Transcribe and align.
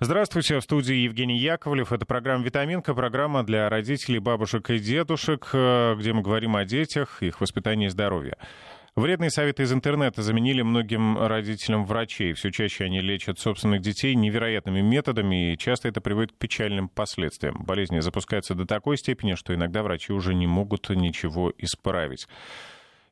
Здравствуйте, 0.00 0.60
в 0.60 0.62
студии 0.62 0.94
Евгений 0.94 1.36
Яковлев. 1.38 1.92
Это 1.92 2.06
программа 2.06 2.44
«Витаминка», 2.44 2.94
программа 2.94 3.42
для 3.42 3.68
родителей, 3.68 4.20
бабушек 4.20 4.70
и 4.70 4.78
дедушек, 4.78 5.50
э, 5.52 5.96
где 5.98 6.12
мы 6.12 6.22
говорим 6.22 6.54
о 6.54 6.64
детях, 6.64 7.20
их 7.20 7.40
воспитании 7.40 7.86
и 7.86 7.88
здоровье. 7.88 8.36
Вредные 8.94 9.30
советы 9.30 9.64
из 9.64 9.72
интернета 9.72 10.22
заменили 10.22 10.62
многим 10.62 11.18
родителям 11.18 11.84
врачей. 11.84 12.32
Все 12.34 12.52
чаще 12.52 12.84
они 12.84 13.00
лечат 13.00 13.40
собственных 13.40 13.80
детей 13.80 14.14
невероятными 14.14 14.82
методами, 14.82 15.52
и 15.52 15.58
часто 15.58 15.88
это 15.88 16.00
приводит 16.00 16.30
к 16.30 16.36
печальным 16.38 16.88
последствиям. 16.88 17.64
Болезни 17.64 17.98
запускаются 17.98 18.54
до 18.54 18.66
такой 18.66 18.98
степени, 18.98 19.34
что 19.34 19.52
иногда 19.52 19.82
врачи 19.82 20.12
уже 20.12 20.32
не 20.32 20.46
могут 20.46 20.90
ничего 20.90 21.52
исправить. 21.58 22.28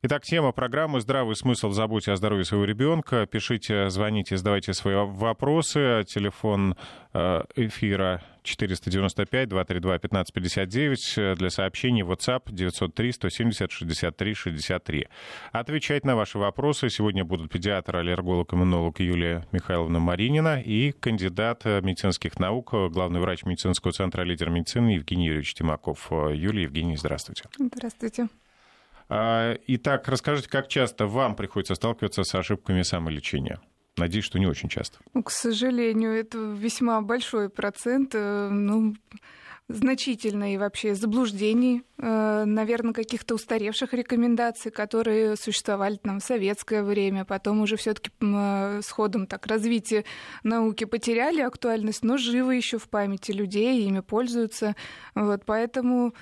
Итак, 0.03 0.25
тема 0.25 0.53
программы 0.53 1.01
«Здравый 1.01 1.35
смысл. 1.37 1.71
Заботьте 1.71 2.12
о 2.12 2.17
здоровье 2.17 2.45
своего 2.45 2.67
ребенка». 2.67 3.25
Пишите, 3.25 3.89
звоните, 3.89 4.37
задавайте 4.37 4.75
свои 4.75 4.95
вопросы. 4.95 6.05
Телефон 6.07 6.77
э, 7.15 7.45
эфира 7.57 8.23
495-232-1559. 8.45 11.37
Для 11.37 11.48
сообщений 11.48 12.03
WhatsApp 12.03 12.45
903-170-63-63. 12.51 15.09
Отвечать 15.53 16.05
на 16.05 16.15
ваши 16.15 16.39
вопросы 16.39 16.91
сегодня 16.91 17.25
будут 17.25 17.51
педиатр, 17.51 17.97
аллерголог, 17.97 18.53
иммунолог 18.53 19.01
Юлия 19.01 19.47
Михайловна 19.51 19.98
Маринина 19.98 20.61
и 20.61 20.92
кандидат 20.92 21.65
медицинских 21.65 22.39
наук, 22.39 22.75
главный 22.91 23.20
врач 23.20 23.45
медицинского 23.45 23.95
центра 23.95 24.25
«Лидер 24.25 24.51
медицины» 24.51 24.91
Евгений 24.91 25.28
Юрьевич 25.28 25.55
Тимаков. 25.55 26.09
Юлия, 26.11 26.65
Евгений, 26.65 26.98
здравствуйте. 26.98 27.45
Здравствуйте. 27.59 28.28
А, 29.09 29.56
итак, 29.66 30.09
расскажите, 30.09 30.48
как 30.48 30.69
часто 30.69 31.06
вам 31.06 31.37
приходится 31.37 31.74
сталкиваться 31.74 32.24
с 32.24 32.34
ошибками 32.34 32.83
самолечения? 32.83 33.60
Надеюсь, 33.97 34.24
что 34.24 34.38
не 34.38 34.47
очень 34.47 34.69
часто. 34.69 34.98
Ну, 35.14 35.23
к 35.23 35.30
сожалению, 35.30 36.12
это 36.12 36.38
весьма 36.38 37.01
большой 37.01 37.48
процент. 37.48 38.14
Э, 38.14 38.48
ну, 38.50 38.95
значительно 39.69 40.53
и 40.53 40.58
вообще 40.58 40.94
заблуждений, 40.94 41.83
э, 41.98 42.44
наверное, 42.44 42.92
каких-то 42.92 43.34
устаревших 43.34 43.94
рекомендаций, 43.94 44.70
которые 44.70 45.36
существовали 45.36 45.97
там 45.97 46.20
в 46.20 46.25
советское 46.25 46.83
время, 46.83 47.25
потом 47.25 47.62
уже 47.62 47.77
все-таки 47.77 48.11
э, 48.20 48.81
с 48.83 48.91
ходом 48.91 49.27
так 49.27 49.47
развития 49.47 50.05
науки 50.44 50.84
потеряли 50.84 51.41
актуальность, 51.41 52.05
но 52.05 52.16
живы 52.16 52.56
еще 52.56 52.78
в 52.78 52.88
памяти 52.88 53.33
людей, 53.33 53.83
ими 53.86 54.00
пользуются. 54.00 54.77
Вот, 55.14 55.44
поэтому 55.44 56.14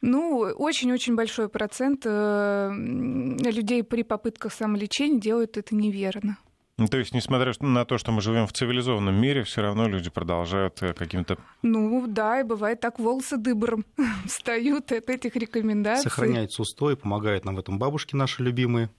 ну, 0.00 0.40
очень-очень 0.56 1.16
большой 1.16 1.48
процент 1.48 2.02
э, 2.04 2.70
людей 2.72 3.82
при 3.82 4.02
попытках 4.02 4.52
самолечения 4.52 5.20
делают 5.20 5.56
это 5.56 5.74
неверно. 5.74 6.38
Ну, 6.78 6.86
то 6.86 6.96
есть, 6.96 7.12
несмотря 7.12 7.52
на 7.58 7.84
то, 7.84 7.98
что 7.98 8.12
мы 8.12 8.20
живем 8.20 8.46
в 8.46 8.52
цивилизованном 8.52 9.20
мире, 9.20 9.42
все 9.42 9.62
равно 9.62 9.88
люди 9.88 10.10
продолжают 10.10 10.80
э, 10.80 10.92
каким-то... 10.92 11.36
Ну, 11.62 12.06
да, 12.06 12.40
и 12.40 12.44
бывает 12.44 12.78
так, 12.78 13.00
волосы 13.00 13.36
дыбором 13.36 13.84
встают 14.26 14.92
от 14.92 15.10
этих 15.10 15.34
рекомендаций. 15.34 16.04
Сохраняется 16.08 16.62
устой, 16.62 16.96
помогают 16.96 17.44
нам 17.44 17.56
в 17.56 17.58
этом 17.58 17.80
бабушки 17.80 18.14
наши 18.14 18.44
любимые, 18.44 18.90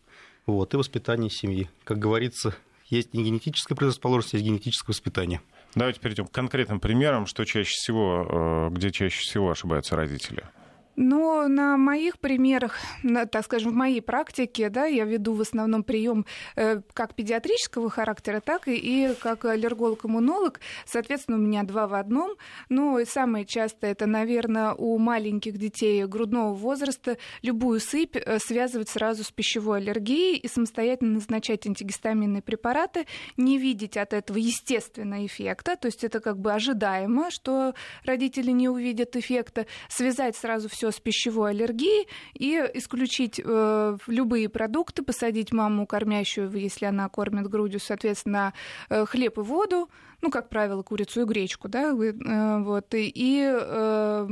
вот, 0.45 0.73
и 0.73 0.77
воспитание 0.77 1.29
семьи. 1.29 1.69
Как 1.85 1.99
говорится, 1.99 2.53
есть 2.87 3.13
не 3.13 3.23
генетическая 3.23 3.75
предрасположенность, 3.75 4.33
есть 4.33 4.45
генетическое 4.45 4.91
воспитание. 4.91 5.39
Давайте 5.73 6.01
перейдем 6.01 6.27
к 6.27 6.31
конкретным 6.31 6.81
примерам, 6.81 7.27
что 7.27 7.45
чаще 7.45 7.71
всего, 7.71 8.67
э, 8.69 8.73
где 8.73 8.91
чаще 8.91 9.21
всего 9.21 9.51
ошибаются 9.51 9.95
родители. 9.95 10.43
Но 11.01 11.47
на 11.47 11.77
моих 11.77 12.19
примерах, 12.19 12.77
на, 13.03 13.25
так 13.25 13.45
скажем, 13.45 13.71
в 13.71 13.75
моей 13.75 14.01
практике, 14.01 14.67
да, 14.67 14.83
я 14.83 15.05
веду 15.05 15.33
в 15.33 15.39
основном 15.39 15.81
прием 15.81 16.25
э, 16.57 16.81
как 16.91 17.15
педиатрического 17.15 17.89
характера, 17.89 18.41
так 18.41 18.67
и, 18.67 18.75
и 18.75 19.15
как 19.15 19.45
аллерголог-иммунолог. 19.45 20.59
Соответственно, 20.85 21.37
у 21.37 21.39
меня 21.39 21.63
два 21.63 21.87
в 21.87 21.93
одном. 21.93 22.31
Ну, 22.67 22.99
и 22.99 23.05
самое 23.05 23.45
часто 23.45 23.87
это, 23.87 24.07
наверное, 24.07 24.73
у 24.73 24.97
маленьких 24.97 25.57
детей 25.57 26.05
грудного 26.05 26.53
возраста 26.53 27.17
любую 27.43 27.79
сыпь 27.79 28.17
э, 28.17 28.37
связывать 28.39 28.89
сразу 28.89 29.23
с 29.23 29.31
пищевой 29.31 29.77
аллергией 29.77 30.35
и 30.35 30.49
самостоятельно 30.49 31.13
назначать 31.13 31.65
антигистаминные 31.65 32.41
препараты, 32.41 33.05
не 33.37 33.57
видеть 33.57 33.95
от 33.95 34.11
этого 34.11 34.37
естественного 34.37 35.25
эффекта, 35.25 35.77
то 35.77 35.85
есть 35.85 36.03
это 36.03 36.19
как 36.19 36.39
бы 36.39 36.51
ожидаемо, 36.51 37.31
что 37.31 37.73
родители 38.03 38.51
не 38.51 38.67
увидят 38.67 39.15
эффекта, 39.15 39.65
связать 39.87 40.35
сразу 40.35 40.67
все 40.67 40.88
с 40.91 40.99
пищевой 40.99 41.51
аллергией 41.51 42.07
и 42.33 42.55
исключить 42.73 43.41
э, 43.43 43.97
любые 44.07 44.49
продукты, 44.49 45.03
посадить 45.03 45.51
маму 45.51 45.85
кормящую, 45.85 46.51
если 46.51 46.85
она 46.85 47.09
кормит 47.09 47.47
грудью, 47.47 47.79
соответственно, 47.79 48.53
э, 48.89 49.05
хлеб 49.05 49.37
и 49.37 49.41
воду, 49.41 49.89
ну, 50.21 50.31
как 50.31 50.49
правило, 50.49 50.83
курицу 50.83 51.21
и 51.21 51.25
гречку, 51.25 51.67
да, 51.67 51.91
э, 51.91 52.63
вот, 52.63 52.93
и, 52.93 53.11
и 53.13 53.43
э, 53.43 54.27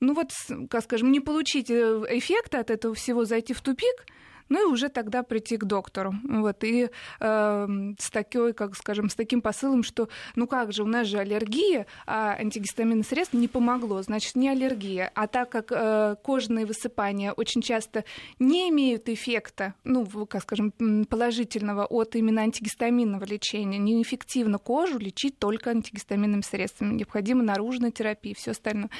ну 0.00 0.14
вот, 0.14 0.30
как 0.68 0.84
скажем, 0.84 1.12
не 1.12 1.20
получить 1.20 1.70
э, 1.70 2.04
эффекта 2.10 2.60
от 2.60 2.70
этого 2.70 2.94
всего, 2.94 3.24
зайти 3.24 3.54
в 3.54 3.60
тупик– 3.60 4.06
ну 4.48 4.68
и 4.68 4.72
уже 4.72 4.88
тогда 4.88 5.22
прийти 5.22 5.56
к 5.56 5.64
доктору. 5.64 6.14
Вот, 6.28 6.64
и 6.64 6.88
э, 7.20 7.68
с 7.98 8.10
такой, 8.10 8.52
как 8.52 8.76
скажем, 8.76 9.08
с 9.08 9.14
таким 9.14 9.40
посылом, 9.40 9.82
что 9.82 10.08
ну 10.36 10.46
как 10.46 10.72
же, 10.72 10.82
у 10.82 10.86
нас 10.86 11.06
же 11.06 11.18
аллергия, 11.18 11.86
а 12.06 12.36
антигистаминное 12.38 13.04
средство 13.04 13.36
не 13.36 13.48
помогло, 13.48 14.02
значит, 14.02 14.36
не 14.36 14.48
аллергия. 14.48 15.10
А 15.14 15.26
так 15.26 15.50
как 15.50 15.70
э, 15.70 16.16
кожные 16.22 16.66
высыпания 16.66 17.32
очень 17.32 17.62
часто 17.62 18.04
не 18.38 18.68
имеют 18.70 19.08
эффекта, 19.08 19.74
ну, 19.84 20.06
как 20.26 20.42
скажем, 20.42 20.72
положительного 21.08 21.86
от 21.86 22.16
именно 22.16 22.42
антигистаминного 22.42 23.24
лечения, 23.24 23.78
неэффективно 23.78 24.58
кожу 24.58 24.98
лечить 24.98 25.38
только 25.38 25.70
антигистаминными 25.70 26.42
средствами. 26.42 26.94
Необходима 26.94 27.42
наружная 27.42 27.90
терапия 27.90 28.32
и 28.32 28.36
все 28.36 28.52
остальное. 28.52 28.90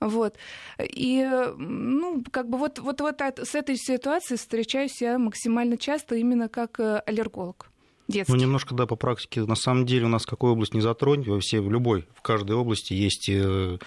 Вот. 0.00 0.36
И, 0.78 1.28
ну, 1.56 2.22
как 2.30 2.48
бы 2.48 2.58
вот, 2.58 2.78
вот, 2.78 3.00
вот 3.00 3.20
с 3.20 3.54
этой 3.54 3.76
ситуацией 3.76 4.38
встречаюсь 4.38 4.91
я 5.00 5.18
максимально 5.18 5.76
часто 5.76 6.16
именно 6.16 6.48
как 6.48 6.78
э, 6.80 7.02
аллерголог. 7.06 7.68
Детский. 8.08 8.32
Ну, 8.32 8.38
немножко, 8.38 8.74
да, 8.74 8.86
по 8.86 8.96
практике. 8.96 9.42
На 9.42 9.54
самом 9.54 9.86
деле 9.86 10.06
у 10.06 10.08
нас 10.08 10.26
какую 10.26 10.52
область 10.52 10.74
не 10.74 10.80
затронь, 10.80 11.22
во 11.24 11.38
всей, 11.40 11.60
в 11.60 11.70
любой, 11.70 12.06
в 12.14 12.22
каждой 12.22 12.56
области 12.56 12.92
есть 12.92 13.28
э, 13.28 13.78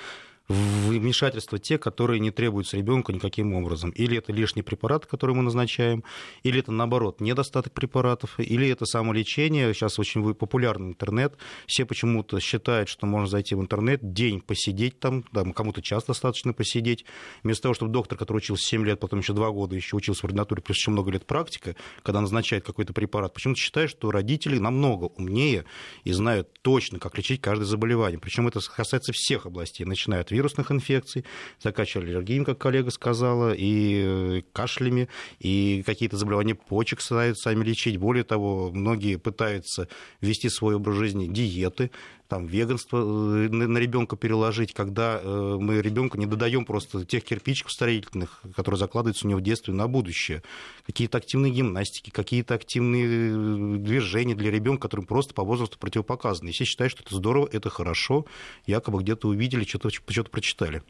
вмешательства 0.47 1.57
те, 1.57 1.77
которые 1.77 2.19
не 2.19 2.31
требуются 2.31 2.77
ребенку 2.77 3.11
никаким 3.11 3.53
образом. 3.53 3.89
Или 3.91 4.17
это 4.17 4.31
лишний 4.31 4.61
препарат, 4.61 5.05
который 5.05 5.35
мы 5.35 5.43
назначаем, 5.43 6.03
или 6.43 6.59
это, 6.59 6.71
наоборот, 6.71 7.19
недостаток 7.21 7.73
препаратов, 7.73 8.39
или 8.39 8.69
это 8.69 8.85
самолечение. 8.85 9.73
Сейчас 9.73 9.97
очень 9.99 10.33
популярный 10.35 10.89
интернет. 10.89 11.35
Все 11.65 11.85
почему-то 11.85 12.39
считают, 12.39 12.89
что 12.89 13.05
можно 13.05 13.27
зайти 13.27 13.55
в 13.55 13.61
интернет, 13.61 14.13
день 14.13 14.41
посидеть 14.41 14.99
там, 14.99 15.25
да, 15.31 15.43
кому-то 15.43 15.81
час 15.81 16.05
достаточно 16.05 16.53
посидеть. 16.53 17.05
Вместо 17.43 17.63
того, 17.63 17.73
чтобы 17.73 17.91
доктор, 17.91 18.17
который 18.17 18.37
учился 18.37 18.67
7 18.69 18.85
лет, 18.85 18.99
потом 18.99 19.19
еще 19.19 19.33
2 19.33 19.49
года 19.51 19.75
еще 19.75 19.95
учился 19.95 20.21
в 20.21 20.25
ординатуре, 20.25 20.61
плюс 20.61 20.77
еще 20.77 20.91
много 20.91 21.11
лет 21.11 21.25
практика, 21.25 21.75
когда 22.03 22.21
назначает 22.21 22.63
какой-то 22.65 22.93
препарат, 22.93 23.33
почему-то 23.33 23.59
считают, 23.59 23.91
что 23.91 24.11
родители 24.11 24.57
намного 24.59 25.05
умнее 25.05 25.65
и 26.03 26.11
знают 26.11 26.49
точно, 26.61 26.99
как 26.99 27.17
лечить 27.17 27.41
каждое 27.41 27.65
заболевание. 27.65 28.19
Причем 28.19 28.47
это 28.47 28.59
касается 28.59 29.11
всех 29.13 29.45
областей, 29.45 29.85
начиная 29.85 30.21
от 30.21 30.31
вирусных 30.35 30.71
инфекций, 30.71 31.25
закачивали 31.61 32.11
аллергиями, 32.11 32.43
как 32.43 32.57
коллега 32.57 32.91
сказала, 32.91 33.53
и 33.53 34.03
э, 34.05 34.41
кашлями, 34.53 35.07
и 35.39 35.83
какие-то 35.85 36.17
заболевания 36.17 36.55
почек 36.55 37.01
стараются 37.01 37.43
сами 37.43 37.63
лечить. 37.63 37.97
Более 37.97 38.23
того, 38.23 38.71
многие 38.71 39.17
пытаются 39.17 39.87
вести 40.21 40.49
свой 40.49 40.75
образ 40.75 40.95
жизни, 40.95 41.27
диеты, 41.27 41.91
там, 42.27 42.45
веганство 42.47 42.97
э, 42.97 43.49
на 43.49 43.77
ребенка 43.77 44.15
переложить, 44.15 44.73
когда 44.73 45.19
э, 45.21 45.57
мы 45.59 45.81
ребенку 45.81 46.17
не 46.17 46.25
додаем 46.25 46.65
просто 46.65 47.05
тех 47.05 47.23
кирпичиков 47.23 47.71
строительных, 47.71 48.41
которые 48.55 48.79
закладываются 48.79 49.25
у 49.27 49.29
него 49.29 49.39
в 49.39 49.43
детстве 49.43 49.73
на 49.73 49.87
будущее. 49.87 50.41
Какие-то 50.85 51.17
активные 51.17 51.51
гимнастики, 51.51 52.09
какие-то 52.09 52.55
активные 52.55 53.77
движения 53.77 54.35
для 54.35 54.51
ребенка, 54.51 54.83
которым 54.83 55.05
просто 55.05 55.33
по 55.33 55.43
возрасту 55.43 55.77
противопоказаны. 55.77 56.49
И 56.49 56.51
все 56.51 56.65
считают, 56.65 56.91
что 56.91 57.03
это 57.03 57.15
здорово, 57.15 57.49
это 57.51 57.69
хорошо, 57.69 58.25
якобы 58.65 59.01
где-то 59.01 59.27
увидели, 59.27 59.63
что-то, 59.63 59.89
что-то 59.89 60.29
прочитали. 60.29 60.83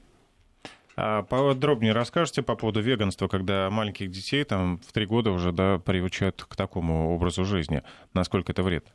А 0.97 1.23
подробнее 1.23 1.91
расскажите 1.91 2.41
по 2.41 2.55
поводу 2.55 2.81
веганства, 2.81 3.27
когда 3.27 3.69
маленьких 3.69 4.09
детей 4.09 4.43
там 4.45 4.79
в 4.79 4.93
три 4.93 5.05
года 5.05 5.31
уже 5.31 5.51
да, 5.51 5.79
приучают 5.79 6.45
к 6.47 6.55
такому 6.55 7.13
образу 7.13 7.43
жизни. 7.43 7.83
Насколько 8.13 8.53
это 8.53 8.63
вред? 8.63 8.85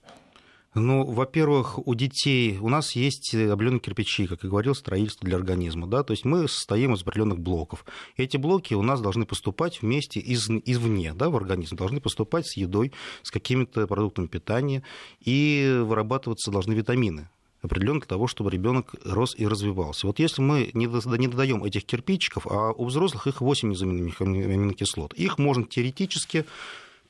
Ну, 0.74 1.04
во-первых, 1.04 1.84
у 1.84 1.94
детей 1.96 2.56
у 2.58 2.68
нас 2.68 2.94
есть 2.94 3.34
определенные 3.34 3.80
кирпичи, 3.80 4.28
как 4.28 4.44
я 4.44 4.48
говорил, 4.48 4.76
строительство 4.76 5.26
для 5.26 5.36
организма. 5.36 5.88
Да? 5.88 6.04
То 6.04 6.12
есть 6.12 6.24
мы 6.24 6.46
состоим 6.46 6.94
из 6.94 7.02
определенных 7.02 7.40
блоков. 7.40 7.84
Эти 8.16 8.36
блоки 8.36 8.74
у 8.74 8.82
нас 8.82 9.00
должны 9.00 9.26
поступать 9.26 9.82
вместе 9.82 10.20
из, 10.20 10.48
извне 10.48 11.12
да, 11.12 11.28
в 11.28 11.34
организм, 11.34 11.74
должны 11.74 12.00
поступать 12.00 12.46
с 12.46 12.56
едой, 12.56 12.92
с 13.22 13.32
какими-то 13.32 13.88
продуктами 13.88 14.28
питания, 14.28 14.84
и 15.20 15.82
вырабатываться 15.84 16.52
должны 16.52 16.72
витамины 16.74 17.28
определенно 17.62 18.00
для 18.00 18.06
того, 18.06 18.26
чтобы 18.26 18.50
ребенок 18.50 18.94
рос 19.04 19.34
и 19.36 19.46
развивался. 19.46 20.06
Вот 20.06 20.18
если 20.18 20.40
мы 20.40 20.70
не 20.72 20.86
додаем 20.86 21.62
этих 21.64 21.84
кирпичиков, 21.84 22.46
а 22.46 22.70
у 22.70 22.86
взрослых 22.86 23.26
их 23.26 23.42
8 23.42 23.68
незаменимых 23.68 24.20
аминокислот, 24.22 25.12
их 25.14 25.36
можно 25.36 25.64
теоретически 25.64 26.46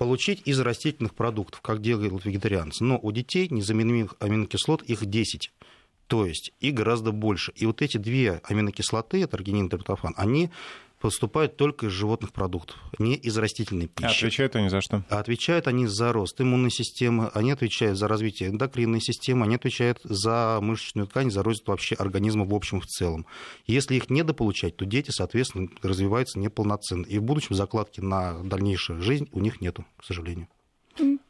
получить 0.01 0.41
из 0.47 0.59
растительных 0.59 1.15
продуктов, 1.15 1.61
как 1.61 1.83
делают 1.83 2.25
вегетарианцы. 2.25 2.83
Но 2.83 2.99
у 3.03 3.13
детей 3.13 3.49
незаменимых 3.51 4.15
аминокислот 4.19 4.83
их 4.85 5.05
10. 5.05 5.53
То 6.07 6.25
есть 6.25 6.55
и 6.59 6.71
гораздо 6.71 7.13
больше. 7.13 7.53
И 7.55 7.67
вот 7.67 7.83
эти 7.83 7.99
две 7.99 8.41
аминокислоты, 8.45 9.23
это 9.23 9.37
аргинин 9.37 9.67
и 9.67 9.69
триптофан, 9.69 10.15
они 10.17 10.49
поступают 11.01 11.57
только 11.57 11.87
из 11.87 11.93
животных 11.93 12.33
продуктов, 12.33 12.77
не 12.99 13.15
из 13.15 13.37
растительной 13.37 13.89
пищи. 13.89 14.07
А 14.07 14.11
отвечают 14.11 14.55
они 14.55 14.69
за 14.69 14.81
что? 14.81 15.03
А 15.09 15.19
отвечают 15.19 15.67
они 15.67 15.87
за 15.87 16.13
рост 16.13 16.41
иммунной 16.41 16.71
системы, 16.71 17.31
они 17.35 17.51
отвечают 17.51 17.99
за 17.99 18.07
развитие 18.07 18.51
эндокринной 18.51 19.01
системы, 19.01 19.47
они 19.47 19.57
отвечают 19.57 20.01
за 20.05 20.59
мышечную 20.61 21.09
ткань, 21.09 21.31
за 21.31 21.43
рост 21.43 21.67
вообще 21.67 21.95
организма 21.95 22.45
в 22.45 22.55
общем 22.55 22.81
в 22.81 22.87
целом. 22.87 23.27
Если 23.67 23.97
их 23.97 24.11
недополучать, 24.11 24.77
то 24.77 24.85
дети, 24.85 25.11
соответственно, 25.11 25.69
развиваются 25.83 26.39
неполноценно. 26.39 27.07
И 27.07 27.19
в 27.19 27.23
будущем 27.23 27.55
закладки 27.55 28.01
на 28.01 28.39
дальнейшую 28.45 29.01
жизнь 29.01 29.29
у 29.33 29.41
них 29.41 29.61
нету, 29.61 29.87
к 29.97 30.05
сожалению. 30.05 30.49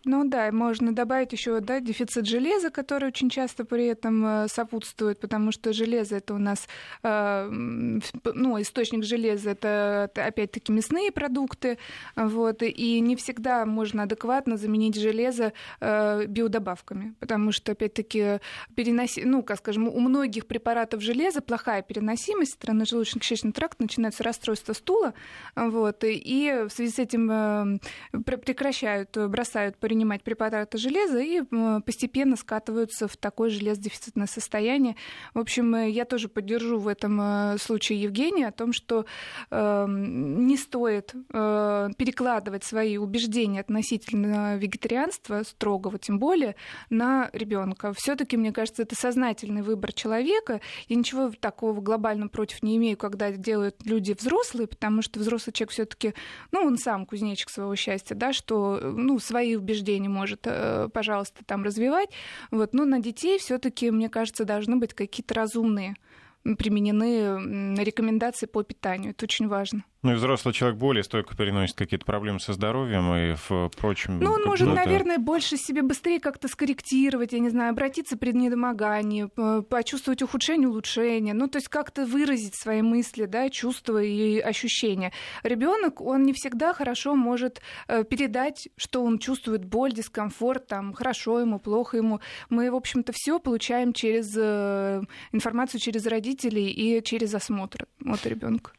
Ну 0.05 0.25
да, 0.25 0.50
можно 0.50 0.94
добавить 0.94 1.32
еще 1.32 1.61
да, 1.61 1.81
дефицит 1.81 2.26
железа, 2.26 2.70
который 2.70 3.08
очень 3.08 3.29
часто 3.29 3.67
при 3.67 3.85
этом 3.87 4.25
э, 4.25 4.49
сопутствует, 4.49 5.20
потому 5.20 5.52
что 5.52 5.75
железо 5.75 6.17
это 6.17 6.32
у 6.32 6.38
нас, 6.38 6.67
э, 7.02 7.49
ну, 7.50 8.61
источник 8.62 9.05
железа 9.05 9.50
это 9.50 10.11
опять-таки 10.14 10.73
мясные 10.73 11.12
продукты, 11.12 11.76
вот, 12.17 12.62
и 12.62 12.99
не 13.00 13.14
всегда 13.14 13.67
можно 13.67 14.05
адекватно 14.05 14.56
заменить 14.56 14.99
железо 14.99 15.52
э, 15.81 16.25
биодобавками, 16.26 17.14
потому 17.20 17.52
что 17.52 17.73
опять-таки 17.73 18.41
переноси, 18.75 19.25
ну, 19.26 19.43
как 19.43 19.58
скажем, 19.58 19.87
у 19.87 20.00
многих 20.00 20.47
препаратов 20.47 21.02
железа 21.02 21.43
плохая 21.43 21.82
переносимость, 21.82 22.55
стороны 22.55 22.85
желудочно-кишечный 22.85 23.52
тракт, 23.52 23.79
начинается 23.81 24.25
расстройство 24.25 24.73
стула, 24.73 25.12
вот, 25.55 26.05
и 26.05 26.64
в 26.67 26.70
связи 26.70 26.91
с 26.91 26.99
этим 26.99 27.81
прекращают, 28.25 29.14
бросают 29.29 29.76
принимать 29.90 30.22
препараты 30.22 30.78
железа 30.78 31.19
и 31.19 31.42
постепенно 31.84 32.37
скатываются 32.37 33.08
в 33.08 33.16
такое 33.16 33.50
железодефицитное 33.50 34.28
состояние. 34.28 34.94
В 35.34 35.40
общем, 35.40 35.75
э, 35.75 35.90
я 35.90 36.04
тоже 36.04 36.28
поддержу 36.28 36.78
в 36.78 36.87
этом 36.87 37.20
э, 37.20 37.58
случае 37.58 38.00
Евгения 38.00 38.46
о 38.46 38.52
том, 38.52 38.72
что 38.72 39.04
э, 39.50 39.87
не 39.88 40.56
стоит 40.56 41.12
э, 41.32 41.88
перекладывать 41.98 42.62
свои 42.62 42.98
убеждения 42.98 43.58
относительно 43.58 44.56
вегетарианства, 44.58 45.42
строгого 45.42 45.98
тем 45.98 46.20
более, 46.20 46.54
на 46.88 47.28
ребенка. 47.32 47.92
Все-таки, 47.92 48.37
мне 48.37 48.52
кажется, 48.52 48.82
это 48.82 48.94
сознательный 48.94 49.62
выбор 49.62 49.92
человека. 49.92 50.60
Я 50.87 50.94
ничего 50.94 51.32
такого 51.40 51.81
глобально 51.81 52.28
против 52.28 52.62
не 52.62 52.76
имею, 52.76 52.96
когда 52.96 53.32
делают 53.32 53.84
люди 53.84 54.14
взрослые, 54.16 54.69
потому 54.69 55.02
что 55.02 55.19
взрослый 55.19 55.52
человек 55.52 55.72
все-таки, 55.72 56.14
ну, 56.52 56.60
он 56.60 56.78
сам 56.78 57.06
кузнечик 57.06 57.50
своего 57.50 57.75
счастья, 57.75 58.14
да, 58.14 58.32
что, 58.32 58.78
ну, 58.81 59.19
свои 59.19 59.56
убеждения 59.56 59.79
убеждений 59.80 60.08
может, 60.08 60.40
э, 60.44 60.88
пожалуйста, 60.92 61.44
там 61.44 61.64
развивать. 61.64 62.10
Вот. 62.50 62.74
Но 62.74 62.84
на 62.84 63.00
детей 63.00 63.38
все-таки, 63.38 63.90
мне 63.90 64.08
кажется, 64.08 64.44
должны 64.44 64.76
быть 64.76 64.94
какие-то 64.94 65.34
разумные 65.34 65.94
применены 66.42 67.76
рекомендации 67.82 68.46
по 68.46 68.62
питанию. 68.62 69.10
Это 69.10 69.25
очень 69.25 69.48
важно. 69.48 69.84
Ну 70.02 70.12
и 70.12 70.14
взрослый 70.14 70.54
человек 70.54 70.78
более 70.78 71.04
стойко 71.04 71.37
переносит 71.37 71.76
какие-то 71.76 72.06
проблемы 72.06 72.40
со 72.40 72.54
здоровьем 72.54 73.14
и 73.14 73.34
впрочем. 73.69 74.19
Ну, 74.19 74.32
он 74.32 74.44
может, 74.44 74.66
наверное, 74.66 75.19
больше 75.19 75.58
себе 75.58 75.82
быстрее 75.82 76.20
как-то 76.20 76.48
скорректировать, 76.48 77.34
я 77.34 77.38
не 77.38 77.50
знаю, 77.50 77.72
обратиться 77.72 78.16
при 78.16 78.32
недомогании, 78.32 79.28
почувствовать 79.64 80.22
ухудшение, 80.22 80.69
улучшение. 80.69 81.34
Ну, 81.34 81.48
то 81.48 81.58
есть 81.58 81.69
как-то 81.69 82.06
выразить 82.06 82.54
свои 82.54 82.81
мысли, 82.81 83.26
да, 83.26 83.50
чувства 83.50 84.02
и 84.02 84.38
ощущения. 84.38 85.12
Ребенок, 85.42 86.00
он 86.00 86.22
не 86.22 86.32
всегда 86.32 86.72
хорошо 86.72 87.14
может 87.14 87.60
э, 87.87 88.02
передать, 88.04 88.70
что 88.78 89.04
он 89.04 89.19
чувствует 89.19 89.66
боль, 89.66 89.92
дискомфорт, 89.92 90.66
там, 90.66 90.94
хорошо 90.94 91.40
ему, 91.40 91.58
плохо 91.58 91.98
ему. 91.98 92.20
Мы, 92.48 92.70
в 92.70 92.75
общем-то, 92.75 93.12
все 93.14 93.38
получаем 93.38 93.92
через 93.92 94.34
э, 94.34 95.02
информацию 95.32 95.78
через 95.78 96.06
родителей 96.06 96.29
и 96.32 97.02
через 97.02 97.34
осмотр 97.34 97.86
от 98.06 98.26
ребенка. 98.26 98.72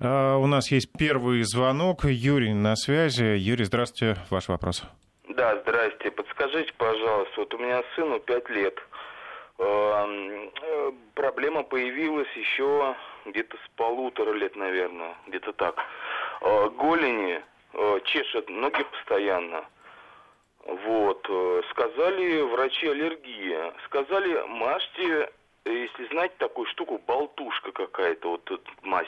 А, 0.00 0.36
у 0.36 0.46
нас 0.46 0.70
есть 0.70 0.90
первый 0.98 1.42
звонок. 1.42 2.04
Юрий 2.04 2.54
на 2.54 2.74
связи. 2.76 3.36
Юрий, 3.36 3.64
здравствуйте. 3.64 4.20
Ваш 4.30 4.48
вопрос. 4.48 4.82
Да, 5.28 5.60
здрасте. 5.62 6.10
Подскажите, 6.10 6.72
пожалуйста, 6.76 7.32
вот 7.36 7.54
у 7.54 7.58
меня 7.58 7.82
сыну 7.94 8.18
5 8.18 8.50
лет. 8.50 8.74
Э, 9.58 10.92
проблема 11.14 11.62
появилась 11.62 12.30
еще 12.34 12.96
где-то 13.26 13.56
с 13.56 13.68
полутора 13.76 14.32
лет, 14.32 14.56
наверное, 14.56 15.14
где-то 15.28 15.52
так. 15.52 15.76
Э, 16.40 16.68
голени 16.70 17.40
э, 17.72 18.00
чешет 18.04 18.48
ноги 18.50 18.84
постоянно. 18.84 19.64
Вот. 20.64 21.28
Сказали 21.70 22.42
врачи 22.42 22.86
аллергия. 22.86 23.72
Сказали, 23.86 24.44
мажьте, 24.48 25.30
если 25.64 26.08
знаете 26.08 26.34
такую 26.38 26.66
штуку, 26.66 27.00
болтушка 27.06 27.72
какая-то, 27.72 28.30
вот 28.30 28.44
тут 28.44 28.68
мазь. 28.82 29.06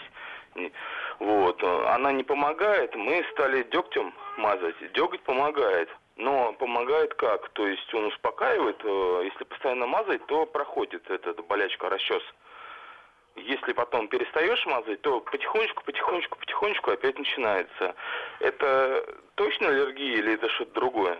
Вот. 1.18 1.62
Она 1.62 2.12
не 2.12 2.22
помогает, 2.22 2.94
мы 2.94 3.24
стали 3.32 3.64
дегтем 3.64 4.14
мазать. 4.38 4.76
Деготь 4.92 5.22
помогает. 5.22 5.88
Но 6.16 6.52
помогает 6.52 7.14
как? 7.14 7.48
То 7.50 7.66
есть 7.66 7.92
он 7.92 8.04
успокаивает, 8.06 8.80
э, 8.84 9.22
если 9.24 9.42
постоянно 9.44 9.86
мазать, 9.86 10.24
то 10.26 10.46
проходит 10.46 11.10
эта 11.10 11.34
болячка, 11.42 11.88
расчес. 11.88 12.22
Если 13.34 13.72
потом 13.72 14.06
перестаешь 14.06 14.64
мазать, 14.66 15.00
то 15.02 15.20
потихонечку, 15.20 15.82
потихонечку, 15.84 16.38
потихонечку 16.38 16.92
опять 16.92 17.18
начинается. 17.18 17.96
Это 18.38 19.04
точно 19.34 19.68
аллергия 19.70 20.18
или 20.18 20.34
это 20.34 20.48
что-то 20.50 20.74
другое? 20.74 21.18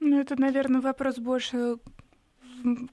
Ну, 0.00 0.20
это, 0.20 0.34
наверное, 0.40 0.80
вопрос 0.80 1.18
больше 1.18 1.76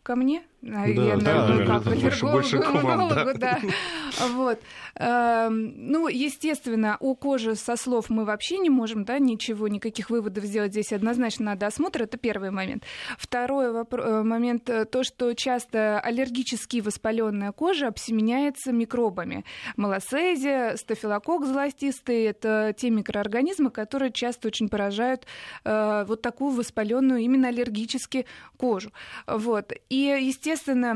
ко 0.03 0.15
мне, 0.15 0.43
да, 0.61 0.85
я, 0.85 1.17
да, 1.17 1.47
наверное, 1.47 1.67
как 1.67 1.83
больше, 1.83 2.25
больше 2.25 2.57
к 2.57 2.71
вам, 2.71 3.09
да. 3.09 3.33
да. 3.35 3.61
Вот. 4.29 4.59
Эм, 4.95 5.91
ну, 5.91 6.07
естественно, 6.07 6.97
у 6.99 7.15
кожи 7.15 7.55
со 7.55 7.75
слов 7.75 8.09
мы 8.09 8.25
вообще 8.25 8.57
не 8.57 8.69
можем, 8.71 9.05
да, 9.05 9.19
ничего, 9.19 9.67
никаких 9.67 10.09
выводов 10.09 10.43
сделать 10.45 10.71
здесь 10.71 10.91
однозначно 10.91 11.45
надо 11.45 11.67
осмотр, 11.67 12.03
это 12.03 12.17
первый 12.17 12.49
момент. 12.49 12.83
Второй 13.19 13.67
э, 13.67 14.23
момент, 14.23 14.67
э, 14.69 14.85
то, 14.85 15.03
что 15.03 15.33
часто 15.35 15.99
аллергически 15.99 16.81
воспаленная 16.81 17.51
кожа 17.51 17.87
обсеменяется 17.87 18.71
микробами. 18.71 19.45
Малосезия, 19.75 20.75
стафилококк 20.75 21.45
золотистый, 21.45 22.23
это 22.23 22.73
те 22.75 22.89
микроорганизмы, 22.89 23.69
которые 23.69 24.11
часто 24.11 24.47
очень 24.47 24.69
поражают 24.69 25.27
э, 25.63 26.03
вот 26.07 26.23
такую 26.23 26.55
воспаленную 26.55 27.19
именно 27.19 27.49
аллергически 27.49 28.25
кожу. 28.57 28.91
Вот. 29.27 29.71
И, 29.89 30.17
естественно, 30.19 30.46
естественно, 30.47 30.95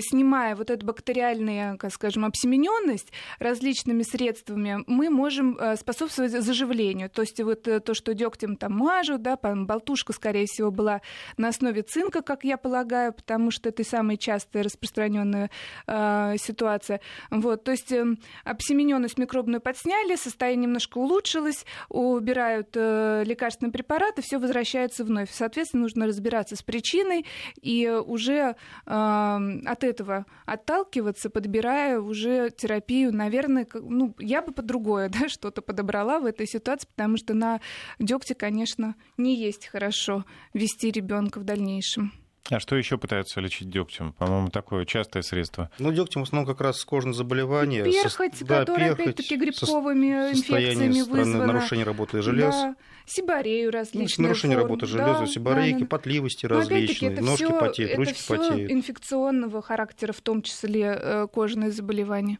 снимая 0.00 0.56
вот 0.56 0.70
эту 0.70 0.84
бактериальную, 0.84 1.78
как 1.78 1.92
скажем, 1.92 2.24
обсемененность 2.24 3.12
различными 3.38 4.02
средствами, 4.02 4.82
мы 4.86 5.10
можем 5.10 5.56
э, 5.56 5.76
способствовать 5.76 6.32
заживлению. 6.32 7.08
То 7.10 7.22
есть 7.22 7.40
вот 7.40 7.68
э, 7.68 7.80
то, 7.80 7.94
что 7.94 8.14
дегтем 8.14 8.56
там 8.56 8.72
мажут, 8.72 9.22
да, 9.22 9.36
болтушка, 9.36 10.12
скорее 10.12 10.46
всего, 10.46 10.70
была 10.70 11.00
на 11.36 11.48
основе 11.48 11.82
цинка, 11.82 12.22
как 12.22 12.44
я 12.44 12.56
полагаю, 12.56 13.12
потому 13.12 13.50
что 13.50 13.68
это 13.68 13.84
самая 13.84 14.16
частая 14.16 14.64
распространенная 14.64 15.50
э, 15.86 16.34
ситуация. 16.38 17.00
Вот, 17.30 17.64
то 17.64 17.70
есть 17.70 17.92
э, 17.92 18.04
обсемененность 18.44 19.18
микробную 19.18 19.60
подсняли, 19.60 20.16
состояние 20.16 20.66
немножко 20.66 20.98
улучшилось, 20.98 21.64
убирают 21.88 22.70
э, 22.74 23.22
лекарственные 23.24 23.72
препараты, 23.72 24.22
все 24.22 24.38
возвращается 24.38 25.04
вновь. 25.04 25.30
Соответственно, 25.30 25.84
нужно 25.84 26.06
разбираться 26.06 26.56
с 26.56 26.62
причиной 26.62 27.26
и 27.60 27.88
уже 27.88 28.56
от 28.90 29.84
этого 29.84 30.24
отталкиваться, 30.46 31.28
подбирая 31.28 32.00
уже 32.00 32.50
терапию, 32.50 33.14
наверное, 33.14 33.66
ну, 33.74 34.14
я 34.18 34.40
бы 34.40 34.52
по 34.52 34.62
другое 34.62 35.08
да, 35.20 35.28
что-то 35.28 35.60
подобрала 35.60 36.20
в 36.20 36.24
этой 36.24 36.46
ситуации, 36.46 36.88
потому 36.88 37.18
что 37.18 37.34
на 37.34 37.60
дегте, 37.98 38.34
конечно, 38.34 38.94
не 39.18 39.36
есть 39.36 39.66
хорошо 39.66 40.24
вести 40.54 40.90
ребенка 40.90 41.38
в 41.38 41.44
дальнейшем. 41.44 42.12
А 42.50 42.60
что 42.60 42.76
еще 42.76 42.96
пытаются 42.96 43.40
лечить 43.40 43.68
дегтем? 43.68 44.14
По-моему, 44.14 44.48
такое 44.48 44.86
частое 44.86 45.22
средство. 45.22 45.70
Ну, 45.78 45.92
дегтем 45.92 46.22
в 46.22 46.24
основном 46.24 46.46
как 46.46 46.62
раз 46.62 46.82
кожные 46.84 47.12
заболевания. 47.12 47.84
Перхоть, 47.84 48.36
со... 48.36 48.44
да, 48.44 48.60
которая 48.60 48.92
опять-таки 48.92 49.36
грибковыми 49.36 50.32
инфекциями 50.32 51.02
вызвана. 51.02 51.46
нарушение 51.46 51.84
работы 51.84 52.22
желез. 52.22 52.54
Да, 52.54 52.76
сибарею 53.06 53.70
различные 53.70 54.22
ну, 54.24 54.28
Нарушение 54.28 54.56
формы. 54.56 54.70
работы 54.70 54.86
железа, 54.86 55.20
да, 55.20 55.26
сибарейки, 55.26 55.74
да, 55.74 55.80
да. 55.80 55.86
потливости 55.86 56.46
Но 56.46 56.56
различные, 56.56 57.12
это 57.12 57.22
ножки 57.22 57.44
всё, 57.44 57.60
потеют, 57.60 57.90
это 57.92 58.00
ручки 58.00 58.28
потеют. 58.28 58.70
инфекционного 58.70 59.62
характера, 59.62 60.12
в 60.12 60.20
том 60.20 60.42
числе 60.42 60.98
э, 61.00 61.26
кожные 61.32 61.70
заболевания. 61.70 62.38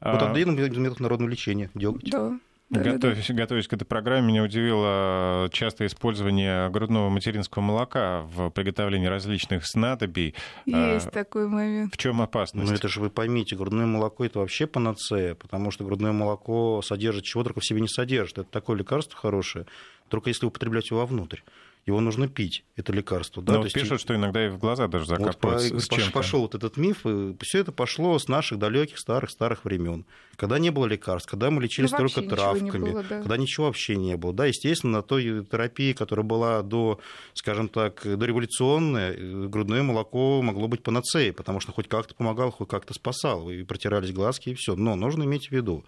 А... 0.00 0.12
Вот 0.12 0.22
один 0.22 0.54
метод 0.54 1.00
народного 1.00 1.28
лечения, 1.28 1.70
деготь. 1.74 2.10
Да. 2.10 2.38
Готовясь, 2.70 3.30
готовясь 3.30 3.66
к 3.66 3.72
этой 3.72 3.86
программе, 3.86 4.28
меня 4.28 4.42
удивило 4.42 5.48
частое 5.52 5.88
использование 5.88 6.68
грудного 6.68 7.08
материнского 7.08 7.62
молока 7.62 8.22
в 8.34 8.50
приготовлении 8.50 9.06
различных 9.06 9.66
снадобий. 9.66 10.34
Есть 10.66 11.06
а, 11.06 11.10
такой 11.10 11.48
момент. 11.48 11.94
В 11.94 11.96
чем 11.96 12.20
опасность? 12.20 12.70
Ну 12.70 12.76
это 12.76 12.88
же 12.88 13.00
вы 13.00 13.08
поймите, 13.08 13.56
грудное 13.56 13.86
молоко 13.86 14.24
это 14.24 14.40
вообще 14.40 14.66
панацея, 14.66 15.34
потому 15.34 15.70
что 15.70 15.84
грудное 15.84 16.12
молоко 16.12 16.82
содержит 16.82 17.24
чего 17.24 17.42
только 17.42 17.60
в 17.60 17.64
себе 17.64 17.80
не 17.80 17.88
содержит. 17.88 18.38
Это 18.38 18.50
такое 18.50 18.76
лекарство 18.76 19.18
хорошее, 19.18 19.64
только 20.08 20.28
если 20.28 20.44
употреблять 20.44 20.90
его 20.90 21.00
вовнутрь. 21.00 21.40
Его 21.88 22.00
нужно 22.00 22.28
пить, 22.28 22.64
это 22.76 22.92
лекарство. 22.92 23.42
Да? 23.42 23.54
Но 23.54 23.62
вот 23.62 23.72
пишут, 23.72 24.00
что 24.00 24.14
иногда 24.14 24.46
и 24.46 24.48
в 24.50 24.58
глаза 24.58 24.88
даже 24.88 25.06
закапывают. 25.06 25.72
Вот 25.72 25.88
по, 25.88 26.10
пошел 26.12 26.42
вот 26.42 26.54
этот 26.54 26.76
миф, 26.76 27.06
и 27.06 27.34
все 27.40 27.60
это 27.60 27.72
пошло 27.72 28.18
с 28.18 28.28
наших 28.28 28.58
далеких 28.58 28.98
старых-старых 28.98 29.64
времен, 29.64 30.04
когда 30.36 30.58
не 30.58 30.70
было 30.70 30.84
лекарств, 30.84 31.30
когда 31.30 31.50
мы 31.50 31.62
лечились 31.62 31.90
ну, 31.92 31.98
только 31.98 32.22
травками, 32.22 32.90
было, 32.90 33.02
да. 33.02 33.20
когда 33.20 33.36
ничего 33.38 33.66
вообще 33.66 33.96
не 33.96 34.16
было. 34.16 34.32
Да, 34.34 34.46
естественно, 34.46 34.98
на 34.98 35.02
той 35.02 35.44
терапии, 35.44 35.94
которая 35.94 36.24
была 36.24 36.62
до, 36.62 37.00
скажем 37.32 37.68
так, 37.68 38.02
дореволюционная, 38.04 39.14
э, 39.14 39.46
грудное 39.48 39.82
молоко 39.82 40.42
могло 40.42 40.68
быть 40.68 40.82
панацеей, 40.82 41.32
потому 41.32 41.60
что 41.60 41.72
хоть 41.72 41.88
как-то 41.88 42.14
помогало, 42.14 42.50
хоть 42.50 42.68
как-то 42.68 42.92
спасало, 42.92 43.50
и 43.50 43.62
протирались 43.64 44.12
глазки, 44.12 44.50
и 44.50 44.54
все. 44.54 44.76
Но 44.76 44.94
нужно 44.94 45.24
иметь 45.24 45.48
в 45.48 45.52
виду, 45.52 45.84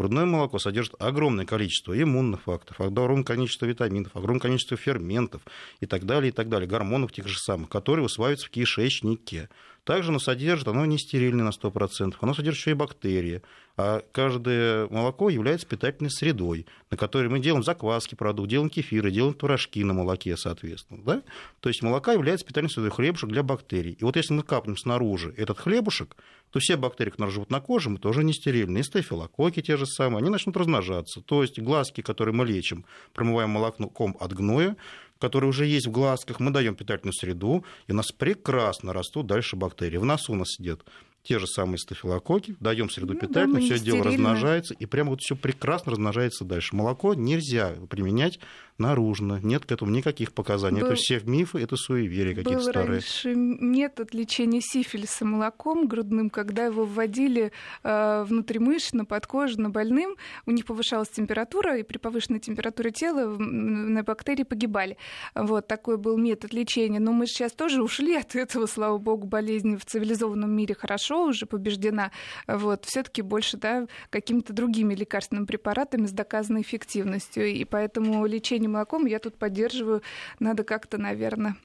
Грудное 0.00 0.24
молоко 0.24 0.58
содержит 0.58 0.94
огромное 0.98 1.44
количество 1.44 1.92
иммунных 1.92 2.44
факторов, 2.44 2.80
огромное 2.80 3.22
количество 3.22 3.66
витаминов, 3.66 4.16
огромное 4.16 4.40
количество 4.40 4.78
ферментов 4.78 5.42
и 5.80 5.84
так 5.84 6.06
далее, 6.06 6.30
и 6.30 6.32
так 6.32 6.48
далее, 6.48 6.66
гормонов 6.66 7.12
тех 7.12 7.28
же 7.28 7.38
самых, 7.38 7.68
которые 7.68 8.06
усваиваются 8.06 8.46
в 8.46 8.50
кишечнике. 8.50 9.50
Также 9.84 10.08
оно 10.08 10.18
содержит, 10.18 10.68
оно 10.68 10.86
не 10.86 10.98
стерильное 10.98 11.44
на 11.44 11.50
100%, 11.50 12.14
оно 12.18 12.32
содержит 12.32 12.60
еще 12.60 12.70
и 12.70 12.74
бактерии. 12.74 13.42
А 13.76 14.02
каждое 14.12 14.88
молоко 14.88 15.28
является 15.30 15.66
питательной 15.66 16.10
средой, 16.10 16.66
на 16.90 16.96
которой 16.96 17.28
мы 17.28 17.40
делаем 17.40 17.62
закваски 17.62 18.14
продукт, 18.14 18.48
делаем 18.48 18.70
кефиры, 18.70 19.10
делаем 19.10 19.34
творожки 19.34 19.82
на 19.82 19.92
молоке, 19.92 20.36
соответственно. 20.36 21.02
Да? 21.04 21.22
То 21.60 21.68
есть 21.68 21.82
молока 21.82 22.12
является 22.12 22.46
питательной 22.46 22.70
средой 22.70 22.90
хлебушек 22.90 23.30
для 23.30 23.42
бактерий. 23.42 23.92
И 23.92 24.04
вот 24.04 24.16
если 24.16 24.32
мы 24.32 24.42
капнем 24.42 24.76
снаружи 24.76 25.34
этот 25.36 25.58
хлебушек, 25.58 26.16
то 26.50 26.58
все 26.58 26.76
бактерии, 26.76 27.10
которые 27.10 27.32
живут 27.32 27.50
на 27.50 27.60
коже, 27.60 27.90
мы 27.90 27.98
тоже 27.98 28.24
не 28.24 28.32
стерильные. 28.32 28.80
И 28.80 28.84
стафилококки 28.84 29.62
те 29.62 29.76
же 29.76 29.86
самые, 29.86 30.18
они 30.18 30.30
начнут 30.30 30.56
размножаться. 30.56 31.20
То 31.20 31.42
есть 31.42 31.58
глазки, 31.60 32.00
которые 32.00 32.34
мы 32.34 32.44
лечим, 32.44 32.84
промываем 33.14 33.50
молоком 33.50 34.16
от 34.18 34.32
гноя, 34.32 34.76
которые 35.18 35.50
уже 35.50 35.66
есть 35.66 35.86
в 35.86 35.90
глазках, 35.90 36.40
мы 36.40 36.50
даем 36.50 36.74
питательную 36.74 37.12
среду, 37.12 37.64
и 37.86 37.92
у 37.92 37.94
нас 37.94 38.10
прекрасно 38.10 38.92
растут 38.92 39.26
дальше 39.26 39.54
бактерии. 39.54 39.98
В 39.98 40.04
носу 40.04 40.32
у 40.32 40.36
нас 40.36 40.48
сидят 40.48 40.80
те 41.22 41.38
же 41.38 41.46
самые 41.46 41.78
стафилококки, 41.78 42.56
даем 42.60 42.88
среду 42.88 43.12
ну, 43.12 43.20
питательную, 43.20 43.60
да, 43.60 43.74
все 43.74 43.84
дело 43.84 44.04
размножается, 44.04 44.74
и 44.74 44.86
прямо 44.86 45.10
вот 45.10 45.20
все 45.20 45.36
прекрасно 45.36 45.92
размножается 45.92 46.44
дальше. 46.44 46.74
Молоко 46.74 47.14
нельзя 47.14 47.74
применять 47.90 48.40
наружно. 48.78 49.38
Нет 49.42 49.66
к 49.66 49.72
этому 49.72 49.90
никаких 49.90 50.32
показаний. 50.32 50.80
Был... 50.80 50.88
Это 50.88 50.96
все 50.96 51.20
мифы, 51.20 51.60
это 51.60 51.76
суеверия 51.76 52.34
какие-то 52.34 52.62
старые. 52.62 52.86
Был 52.86 52.92
раньше 52.94 53.34
метод 53.34 54.14
лечения 54.14 54.62
сифилиса 54.62 55.26
молоком 55.26 55.86
грудным, 55.86 56.30
когда 56.30 56.64
его 56.64 56.86
вводили 56.86 57.52
э, 57.82 58.24
внутримышечно, 58.26 59.04
подкожно 59.04 59.68
больным, 59.68 60.16
у 60.46 60.50
них 60.52 60.64
повышалась 60.64 61.10
температура, 61.10 61.76
и 61.76 61.82
при 61.82 61.98
повышенной 61.98 62.40
температуре 62.40 62.90
тела 62.90 63.36
на 63.36 64.02
бактерии 64.02 64.44
погибали. 64.44 64.96
Вот 65.34 65.66
такой 65.66 65.98
был 65.98 66.16
метод 66.16 66.54
лечения. 66.54 66.98
Но 66.98 67.12
мы 67.12 67.26
сейчас 67.26 67.52
тоже 67.52 67.82
ушли 67.82 68.16
от 68.16 68.34
этого, 68.34 68.64
слава 68.64 68.96
богу, 68.96 69.26
болезнь 69.26 69.76
в 69.76 69.84
цивилизованном 69.84 70.50
мире 70.50 70.74
хорошо 70.74 71.09
уже 71.16 71.46
побеждена. 71.46 72.10
Вот, 72.46 72.84
все-таки 72.84 73.22
больше 73.22 73.56
да, 73.56 73.86
какими-то 74.10 74.52
другими 74.52 74.94
лекарственными 74.94 75.46
препаратами 75.46 76.06
с 76.06 76.12
доказанной 76.12 76.62
эффективностью. 76.62 77.46
И 77.46 77.64
поэтому 77.64 78.24
лечение 78.26 78.68
молоком, 78.68 79.06
я 79.06 79.18
тут 79.18 79.36
поддерживаю, 79.36 80.02
надо 80.38 80.64
как-то, 80.64 80.98
наверное 80.98 81.56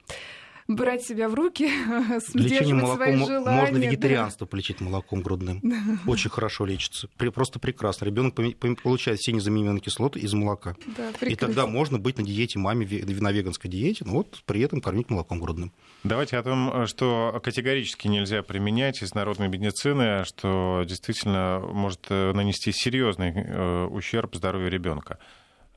брать 0.68 1.02
себя 1.02 1.28
в 1.28 1.34
руки, 1.34 1.64
Лечение 2.34 2.74
молоком 2.74 2.96
свои 2.96 3.26
желания. 3.26 3.60
Можно 3.60 3.76
вегетарианство 3.78 4.46
да. 4.46 4.50
полечить 4.50 4.80
молоком 4.80 5.20
грудным. 5.20 5.62
Очень 6.06 6.30
хорошо 6.30 6.66
лечится. 6.66 7.08
Просто 7.34 7.58
прекрасно. 7.58 8.04
Ребенок 8.04 8.34
получает 8.82 9.18
все 9.20 9.32
незаменимые 9.32 9.80
кислоты 9.80 10.20
из 10.20 10.32
молока. 10.32 10.76
Да, 10.96 11.26
и 11.26 11.34
тогда 11.36 11.66
можно 11.66 11.98
быть 11.98 12.18
на 12.18 12.24
диете 12.24 12.58
маме, 12.58 12.86
на 12.86 13.32
веганской 13.32 13.70
диете, 13.70 14.04
но 14.04 14.12
вот 14.12 14.42
при 14.46 14.60
этом 14.60 14.80
кормить 14.80 15.10
молоком 15.10 15.40
грудным. 15.40 15.72
Давайте 16.04 16.36
о 16.36 16.42
том, 16.42 16.86
что 16.86 17.40
категорически 17.42 18.08
нельзя 18.08 18.42
применять 18.42 19.02
из 19.02 19.14
народной 19.14 19.48
медицины, 19.48 20.24
что 20.24 20.84
действительно 20.86 21.60
может 21.60 22.06
э, 22.10 22.32
нанести 22.32 22.72
серьезный 22.72 23.32
э, 23.34 23.86
ущерб 23.86 24.34
здоровью 24.34 24.70
ребенка. 24.70 25.18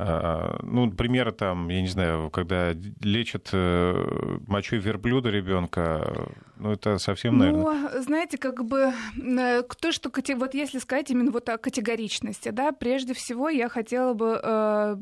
А, 0.01 0.57
ну, 0.63 0.89
примеры 0.91 1.33
там, 1.33 1.67
я 1.67 1.81
не 1.81 1.87
знаю, 1.87 2.29
когда 2.29 2.71
лечат 3.01 3.49
э, 3.51 4.37
мочой 4.47 4.79
верблюда 4.79 5.29
ребенка, 5.29 6.29
ну, 6.59 6.73
это 6.73 6.97
совсем, 6.97 7.37
наверное... 7.37 7.89
Ну, 7.93 8.01
знаете, 8.01 8.37
как 8.37 8.65
бы 8.65 8.93
э, 9.17 9.63
то, 9.79 9.91
что... 9.93 10.11
Вот 10.35 10.53
если 10.53 10.79
сказать 10.79 11.09
именно 11.09 11.31
вот 11.31 11.47
о 11.47 11.57
категоричности, 11.57 12.49
да, 12.49 12.73
прежде 12.73 13.13
всего 13.13 13.47
я 13.47 13.69
хотела 13.69 14.13
бы 14.13 14.37
э, 14.41 14.95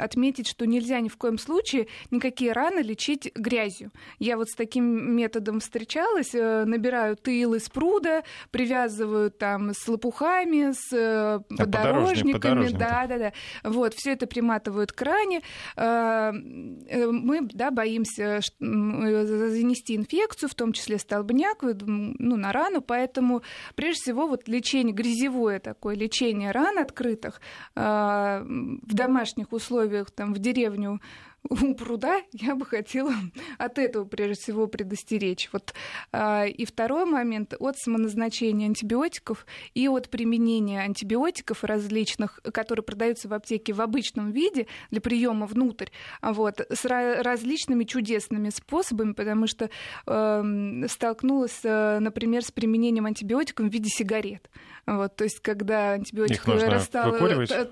отметить, 0.00 0.48
что 0.48 0.66
нельзя 0.66 0.98
ни 0.98 1.08
в 1.08 1.16
коем 1.16 1.38
случае 1.38 1.86
никакие 2.10 2.52
раны 2.52 2.80
лечить 2.80 3.30
грязью. 3.36 3.92
Я 4.18 4.36
вот 4.36 4.48
с 4.48 4.56
таким 4.56 5.14
методом 5.14 5.60
встречалась, 5.60 6.34
э, 6.34 6.64
набираю 6.64 7.16
тыл 7.16 7.54
из 7.54 7.68
пруда, 7.68 8.24
привязываю 8.50 9.30
там 9.30 9.72
с 9.72 9.86
лопухами, 9.86 10.72
с 10.72 10.92
э, 10.92 11.38
подорожниками, 11.56 12.68
да, 12.68 13.06
да, 13.06 13.18
да. 13.18 13.32
Вот, 13.62 13.94
все 13.94 14.12
это 14.12 14.26
приматывают 14.26 14.90
к 14.90 15.00
ране. 15.02 15.42
Э, 15.76 16.32
э, 16.32 17.06
мы 17.06 17.42
да, 17.42 17.70
боимся 17.70 18.40
э, 18.40 18.40
занести 18.58 19.94
инфекцию, 19.94 20.48
в 20.48 20.54
том 20.56 20.72
числе 20.72 20.79
столбняк, 20.98 21.62
ну, 21.62 22.36
на 22.36 22.52
рану, 22.52 22.80
поэтому 22.80 23.42
прежде 23.74 24.02
всего 24.02 24.26
вот 24.26 24.48
лечение, 24.48 24.94
грязевое 24.94 25.60
такое 25.60 25.94
лечение 25.94 26.50
ран 26.50 26.78
открытых 26.78 27.40
в 27.74 28.94
домашних 28.94 29.52
условиях, 29.52 30.10
там, 30.10 30.34
в 30.34 30.38
деревню 30.38 31.00
у 31.48 31.74
пруда, 31.74 32.20
я 32.32 32.54
бы 32.54 32.66
хотела 32.66 33.12
от 33.58 33.78
этого 33.78 34.04
прежде 34.04 34.34
всего 34.34 34.66
предостеречь. 34.66 35.48
Вот. 35.52 35.74
А, 36.12 36.46
и 36.46 36.64
второй 36.64 37.06
момент 37.06 37.54
от 37.58 37.76
самоназначения 37.78 38.66
антибиотиков 38.66 39.46
и 39.74 39.88
от 39.88 40.10
применения 40.10 40.80
антибиотиков 40.80 41.64
различных, 41.64 42.40
которые 42.52 42.84
продаются 42.84 43.28
в 43.28 43.34
аптеке 43.34 43.72
в 43.72 43.80
обычном 43.80 44.32
виде 44.32 44.66
для 44.90 45.00
приема 45.00 45.46
внутрь, 45.46 45.88
вот, 46.22 46.60
с 46.60 46.84
различными 46.84 47.84
чудесными 47.84 48.50
способами, 48.50 49.12
потому 49.12 49.46
что 49.46 49.70
э, 50.06 50.84
столкнулась, 50.88 51.60
например, 51.62 52.44
с 52.44 52.50
применением 52.50 53.06
антибиотиков 53.06 53.66
в 53.66 53.72
виде 53.72 53.88
сигарет. 53.88 54.50
Вот, 54.86 55.16
то 55.16 55.24
есть, 55.24 55.40
когда 55.40 55.92
антибиотик 55.92 56.46
растал... 56.46 57.16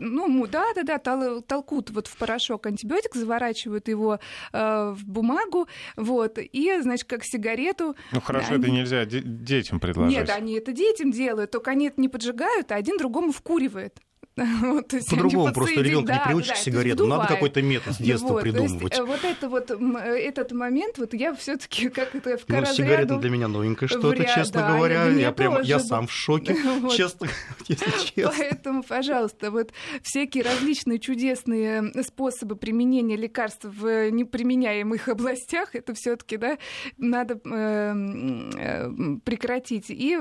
Ну, 0.01 0.47
да, 0.47 0.65
да, 0.75 0.83
да, 0.83 0.99
тол, 0.99 1.43
толкут 1.43 1.91
вот 1.91 2.07
в 2.07 2.17
порошок 2.17 2.67
антибиотик, 2.67 3.15
заворачивают 3.15 3.89
его 3.89 4.21
э, 4.53 4.95
в 4.97 5.05
бумагу, 5.07 5.69
вот, 5.97 6.39
и, 6.39 6.81
значит, 6.81 7.09
как 7.09 7.25
сигарету... 7.25 7.97
Ну, 8.13 8.21
хорошо, 8.21 8.55
они... 8.55 8.65
это 8.65 8.71
нельзя 8.71 9.05
детям 9.05 9.81
предложить. 9.81 10.17
Нет, 10.17 10.31
они 10.31 10.55
это 10.55 10.73
детям 10.73 11.11
делают, 11.11 11.51
только 11.51 11.71
они 11.71 11.89
это 11.89 12.01
не 12.01 12.09
поджигают, 12.09 12.73
а 12.73 12.77
один 12.77 12.99
другому 12.99 13.33
вкуривает. 13.33 13.99
По-другому 15.11 15.53
просто 15.53 15.81
ребенка 15.81 16.13
не 16.15 16.21
приучишь 16.21 16.53
к 16.53 16.57
сигаретам. 16.57 17.09
Надо 17.09 17.27
какой-то 17.27 17.63
метод 17.63 17.95
с 17.95 17.99
детства 17.99 18.35
вот, 18.35 18.43
придумывать. 18.43 18.97
Есть, 18.97 19.07
вот 19.07 19.25
это 19.25 19.49
вот 19.49 19.71
этот 19.71 20.53
момент, 20.53 20.99
вот 20.99 21.15
я 21.15 21.35
все-таки 21.35 21.89
как 21.89 22.15
это 22.15 22.39
в 22.39 22.49
Ну, 22.49 22.67
сигарета 22.67 23.17
для 23.17 23.31
меня 23.31 23.49
новенькое 23.49 23.89
что-то, 23.89 24.25
честно 24.25 24.61
да, 24.61 24.73
говоря. 24.73 25.07
Я 25.07 25.33
прям, 25.33 25.63
я 25.63 25.79
сам 25.79 26.07
в 26.07 26.13
шоке, 26.13 26.57
честно, 26.97 27.29
если 27.67 27.91
честно. 27.91 28.33
Поэтому, 28.37 28.83
пожалуйста, 28.83 29.51
вот 29.51 29.73
всякие 30.03 30.45
различные 30.45 30.99
чудесные 30.99 31.93
способы 32.03 32.57
применения 32.57 33.17
лекарств 33.17 33.65
в 33.65 34.11
неприменяемых 34.11 35.09
областях, 35.09 35.75
это 35.75 35.95
все-таки, 35.95 36.37
да, 36.37 36.59
надо 36.97 37.41
э, 37.45 39.19
прекратить. 39.25 39.87
И 39.89 40.17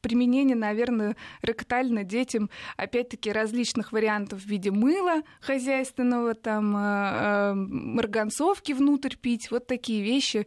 применение, 0.00 0.56
наверное, 0.56 1.16
ректально 1.42 2.04
детям, 2.04 2.50
опять-таки, 2.76 3.29
различных 3.32 3.92
вариантов 3.92 4.42
в 4.42 4.46
виде 4.46 4.70
мыла 4.70 5.22
хозяйственного, 5.40 6.34
там, 6.34 6.76
э, 6.76 6.80
э, 6.80 7.54
марганцовки 7.54 8.72
внутрь 8.72 9.16
пить, 9.16 9.50
вот 9.50 9.66
такие 9.66 10.02
вещи. 10.02 10.46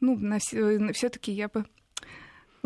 Ну, 0.00 0.18
все-таки 0.92 1.32
я 1.32 1.48
бы 1.48 1.64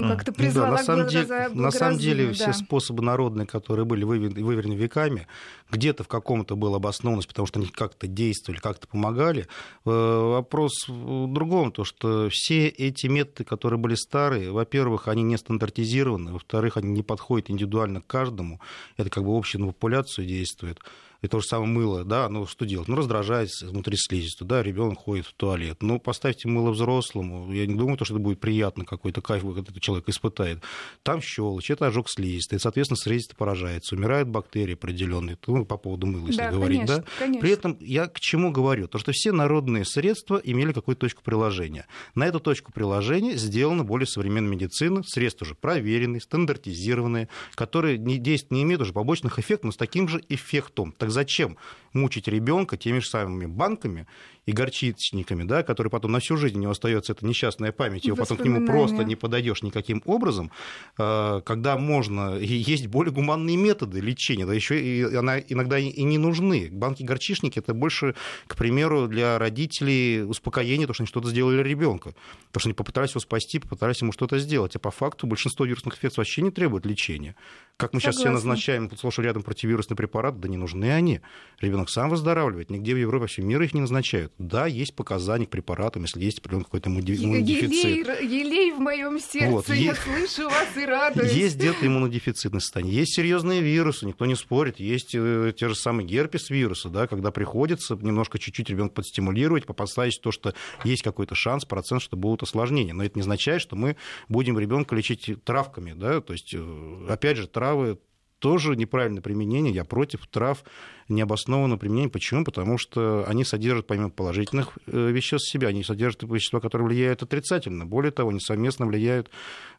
ну, 0.02 0.08
как-то 0.14 0.32
призвала 0.32 0.70
ну, 0.70 0.74
да, 0.74 0.78
на 0.78 0.84
самом 0.84 1.08
деле, 1.08 1.26
за 1.26 1.48
на 1.52 1.70
самом 1.70 1.98
деле 1.98 2.26
да. 2.26 2.32
все 2.32 2.52
способы 2.52 3.02
народные, 3.02 3.46
которые 3.46 3.84
были 3.84 4.04
выверены 4.04 4.74
веками, 4.74 5.26
где-то 5.70 6.04
в 6.04 6.08
каком-то 6.08 6.56
была 6.56 6.76
обоснованность, 6.76 7.28
потому 7.28 7.46
что 7.46 7.58
они 7.58 7.68
как-то 7.68 8.06
действовали, 8.06 8.60
как-то 8.60 8.86
помогали. 8.86 9.46
Э, 9.84 9.90
вопрос 9.90 10.86
в 10.88 11.32
другом, 11.32 11.72
то 11.72 11.84
что 11.84 12.28
все 12.30 12.68
эти 12.68 13.06
методы, 13.08 13.44
которые 13.44 13.78
были 13.78 13.94
старые, 13.94 14.50
во-первых, 14.52 15.08
они 15.08 15.22
не 15.22 15.36
стандартизированы, 15.36 16.32
во-вторых, 16.32 16.76
они 16.76 16.90
не 16.90 17.02
подходят 17.02 17.50
индивидуально 17.50 18.00
к 18.00 18.06
каждому, 18.06 18.60
это 18.96 19.10
как 19.10 19.24
бы 19.24 19.30
общая 19.30 19.58
на 19.58 19.66
популяцию 19.66 20.26
действует. 20.26 20.78
И 21.22 21.28
то 21.28 21.40
же 21.40 21.46
самое 21.46 21.70
мыло, 21.70 22.04
да, 22.04 22.28
ну 22.28 22.46
что 22.46 22.64
делать? 22.64 22.88
Ну, 22.88 22.96
раздражает 22.96 23.50
внутри 23.62 23.96
слизистую, 23.96 24.48
да, 24.48 24.62
ребенок 24.62 24.98
ходит 24.98 25.26
в 25.26 25.32
туалет. 25.34 25.82
Ну, 25.82 25.98
поставьте 25.98 26.48
мыло 26.48 26.70
взрослому, 26.70 27.52
я 27.52 27.66
не 27.66 27.74
думаю, 27.74 27.96
что 27.96 28.14
это 28.14 28.22
будет 28.22 28.40
приятно, 28.40 28.84
какой-то 28.84 29.20
кайф 29.20 29.44
этот 29.44 29.80
человек 29.80 30.08
испытает. 30.08 30.62
Там 31.02 31.20
щелочь, 31.20 31.70
это 31.70 31.86
ожог 31.86 32.08
слизистой, 32.08 32.60
соответственно, 32.60 32.98
слизистая 32.98 33.36
поражается, 33.36 33.96
умирают 33.96 34.28
бактерии 34.28 34.74
определенные, 34.74 35.36
ну, 35.46 35.64
по 35.64 35.76
поводу 35.76 36.06
мыла, 36.06 36.26
если 36.26 36.38
да, 36.38 36.50
говорить, 36.52 36.78
конечно, 36.78 36.96
да. 36.96 37.04
Конечно. 37.18 37.40
При 37.40 37.50
этом 37.50 37.76
я 37.80 38.06
к 38.06 38.20
чему 38.20 38.52
говорю? 38.52 38.86
То, 38.88 38.98
что 38.98 39.12
все 39.12 39.32
народные 39.32 39.84
средства 39.84 40.40
имели 40.42 40.72
какую-то 40.72 41.00
точку 41.00 41.22
приложения. 41.22 41.86
На 42.14 42.26
эту 42.26 42.40
точку 42.40 42.72
приложения 42.72 43.36
сделана 43.36 43.84
более 43.84 44.06
современная 44.06 44.50
медицина, 44.50 45.02
средства 45.02 45.44
уже 45.44 45.54
проверенные, 45.54 46.20
стандартизированные, 46.20 47.28
которые 47.54 47.98
не, 47.98 48.18
действуют, 48.18 48.52
не 48.52 48.62
имеют 48.62 48.82
уже 48.82 48.92
побочных 48.92 49.38
эффектов, 49.38 49.64
но 49.64 49.72
с 49.72 49.76
таким 49.76 50.08
же 50.08 50.22
эффектом. 50.28 50.92
Так 51.08 51.14
зачем 51.14 51.56
мучить 51.94 52.28
ребенка 52.28 52.76
теми 52.76 52.98
же 52.98 53.08
самыми 53.08 53.46
банками 53.46 54.06
и 54.48 54.52
горчичниками, 54.52 55.42
да, 55.42 55.62
которые 55.62 55.90
потом 55.90 56.12
на 56.12 56.20
всю 56.20 56.38
жизнь 56.38 56.56
у 56.56 56.60
него 56.62 56.70
остается 56.72 57.12
эта 57.12 57.26
несчастная 57.26 57.70
память, 57.70 58.06
его 58.06 58.16
потом 58.16 58.38
к 58.38 58.44
нему 58.44 58.66
просто 58.66 59.04
не 59.04 59.14
подойдешь 59.14 59.62
никаким 59.62 60.02
образом, 60.06 60.50
а, 60.96 61.42
когда 61.42 61.76
можно, 61.76 62.38
есть 62.38 62.86
более 62.86 63.12
гуманные 63.12 63.58
методы 63.58 64.00
лечения, 64.00 64.46
да 64.46 64.54
еще 64.54 64.80
и 64.80 65.14
она 65.14 65.38
иногда 65.38 65.78
и 65.78 66.02
не 66.02 66.16
нужны. 66.16 66.70
Банки-горчичники 66.72 67.58
это 67.58 67.74
больше, 67.74 68.14
к 68.46 68.56
примеру, 68.56 69.06
для 69.06 69.38
родителей 69.38 70.22
успокоение, 70.22 70.86
то, 70.86 70.94
что 70.94 71.02
они 71.02 71.08
что-то 71.08 71.28
сделали 71.28 71.62
ребенка, 71.62 72.14
то, 72.50 72.58
что 72.58 72.70
они 72.70 72.74
попытались 72.74 73.10
его 73.10 73.20
спасти, 73.20 73.58
попытались 73.58 74.00
ему 74.00 74.12
что-то 74.12 74.38
сделать, 74.38 74.74
а 74.76 74.78
по 74.78 74.90
факту 74.90 75.26
большинство 75.26 75.66
вирусных 75.66 75.96
инфекций 75.96 76.22
вообще 76.22 76.40
не 76.40 76.50
требует 76.50 76.86
лечения. 76.86 77.36
Как 77.76 77.92
мы 77.92 78.00
Согласна. 78.00 78.22
сейчас 78.22 78.24
все 78.24 78.32
назначаем 78.32 78.90
сплошь 78.96 79.18
рядом 79.18 79.42
противовирусный 79.42 79.94
препарат, 79.94 80.40
да 80.40 80.48
не 80.48 80.56
нужны 80.56 80.90
они. 80.90 81.20
Ребенок 81.60 81.90
сам 81.90 82.08
выздоравливает, 82.08 82.70
нигде 82.70 82.94
в 82.94 82.96
Европе, 82.96 83.20
во 83.20 83.26
всем 83.26 83.46
мире 83.46 83.66
их 83.66 83.74
не 83.74 83.82
назначают 83.82 84.32
да, 84.38 84.66
есть 84.66 84.94
показания 84.94 85.46
к 85.46 85.50
препаратам, 85.50 86.02
если 86.02 86.22
есть 86.22 86.38
определенный 86.38 86.64
какой-то 86.64 86.88
иммунодефицит. 86.90 87.84
Елей, 87.84 88.40
елей 88.40 88.72
в 88.72 88.78
моем 88.78 89.18
сердце, 89.18 89.50
вот. 89.50 89.68
я 89.68 89.74
есть, 89.74 90.00
слышу 90.00 90.48
вас 90.48 90.76
и 90.76 90.84
радуюсь. 90.86 91.32
Есть 91.32 91.56
где-то 91.56 91.86
иммунодефицитное 91.86 92.60
состояние, 92.60 92.96
есть 92.96 93.14
серьезные 93.14 93.60
вирусы, 93.60 94.06
никто 94.06 94.26
не 94.26 94.36
спорит, 94.36 94.78
есть 94.78 95.14
э, 95.14 95.52
те 95.56 95.68
же 95.68 95.74
самые 95.74 96.06
герпес-вирусы, 96.06 96.88
да, 96.88 97.08
когда 97.08 97.32
приходится 97.32 97.96
немножко 97.96 98.38
чуть-чуть 98.38 98.70
ребенка 98.70 98.94
подстимулировать, 98.94 99.66
поставить 99.66 100.20
то, 100.22 100.30
что 100.30 100.54
есть 100.84 101.02
какой-то 101.02 101.34
шанс, 101.34 101.64
процент, 101.64 102.00
что 102.00 102.16
будут 102.16 102.44
осложнения. 102.44 102.94
Но 102.94 103.04
это 103.04 103.16
не 103.16 103.22
означает, 103.22 103.60
что 103.60 103.74
мы 103.74 103.96
будем 104.28 104.58
ребенка 104.58 104.94
лечить 104.94 105.42
травками, 105.44 105.94
да, 105.94 106.20
то 106.20 106.32
есть, 106.32 106.54
э, 106.54 107.06
опять 107.08 107.36
же, 107.36 107.48
травы 107.48 107.98
тоже 108.38 108.76
неправильное 108.76 109.22
применение. 109.22 109.72
Я 109.72 109.84
против 109.84 110.26
трав 110.26 110.62
необоснованного 111.08 111.78
применения. 111.78 112.08
Почему? 112.08 112.44
Потому 112.44 112.78
что 112.78 113.24
они 113.26 113.44
содержат, 113.44 113.86
помимо 113.86 114.10
положительных 114.10 114.78
э, 114.86 115.10
веществ 115.10 115.48
в 115.48 115.52
себе, 115.52 115.68
они 115.68 115.82
содержат 115.82 116.22
вещества, 116.22 116.60
которые 116.60 116.88
влияют 116.88 117.22
отрицательно. 117.22 117.86
Более 117.86 118.12
того, 118.12 118.30
они 118.30 118.40
совместно 118.40 118.86
влияют 118.86 119.30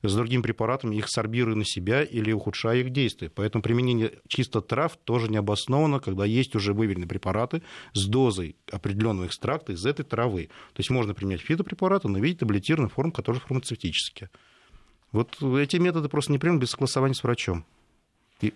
с 0.01 0.13
другими 0.13 0.41
препаратами, 0.41 0.95
их 0.95 1.05
сорбируя 1.07 1.55
на 1.55 1.65
себя 1.65 2.03
или 2.03 2.31
ухудшая 2.31 2.77
их 2.77 2.91
действие. 2.91 3.29
Поэтому 3.33 3.61
применение 3.61 4.13
чисто 4.27 4.61
трав 4.61 4.97
тоже 4.97 5.29
необоснованно, 5.29 5.99
когда 5.99 6.25
есть 6.25 6.55
уже 6.55 6.73
выверенные 6.73 7.07
препараты 7.07 7.61
с 7.93 8.05
дозой 8.05 8.55
определенного 8.71 9.27
экстракта 9.27 9.73
из 9.73 9.85
этой 9.85 10.03
травы. 10.03 10.49
То 10.73 10.79
есть 10.79 10.89
можно 10.89 11.13
применять 11.13 11.41
фитопрепараты, 11.41 12.07
но 12.07 12.19
в 12.19 12.23
виде 12.23 12.37
таблетированной 12.37 12.89
формы, 12.89 13.11
которые 13.11 13.41
фармацевтические. 13.41 14.29
Вот 15.11 15.41
эти 15.41 15.77
методы 15.77 16.07
просто 16.07 16.31
не 16.31 16.37
примут 16.37 16.61
без 16.61 16.71
согласования 16.71 17.15
с 17.15 17.23
врачом. 17.23 17.65
И... 18.41 18.53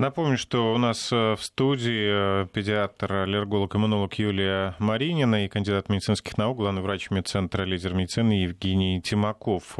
Напомню, 0.00 0.38
что 0.38 0.72
у 0.72 0.78
нас 0.78 1.12
э, 1.12 1.36
в 1.36 1.42
студии 1.42 2.44
э, 2.44 2.46
педиатр, 2.54 3.12
аллерголог, 3.12 3.76
иммунолог 3.76 4.14
Юлия 4.14 4.74
Маринина 4.78 5.44
и 5.44 5.48
кандидат 5.48 5.90
медицинских 5.90 6.38
наук, 6.38 6.56
главный 6.56 6.80
врач 6.80 7.10
медцентра 7.10 7.64
«Лидер 7.64 7.92
медицины» 7.92 8.32
Евгений 8.32 9.02
Тимаков. 9.02 9.78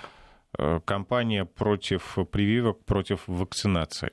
э, 0.58 0.80
кампания 0.86 1.46
против 1.46 2.18
прививок, 2.32 2.84
против 2.86 3.24
вакцинации. 3.28 4.12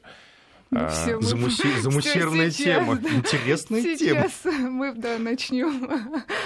Все, 0.73 1.17
мы... 1.17 1.23
Замуси... 1.23 1.81
Замусированная 1.81 2.51
тема. 2.51 2.95
Интересная 2.95 3.83
сейчас 3.83 4.33
тема. 4.43 4.71
мы 4.71 4.95
да, 4.95 5.19
начнем 5.19 5.89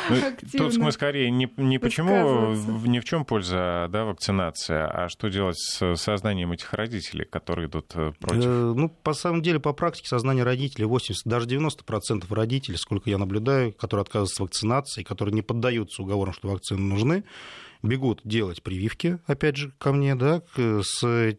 ну, 0.09 0.17
Тут 0.53 0.77
мы 0.79 0.91
скорее 0.91 1.31
не, 1.31 1.49
не 1.57 1.79
почему, 1.79 2.53
ни 2.87 2.99
в 2.99 3.05
чем 3.05 3.25
польза 3.25 3.87
да, 3.91 4.05
вакцинации, 4.05 4.77
а 4.77 5.09
что 5.09 5.29
делать 5.29 5.59
с 5.59 5.95
сознанием 5.97 6.53
этих 6.53 6.73
родителей, 6.73 7.25
которые 7.25 7.69
идут 7.69 7.89
против? 7.89 8.45
Э, 8.45 8.73
ну, 8.75 8.89
по 8.89 9.13
самом 9.13 9.43
деле, 9.43 9.61
по 9.61 9.73
практике 9.73 10.09
сознание 10.09 10.45
родителей 10.45 10.87
80, 10.87 11.25
даже 11.25 11.47
90% 11.47 12.25
родителей, 12.35 12.79
сколько 12.79 13.09
я 13.09 13.19
наблюдаю, 13.19 13.73
которые 13.73 14.03
отказываются 14.03 14.43
от 14.43 14.49
вакцинации, 14.49 15.03
которые 15.03 15.35
не 15.35 15.43
поддаются 15.43 16.03
уговорам, 16.03 16.33
что 16.33 16.49
вакцины 16.49 16.81
нужны, 16.81 17.25
бегут 17.83 18.21
делать 18.25 18.63
прививки, 18.63 19.19
опять 19.27 19.57
же, 19.57 19.73
ко 19.79 19.93
мне, 19.93 20.15
да, 20.15 20.43
с 20.57 21.37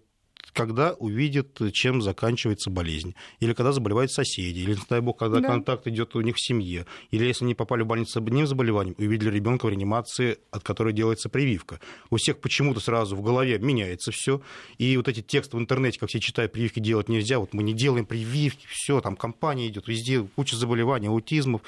когда 0.57 0.93
увидят, 0.93 1.61
чем 1.73 2.01
заканчивается 2.01 2.69
болезнь. 2.69 3.15
Или 3.39 3.53
когда 3.53 3.71
заболевают 3.71 4.11
соседи, 4.11 4.59
или, 4.59 4.77
дай 4.89 5.01
бог, 5.01 5.17
когда 5.17 5.39
да. 5.39 5.47
контакт 5.47 5.87
идет 5.87 6.15
у 6.15 6.21
них 6.21 6.35
в 6.35 6.41
семье. 6.41 6.85
Или 7.11 7.25
если 7.25 7.45
они 7.45 7.55
попали 7.55 7.83
в 7.83 7.87
больницу 7.87 8.11
с 8.11 8.17
одним 8.17 8.47
заболеванием, 8.47 8.95
увидели 8.97 9.29
ребенка 9.29 9.67
в 9.67 9.69
реанимации, 9.69 10.37
от 10.51 10.63
которой 10.63 10.93
делается 10.93 11.29
прививка. 11.29 11.79
У 12.09 12.17
всех 12.17 12.39
почему-то 12.39 12.79
сразу 12.79 13.15
в 13.15 13.21
голове 13.21 13.59
меняется 13.59 14.11
все. 14.11 14.41
И 14.77 14.97
вот 14.97 15.07
эти 15.07 15.21
тексты 15.21 15.57
в 15.57 15.59
интернете, 15.59 15.99
как 15.99 16.09
все 16.09 16.19
читают, 16.19 16.51
прививки 16.51 16.79
делать 16.79 17.09
нельзя, 17.09 17.39
вот 17.39 17.53
мы 17.53 17.63
не 17.63 17.73
делаем 17.73 18.05
прививки, 18.05 18.65
все, 18.69 18.99
там 19.01 19.15
компания 19.15 19.67
идет, 19.67 19.87
везде 19.87 20.23
куча 20.35 20.55
заболеваний, 20.55 21.07
аутизмов 21.07 21.61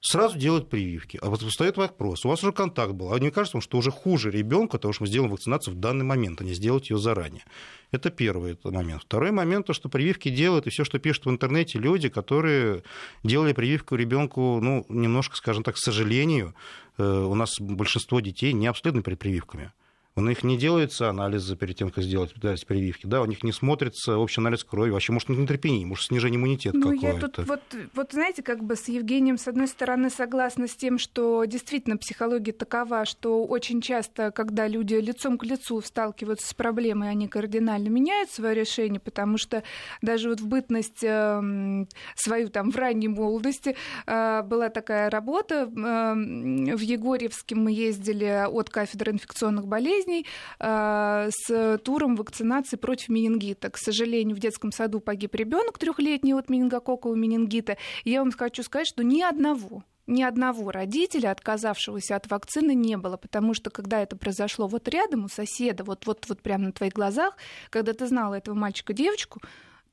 сразу 0.00 0.38
делают 0.38 0.68
прививки. 0.68 1.18
А 1.22 1.28
вот 1.28 1.42
встает 1.42 1.76
вопрос, 1.76 2.24
у 2.24 2.28
вас 2.28 2.42
уже 2.42 2.52
контакт 2.52 2.92
был, 2.92 3.12
а 3.12 3.18
не 3.18 3.30
кажется 3.30 3.56
вам, 3.56 3.62
что 3.62 3.78
уже 3.78 3.90
хуже 3.90 4.30
ребенка, 4.30 4.78
того, 4.78 4.92
что 4.92 5.04
мы 5.04 5.08
сделаем 5.08 5.30
вакцинацию 5.30 5.74
в 5.74 5.78
данный 5.78 6.04
момент, 6.04 6.40
а 6.40 6.44
не 6.44 6.54
сделать 6.54 6.90
ее 6.90 6.98
заранее. 6.98 7.44
Это 7.90 8.10
первый 8.10 8.58
момент. 8.64 9.02
Второй 9.02 9.30
момент, 9.30 9.66
то, 9.66 9.72
что 9.72 9.88
прививки 9.88 10.28
делают, 10.28 10.66
и 10.66 10.70
все, 10.70 10.84
что 10.84 10.98
пишут 10.98 11.26
в 11.26 11.30
интернете 11.30 11.78
люди, 11.78 12.08
которые 12.08 12.82
делали 13.22 13.52
прививку 13.52 13.96
ребенку, 13.96 14.60
ну, 14.62 14.86
немножко, 14.88 15.36
скажем 15.36 15.62
так, 15.64 15.74
к 15.74 15.78
сожалению, 15.78 16.54
э, 16.98 17.02
у 17.02 17.34
нас 17.34 17.60
большинство 17.60 18.20
детей 18.20 18.52
не 18.52 18.68
обследованы 18.68 19.02
перед 19.02 19.18
прививками. 19.18 19.72
У 20.20 20.28
них 20.28 20.44
не 20.44 20.58
делаются 20.58 21.08
анализы 21.08 21.56
перед 21.56 21.76
тем, 21.76 21.90
как 21.90 22.04
сделать 22.04 22.34
прививки, 22.66 23.06
да, 23.06 23.22
у 23.22 23.24
них 23.24 23.42
не 23.42 23.52
смотрится 23.52 24.18
общий 24.18 24.40
анализ 24.40 24.64
крови, 24.64 24.90
вообще, 24.90 25.12
может, 25.12 25.30
нейтропения, 25.30 25.86
может, 25.86 26.06
снижение 26.06 26.38
иммунитета 26.38 26.76
ну, 26.76 26.90
какое-то. 26.92 27.06
Я 27.06 27.20
тут 27.20 27.38
вот, 27.46 27.60
вот, 27.94 28.12
знаете, 28.12 28.42
как 28.42 28.62
бы 28.62 28.76
с 28.76 28.88
Евгением, 28.88 29.38
с 29.38 29.48
одной 29.48 29.66
стороны, 29.66 30.10
согласна 30.10 30.68
с 30.68 30.76
тем, 30.76 30.98
что 30.98 31.44
действительно 31.46 31.96
психология 31.96 32.52
такова, 32.52 33.06
что 33.06 33.44
очень 33.44 33.80
часто, 33.80 34.30
когда 34.30 34.68
люди 34.68 34.94
лицом 34.94 35.38
к 35.38 35.44
лицу 35.44 35.80
сталкиваются 35.80 36.48
с 36.48 36.54
проблемой, 36.54 37.10
они 37.10 37.26
кардинально 37.26 37.88
меняют 37.88 38.30
свое 38.30 38.54
решение, 38.54 39.00
потому 39.00 39.38
что 39.38 39.62
даже 40.02 40.28
вот 40.28 40.40
в 40.40 40.46
бытность 40.46 41.02
э, 41.02 41.86
свою 42.14 42.50
там 42.50 42.70
в 42.70 42.76
ранней 42.76 43.08
молодости 43.08 43.74
э, 44.06 44.42
была 44.42 44.68
такая 44.68 45.08
работа, 45.08 45.62
э, 45.64 46.76
в 46.76 46.80
Егорьевске 46.80 47.54
мы 47.54 47.72
ездили 47.72 48.46
от 48.46 48.68
кафедры 48.68 49.12
инфекционных 49.12 49.66
болезней, 49.66 50.09
болезней 50.10 50.26
э, 50.58 51.30
с 51.32 51.78
туром 51.78 52.16
вакцинации 52.16 52.76
против 52.76 53.08
менингита. 53.08 53.70
К 53.70 53.76
сожалению, 53.76 54.36
в 54.36 54.40
детском 54.40 54.72
саду 54.72 55.00
погиб 55.00 55.34
ребенок 55.34 55.78
трехлетний 55.78 56.34
от 56.34 56.48
менингококкового 56.50 57.16
менингита. 57.16 57.76
Я 58.04 58.20
вам 58.20 58.32
хочу 58.32 58.62
сказать, 58.62 58.86
что 58.86 59.02
ни 59.02 59.22
одного 59.22 59.84
ни 60.06 60.24
одного 60.24 60.72
родителя, 60.72 61.30
отказавшегося 61.30 62.16
от 62.16 62.28
вакцины, 62.28 62.74
не 62.74 62.96
было, 62.96 63.16
потому 63.16 63.54
что 63.54 63.70
когда 63.70 64.02
это 64.02 64.16
произошло 64.16 64.66
вот 64.66 64.88
рядом 64.88 65.26
у 65.26 65.28
соседа, 65.28 65.84
вот, 65.84 66.04
вот, 66.04 66.26
вот 66.28 66.42
прямо 66.42 66.64
на 66.64 66.72
твоих 66.72 66.94
глазах, 66.94 67.36
когда 67.68 67.92
ты 67.92 68.08
знала 68.08 68.34
этого 68.34 68.56
мальчика-девочку, 68.56 69.40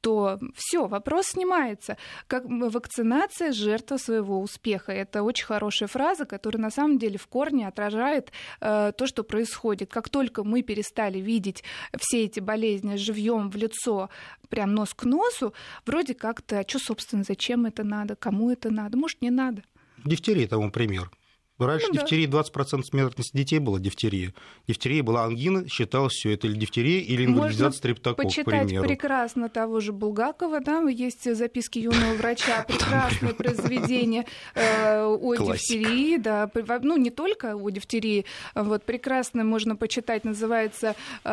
то 0.02 0.40
все, 0.56 0.88
вопрос 0.88 1.28
снимается. 1.28 1.98
Как 2.28 2.46
вакцинация 2.46 3.52
жертва 3.52 3.98
своего 3.98 4.42
успеха. 4.42 4.92
Это 4.92 5.24
очень 5.24 5.46
хорошая 5.46 5.88
фраза, 5.88 6.26
которая 6.26 6.62
на 6.62 6.72
самом 6.72 6.98
деле 6.98 7.18
в 7.18 7.28
корне 7.28 7.68
отражает 7.68 8.32
э, 8.62 8.92
то, 8.98 9.08
что 9.08 9.24
происходит. 9.24 9.92
Как 9.92 10.10
только 10.10 10.44
мы 10.44 10.62
перестали 10.62 11.20
видеть 11.20 11.64
все 11.98 12.24
эти 12.24 12.40
болезни 12.40 12.96
живьем 12.96 13.50
в 13.50 13.56
лицо, 13.56 14.10
прям 14.50 14.74
нос 14.74 14.94
к 14.94 15.04
носу, 15.04 15.54
вроде 15.86 16.14
как-то, 16.14 16.60
а 16.60 16.68
что, 16.68 16.80
собственно, 16.80 17.24
зачем 17.24 17.66
это 17.66 17.84
надо, 17.84 18.16
кому 18.16 18.52
это 18.52 18.70
надо, 18.70 18.98
может, 18.98 19.22
не 19.22 19.30
надо. 19.30 19.64
Дифтерия 20.06 20.48
тому 20.48 20.72
пример 20.72 21.12
Раньше 21.60 21.88
Ну 21.88 21.94
да. 21.94 22.02
дифтерии 22.02 22.28
20% 22.28 22.84
смертности 22.84 23.36
детей 23.36 23.60
было 23.60 23.80
дифтерия. 23.80 24.34
Дифтерия 24.68 25.02
была 25.02 25.26
ангина, 25.26 25.68
считалось 25.68 26.14
все 26.14 26.34
это 26.34 26.48
или 26.48 26.56
дифтерия, 26.56 27.00
или 27.02 27.26
инвалидизация 27.26 27.64
Можно 27.66 27.78
стрептокок, 27.78 28.20
к 28.20 28.28
Почитать 28.28 28.46
примеру. 28.46 28.88
прекрасно 28.88 29.50
того 29.50 29.80
же 29.80 29.92
Булгакова, 29.92 30.60
да, 30.60 30.82
есть 30.88 31.34
записки 31.36 31.80
юного 31.80 32.14
врача, 32.14 32.64
прекрасное 32.68 33.34
произведение 33.34 34.26
э, 34.54 35.04
о 35.04 35.36
дифтерии, 35.36 36.18
да, 36.18 36.50
ну 36.84 36.98
не 36.98 37.10
только 37.10 37.56
о 37.56 37.70
дифтерии, 37.70 38.26
а 38.54 38.64
вот 38.64 38.84
прекрасно 38.84 39.44
можно 39.44 39.76
почитать, 39.76 40.26
называется 40.26 40.96
э, 41.24 41.30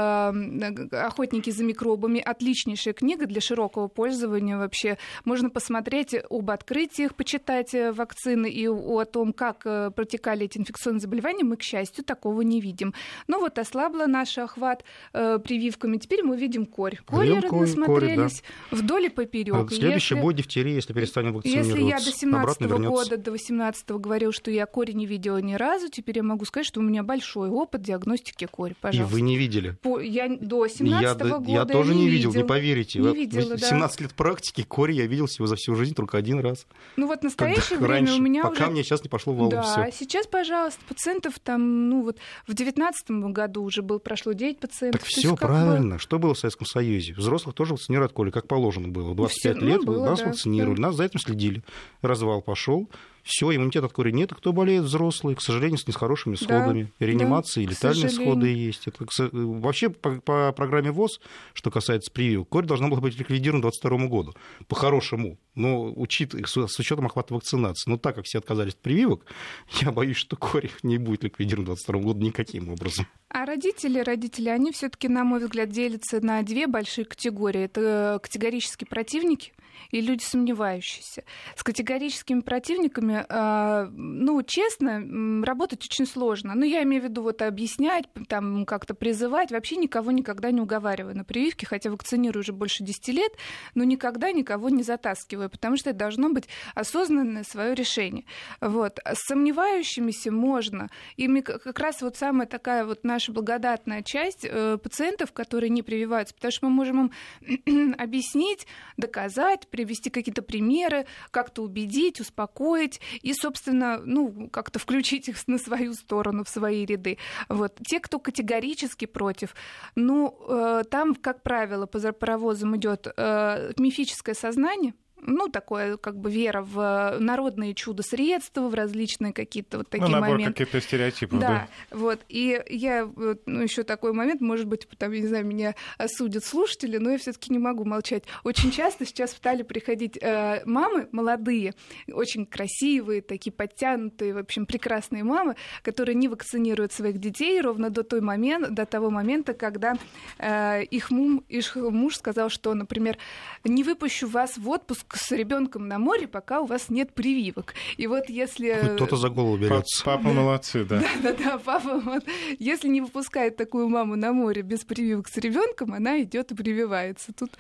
«Охотники 0.93 1.51
за 1.51 1.65
микробами», 1.65 2.21
отличнейшая 2.21 2.95
книга 2.95 3.27
для 3.27 3.41
широкого 3.41 3.89
пользования 3.89 4.57
вообще. 4.57 4.97
Можно 5.25 5.51
посмотреть 5.51 6.15
об 6.31 6.51
открытиях, 6.51 7.15
почитать 7.15 7.75
э, 7.75 7.93
вакцины 7.93 8.51
и 8.51 8.67
о 8.69 9.05
том, 9.05 9.33
как 9.33 9.63
э, 9.67 9.91
протекали 10.15 10.45
эти 10.47 10.59
инфекционные 10.59 11.01
заболевания, 11.01 11.45
мы, 11.45 11.57
к 11.57 11.63
счастью, 11.63 12.05
такого 12.05 12.43
не 12.43 12.61
видим. 12.61 12.95
Ну 13.27 13.41
вот 13.41 13.59
ослабла 13.59 14.07
наш 14.07 14.39
охват 14.39 14.85
э, 15.13 15.39
прививками. 15.39 15.97
Теперь 15.97 16.23
мы 16.23 16.37
видим 16.37 16.67
корь. 16.67 16.99
Видим 17.11 17.43
корь, 17.43 17.61
насмотрелись 17.67 18.43
вдоль 18.71 19.07
и 19.07 19.09
поперек. 19.09 19.55
А 19.55 19.67
Следующий 19.69 20.15
Если- 20.15 20.23
будет 20.23 20.37
дифтерия, 20.37 20.75
если 20.75 20.93
перестанем 20.93 21.33
вакцинироваться. 21.35 21.77
если 21.77 21.89
я 21.91 21.97
до 21.99 22.13
17 22.17 22.43
Обратно 22.43 22.65
вернется. 22.67 22.91
года, 23.11 23.17
до 23.17 23.31
18 23.33 23.91
говорил, 23.99 24.33
что 24.33 24.51
я 24.51 24.67
кори 24.67 24.93
не 24.93 25.07
видела 25.07 25.39
ни 25.39 25.55
разу, 25.55 25.89
теперь 25.89 26.19
я 26.19 26.23
могу 26.23 26.45
сказать, 26.45 26.67
что 26.67 26.81
у 26.81 26.83
меня 26.83 27.03
большой 27.03 27.49
опыт 27.51 27.83
диагностики 27.83 28.47
кори. 28.47 28.73
И 28.73 28.77
Пожалуйста. 28.81 29.13
вы 29.15 29.21
не 29.23 29.37
видели. 29.37 29.77
По- 29.83 29.99
я 30.01 30.29
до 30.29 30.67
17 30.69 31.21
я, 31.29 31.39
года 31.39 31.51
я 31.51 31.65
тоже 31.65 31.95
не 31.95 32.09
видел, 32.09 32.33
не 32.33 32.45
поверите. 32.45 33.01
Не 33.01 33.15
видела, 33.15 33.57
да. 33.57 33.67
17 33.67 34.01
лет 34.03 34.15
практики, 34.15 34.63
кори 34.63 34.93
я 34.93 35.07
видел 35.07 35.27
всего 35.27 35.47
за 35.47 35.57
всю 35.57 35.75
жизнь 35.75 35.95
только 35.95 36.19
один 36.19 36.39
раз. 36.41 36.67
Ну 36.97 37.07
вот 37.07 37.17
Когда 37.21 37.27
настоящее 37.29 37.79
время 37.79 37.95
раньше, 37.95 38.15
у 38.15 38.23
меня 38.23 38.43
пока 38.45 38.65
уже... 38.65 38.71
мне 38.73 38.83
сейчас 38.85 39.03
не 39.03 39.09
пошло 39.09 39.33
в 39.33 39.37
волну 39.37 39.51
Да, 39.53 39.63
всё. 39.63 39.91
Сейчас, 40.05 40.27
пожалуйста, 40.27 40.81
пациентов 40.89 41.35
там, 41.43 41.89
ну 41.89 42.03
вот 42.03 42.19
в 42.47 42.55
19 42.55 43.11
году 43.33 43.63
уже 43.63 43.83
был, 43.83 43.99
прошло 43.99 44.33
9 44.33 44.59
пациентов. 44.61 45.01
Так 45.01 45.09
все 45.09 45.31
как 45.37 45.49
бы- 45.51 45.55
правильно. 45.57 45.99
Что 45.99 46.19
было 46.19 46.35
в 46.35 46.39
Советском 46.39 46.67
Союзе? 46.67 47.15
Взрослых 47.15 47.55
тоже 47.55 47.73
вакцинировали 47.75 48.31
как 48.31 48.47
положено 48.47 48.89
было. 48.89 49.13
В 49.13 49.17
25 49.17 49.57
Всё, 49.57 49.65
ну, 49.65 49.73
лет 49.73 49.85
было, 49.85 50.07
нас 50.07 50.21
да, 50.21 50.27
вакцинировали, 50.27 50.77
да. 50.77 50.83
нас 50.83 50.97
за 50.97 51.05
этим 51.05 51.21
следили. 51.21 51.63
Развал 52.03 52.43
пошел. 52.43 52.89
Все, 53.25 53.57
иммунитет 53.57 53.83
от 53.83 53.93
кори 53.93 54.13
нет. 54.13 54.33
А 54.33 54.35
кто 54.35 54.53
болеет? 54.53 54.85
Взрослые, 54.85 55.35
к 55.35 55.41
сожалению, 55.41 55.79
с 55.79 55.87
нехорошими 55.89 56.37
Да, 56.37 56.45
исходами. 56.45 56.93
Реанимации, 56.99 57.65
да, 57.65 57.71
летальные 57.71 58.07
исходы 58.09 58.49
есть. 58.49 58.87
Это, 58.87 59.07
со- 59.11 59.31
вообще 59.33 59.89
по, 59.89 60.21
по 60.21 60.53
программе 60.53 60.91
ВОЗ, 60.91 61.21
что 61.55 61.71
касается 61.71 62.13
прививок, 62.13 62.51
корь 62.51 62.67
должна 62.67 62.89
была 62.89 63.01
быть 63.01 63.19
ликвидирована 63.19 63.63
к 63.63 63.73
2022 63.73 64.09
году. 64.09 64.35
По-хорошему. 64.69 65.39
Но 65.55 65.91
учит, 65.95 66.35
с, 66.35 66.67
с 66.67 66.79
учетом 66.79 67.07
охвата 67.07 67.33
вакцинации. 67.33 67.91
Но 67.91 67.97
так 67.97 68.15
как 68.17 68.27
все 68.27 68.39
отказались 68.39 68.75
от 68.75 68.81
прививок, 68.81 69.25
я 69.81 69.91
боюсь, 69.91 70.19
что 70.19 70.37
корь 70.37 70.71
не 70.83 70.99
будет 70.99 71.25
ликвидирован 71.25 71.65
к 71.65 71.69
2022 71.69 72.01
году 72.13 72.27
никаким 72.27 72.69
образом. 72.69 73.07
А 73.31 73.47
родители, 73.47 74.01
родители, 74.01 74.51
они 74.51 74.71
все-таки, 74.71 75.09
на 75.09 75.25
мой 75.25 75.41
взгляд, 75.41 75.71
делятся 75.71 76.21
на 76.21 76.43
две 76.43 76.67
большие 76.67 77.07
категории. 77.07 77.63
Это 77.63 78.21
категорические 78.23 78.87
противники 78.87 79.53
и 79.91 80.01
люди 80.01 80.23
сомневающиеся. 80.23 81.25
С 81.57 81.63
категорическими 81.63 82.41
противниками, 82.41 83.25
а, 83.29 83.89
ну, 83.91 84.43
честно, 84.43 85.45
работать 85.45 85.85
очень 85.85 86.07
сложно. 86.07 86.55
Ну, 86.55 86.65
я 86.65 86.83
имею 86.83 87.03
в 87.03 87.05
виду 87.07 87.23
вот 87.23 87.43
объяснять, 87.43 88.05
там 88.29 88.65
как-то 88.65 88.95
призывать. 88.95 89.51
Вообще 89.51 89.77
никого 89.77 90.11
никогда 90.11 90.51
не 90.51 90.61
уговариваю 90.61 91.17
на 91.17 91.25
прививки, 91.25 91.65
хотя 91.65 91.91
вакцинирую 91.91 92.41
уже 92.41 92.53
больше 92.53 92.85
10 92.85 93.09
лет, 93.09 93.33
но 93.75 93.85
никогда 93.85 94.33
никого 94.33 94.69
не 94.69 94.83
затаскиваю, 94.83 95.51
потому 95.51 95.77
что 95.77 95.91
это 95.91 95.99
должно 95.99 96.31
быть 96.31 96.49
осознанное 96.75 97.45
свое 97.45 97.75
решение. 97.75 98.25
Вот. 98.61 98.99
С 99.05 99.27
сомневающимися 99.27 100.31
можно. 100.31 100.89
Ими 101.17 101.41
как 101.41 101.79
раз 101.79 102.03
вот 102.03 102.17
самая 102.17 102.47
такая 102.47 102.85
вот 102.85 103.05
наша 103.05 103.33
благодатная 103.33 104.03
часть 104.03 104.45
э, 104.45 104.79
пациентов, 104.79 105.33
которые 105.33 105.71
не 105.71 105.83
прививаются, 105.83 106.35
потому 106.35 106.53
что 106.53 106.67
мы 106.67 106.73
можем 106.73 107.13
им 107.45 107.95
объяснить, 107.99 108.67
доказать, 108.97 109.64
привести 109.69 110.11
какие-то 110.11 110.43
примеры, 110.43 111.07
как-то 111.31 111.63
убедить, 111.63 112.21
успокоить 112.21 113.01
и, 113.23 113.33
собственно, 113.35 114.01
ну, 114.05 114.49
как-то 114.51 114.79
включить 114.79 115.29
их 115.29 115.37
на 115.47 115.59
свою 115.59 115.95
сторону, 115.95 116.45
в 116.45 116.49
свои 116.49 116.85
ряды. 116.85 117.19
Вот. 117.49 117.79
Те, 117.87 118.01
кто 118.01 118.19
категорически 118.19 119.07
против, 119.07 119.55
ну, 119.95 120.37
э, 120.49 120.85
там, 120.91 121.15
как 121.15 121.43
правило, 121.43 121.87
по 121.87 121.99
паровозам 122.13 122.77
идет 122.77 123.07
э, 123.17 123.73
мифическое 123.79 124.35
сознание, 124.35 124.95
ну, 125.27 125.49
такое, 125.49 125.97
как 125.97 126.17
бы, 126.17 126.31
вера 126.31 126.63
в 126.63 127.17
народные 127.19 127.75
чудо-средства, 127.75 128.69
в 128.69 128.75
различные 128.75 129.33
какие-то 129.33 129.79
вот 129.79 129.89
такие 129.89 130.07
ну, 130.07 130.13
набор 130.13 130.31
моменты. 130.31 130.65
каких-то 130.65 130.81
стереотипов, 130.81 131.41
да. 131.41 131.49
Да, 131.49 131.69
вот. 131.97 132.21
И 132.29 132.63
я, 132.69 133.09
ну, 133.47 133.63
еще 133.63 133.83
такой 133.83 134.13
момент, 134.13 134.41
может 134.41 134.67
быть, 134.67 134.87
там, 134.99 135.13
я 135.13 135.21
не 135.21 135.27
знаю, 135.27 135.47
меня 135.47 135.75
осудят 135.99 136.45
слушатели, 136.45 136.99
но 136.99 137.11
я 137.11 137.19
все-таки 137.19 137.53
не 137.53 137.59
могу 137.59 137.85
молчать. 137.85 138.25
Очень 138.45 138.71
часто 138.71 139.07
сейчас 139.07 139.33
стали 139.33 139.63
приходить 139.63 140.19
э, 140.21 140.63
мамы 140.67 141.09
молодые, 141.13 141.75
очень 142.13 142.47
красивые, 142.47 143.23
такие 143.23 143.53
подтянутые, 143.53 144.35
в 144.35 144.39
общем, 144.39 144.67
прекрасные 144.67 145.25
мамы, 145.25 145.57
которые 145.83 146.15
не 146.15 146.29
вакцинируют 146.29 146.93
своих 146.93 147.19
детей 147.19 147.61
ровно 147.61 147.91
до, 147.91 148.03
той 148.03 148.21
момент, 148.21 148.75
до 148.75 148.87
того 148.87 149.11
момента, 149.11 149.55
когда 149.55 149.95
э, 150.39 150.85
их, 150.85 151.11
мум, 151.11 151.45
их 151.49 151.77
муж 151.77 152.17
сказал, 152.17 152.51
что, 152.51 152.75
например, 152.75 153.19
не 153.65 153.83
выпущу 153.83 154.29
вас 154.29 154.59
в 154.59 154.69
отпуск 154.69 155.14
с 155.17 155.31
ребенком 155.33 155.89
на 155.89 155.99
море, 155.99 156.27
пока 156.27 156.61
у 156.61 156.67
вас 156.67 156.89
нет 156.89 157.15
прививок. 157.15 157.75
И 157.97 158.07
вот 158.07 158.29
если... 158.29 158.95
Кто-то 158.97 159.17
за 159.17 159.29
голову 159.29 159.57
берется. 159.57 160.05
Папа 160.05 160.29
молодцы, 160.29 160.85
да. 160.85 161.03
Да-да, 161.23 161.59
папа, 161.59 162.01
вот, 162.01 162.25
если 162.59 162.89
не 162.89 163.01
выпускает 163.01 163.57
такую 163.57 163.89
маму 163.89 164.17
на 164.17 164.33
море 164.33 164.63
без 164.63 164.85
прививок 164.85 165.29
с 165.29 165.37
ребенком, 165.39 165.93
она 165.95 166.21
идет 166.23 166.53
и 166.53 166.55
прививается. 166.55 167.33
Тут 167.33 167.53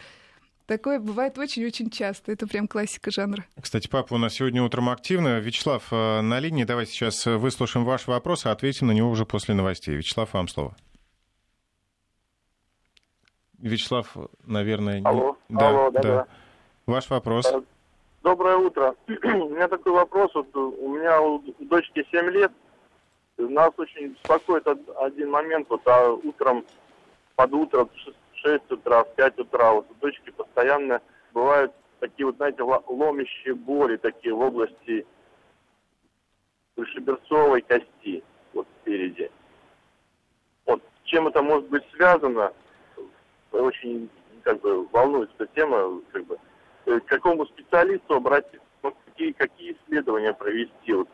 такое 0.66 0.98
бывает 1.00 1.38
очень-очень 1.38 1.90
часто. 1.90 2.32
Это 2.32 2.46
прям 2.46 2.66
классика 2.68 3.10
жанра. 3.10 3.44
Кстати, 3.60 3.88
папа 3.88 4.14
у 4.14 4.18
нас 4.18 4.34
сегодня 4.34 4.62
утром 4.62 4.88
активно. 4.88 5.38
Вячеслав 5.40 5.84
э, 5.92 6.20
на 6.20 6.40
линии. 6.40 6.64
Давайте 6.64 6.92
сейчас 6.92 7.26
э, 7.26 7.36
выслушаем 7.36 7.84
ваш 7.84 8.06
вопрос, 8.06 8.46
а 8.46 8.52
ответим 8.52 8.86
на 8.88 8.92
него 8.92 9.10
уже 9.10 9.26
после 9.26 9.54
новостей. 9.54 9.94
Вячеслав, 9.96 10.32
вам 10.32 10.48
слово. 10.48 10.76
Вячеслав, 13.58 14.14
наверное... 14.44 15.00
не- 15.00 15.06
Алло, 15.06 15.36
алло, 15.54 15.90
да-да. 15.90 16.26
Ваш 16.86 17.10
вопрос. 17.10 17.46
Э, 17.46 17.62
Доброе 18.22 18.56
утро. 18.56 18.94
У 19.08 19.48
меня 19.50 19.68
такой 19.68 19.92
вопрос. 19.92 20.34
Вот 20.34 20.54
у 20.56 20.88
меня 20.88 21.20
у 21.20 21.42
дочки 21.60 22.06
7 22.10 22.26
лет. 22.30 22.52
Нас 23.36 23.70
очень 23.76 24.08
беспокоит 24.08 24.66
од- 24.66 24.88
один 24.96 25.30
момент. 25.30 25.68
Вот 25.68 25.86
а 25.86 26.10
утром, 26.12 26.64
под 27.36 27.52
утро, 27.52 27.84
в 27.84 27.96
шесть- 27.98 28.16
в 28.32 28.36
6 28.38 28.70
утра, 28.72 29.04
в 29.04 29.14
5 29.14 29.38
утра, 29.40 29.72
вот 29.72 29.86
у 29.90 29.94
дочки 29.94 30.30
постоянно 30.30 31.00
бывают 31.32 31.72
такие 32.00 32.26
вот, 32.26 32.36
знаете, 32.36 32.62
ло- 32.62 32.82
ломящие 32.86 33.54
боли 33.54 33.96
такие 33.96 34.34
в 34.34 34.40
области 34.40 35.06
большеберцовой 36.76 37.62
кости, 37.62 38.22
вот 38.52 38.66
спереди. 38.82 39.30
Вот 40.66 40.82
чем 41.04 41.28
это 41.28 41.42
может 41.42 41.68
быть 41.68 41.84
связано, 41.92 42.52
очень 43.52 44.08
как 44.42 44.60
бы 44.60 44.86
волнует 44.88 45.30
эта 45.38 45.46
тема, 45.54 46.00
как 46.12 46.24
бы 46.26 46.34
э, 46.34 46.38
к 46.84 47.04
какому 47.06 47.46
специалисту 47.46 48.14
обратиться, 48.14 48.58
какие, 48.82 49.32
какие 49.32 49.76
исследования 49.76 50.32
провести, 50.32 50.92
вот, 50.92 51.08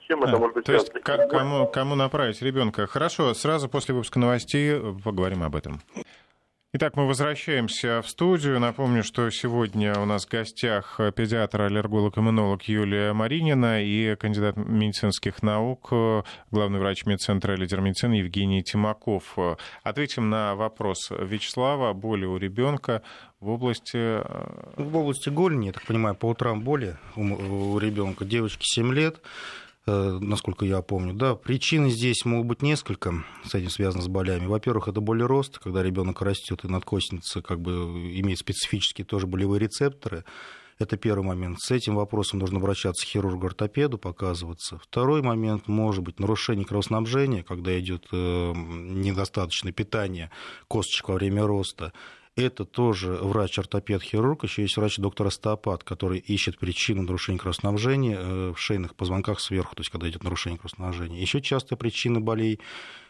чем 0.00 0.22
это 0.24 0.36
А, 0.36 0.38
может 0.38 0.54
быть 0.56 0.64
то 0.64 0.72
есть 0.72 0.90
к- 0.92 1.28
кому, 1.28 1.66
кому 1.66 1.94
направить 1.94 2.42
ребенка? 2.42 2.86
Хорошо, 2.86 3.34
сразу 3.34 3.68
после 3.68 3.94
выпуска 3.94 4.18
новостей 4.18 4.72
э, 4.72 4.92
поговорим 5.04 5.42
об 5.42 5.54
этом. 5.56 5.80
Итак, 6.74 6.96
мы 6.96 7.06
возвращаемся 7.06 8.00
в 8.00 8.08
студию. 8.08 8.58
Напомню, 8.58 9.04
что 9.04 9.28
сегодня 9.28 9.94
у 9.98 10.06
нас 10.06 10.24
в 10.24 10.30
гостях 10.30 10.98
педиатр, 11.14 11.60
аллерголог, 11.60 12.16
иммунолог 12.16 12.62
Юлия 12.62 13.12
Маринина 13.12 13.84
и 13.84 14.16
кандидат 14.16 14.56
медицинских 14.56 15.42
наук, 15.42 15.90
главный 16.50 16.78
врач 16.78 17.04
медцентра 17.04 17.56
лидер 17.56 17.82
медицины 17.82 18.14
Евгений 18.14 18.62
Тимаков. 18.62 19.36
Ответим 19.82 20.30
на 20.30 20.54
вопрос 20.54 21.10
Вячеслава. 21.10 21.92
Боли 21.92 22.24
у 22.24 22.38
ребенка 22.38 23.02
в 23.40 23.50
области... 23.50 23.98
э, 23.98 24.72
В 24.78 24.96
области 24.96 25.28
голени, 25.28 25.66
я 25.66 25.72
так 25.72 25.84
понимаю, 25.84 26.14
по 26.14 26.24
утрам 26.30 26.62
боли 26.62 26.96
у, 27.16 27.78
ребенка. 27.78 28.24
Девочке 28.24 28.62
7 28.62 28.94
лет, 28.94 29.20
насколько 29.86 30.64
я 30.64 30.80
помню. 30.82 31.14
Да, 31.14 31.34
причины 31.34 31.90
здесь 31.90 32.24
могут 32.24 32.46
быть 32.46 32.62
несколько, 32.62 33.24
с 33.44 33.54
этим 33.54 33.70
связано 33.70 34.02
с 34.02 34.08
болями. 34.08 34.46
Во-первых, 34.46 34.88
это 34.88 35.00
боли 35.00 35.22
роста, 35.22 35.60
когда 35.60 35.82
ребенок 35.82 36.22
растет 36.22 36.64
и 36.64 36.68
надкостница 36.68 37.42
как 37.42 37.60
бы 37.60 37.72
имеет 37.72 38.38
специфические 38.38 39.04
тоже 39.04 39.26
болевые 39.26 39.60
рецепторы. 39.60 40.24
Это 40.78 40.96
первый 40.96 41.24
момент. 41.24 41.60
С 41.60 41.70
этим 41.70 41.94
вопросом 41.94 42.40
нужно 42.40 42.58
обращаться 42.58 43.06
к 43.06 43.10
хирургу-ортопеду, 43.10 43.98
показываться. 43.98 44.78
Второй 44.78 45.22
момент 45.22 45.68
может 45.68 46.02
быть 46.02 46.18
нарушение 46.18 46.64
кровоснабжения, 46.64 47.42
когда 47.42 47.78
идет 47.78 48.06
э, 48.10 48.52
недостаточное 48.54 49.72
питание 49.72 50.30
косточек 50.68 51.08
во 51.08 51.14
время 51.16 51.46
роста. 51.46 51.92
Это 52.34 52.64
тоже 52.64 53.12
врач-ортопед-хирург, 53.12 54.44
еще 54.44 54.62
есть 54.62 54.78
врач-доктор-остеопат, 54.78 55.84
который 55.84 56.18
ищет 56.18 56.58
причину 56.58 57.02
нарушения 57.02 57.38
кровоснабжения 57.38 58.16
э, 58.18 58.52
в 58.56 58.58
шейных 58.58 58.94
позвонках 58.94 59.38
сверху, 59.38 59.76
то 59.76 59.82
есть 59.82 59.90
когда 59.90 60.08
идет 60.08 60.24
нарушение 60.24 60.58
кровоснабжения. 60.58 61.20
Еще 61.20 61.42
частая 61.42 61.76
причина 61.76 62.22
болей 62.22 62.58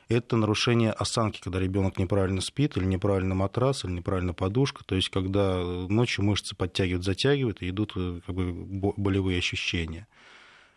это 0.08 0.36
нарушение 0.36 0.90
осанки, 0.90 1.40
когда 1.40 1.60
ребенок 1.60 1.98
неправильно 1.98 2.40
спит, 2.40 2.76
или 2.76 2.84
неправильно 2.84 3.36
матрас, 3.36 3.84
или 3.84 3.92
неправильно 3.92 4.34
подушка, 4.34 4.82
то 4.84 4.96
есть 4.96 5.08
когда 5.08 5.56
ночью 5.62 6.24
мышцы 6.24 6.56
подтягивают, 6.56 7.04
затягивают, 7.04 7.62
и 7.62 7.68
идут 7.68 7.92
э, 7.94 8.20
как 8.26 8.34
бы, 8.34 8.92
болевые 8.96 9.38
ощущения 9.38 10.08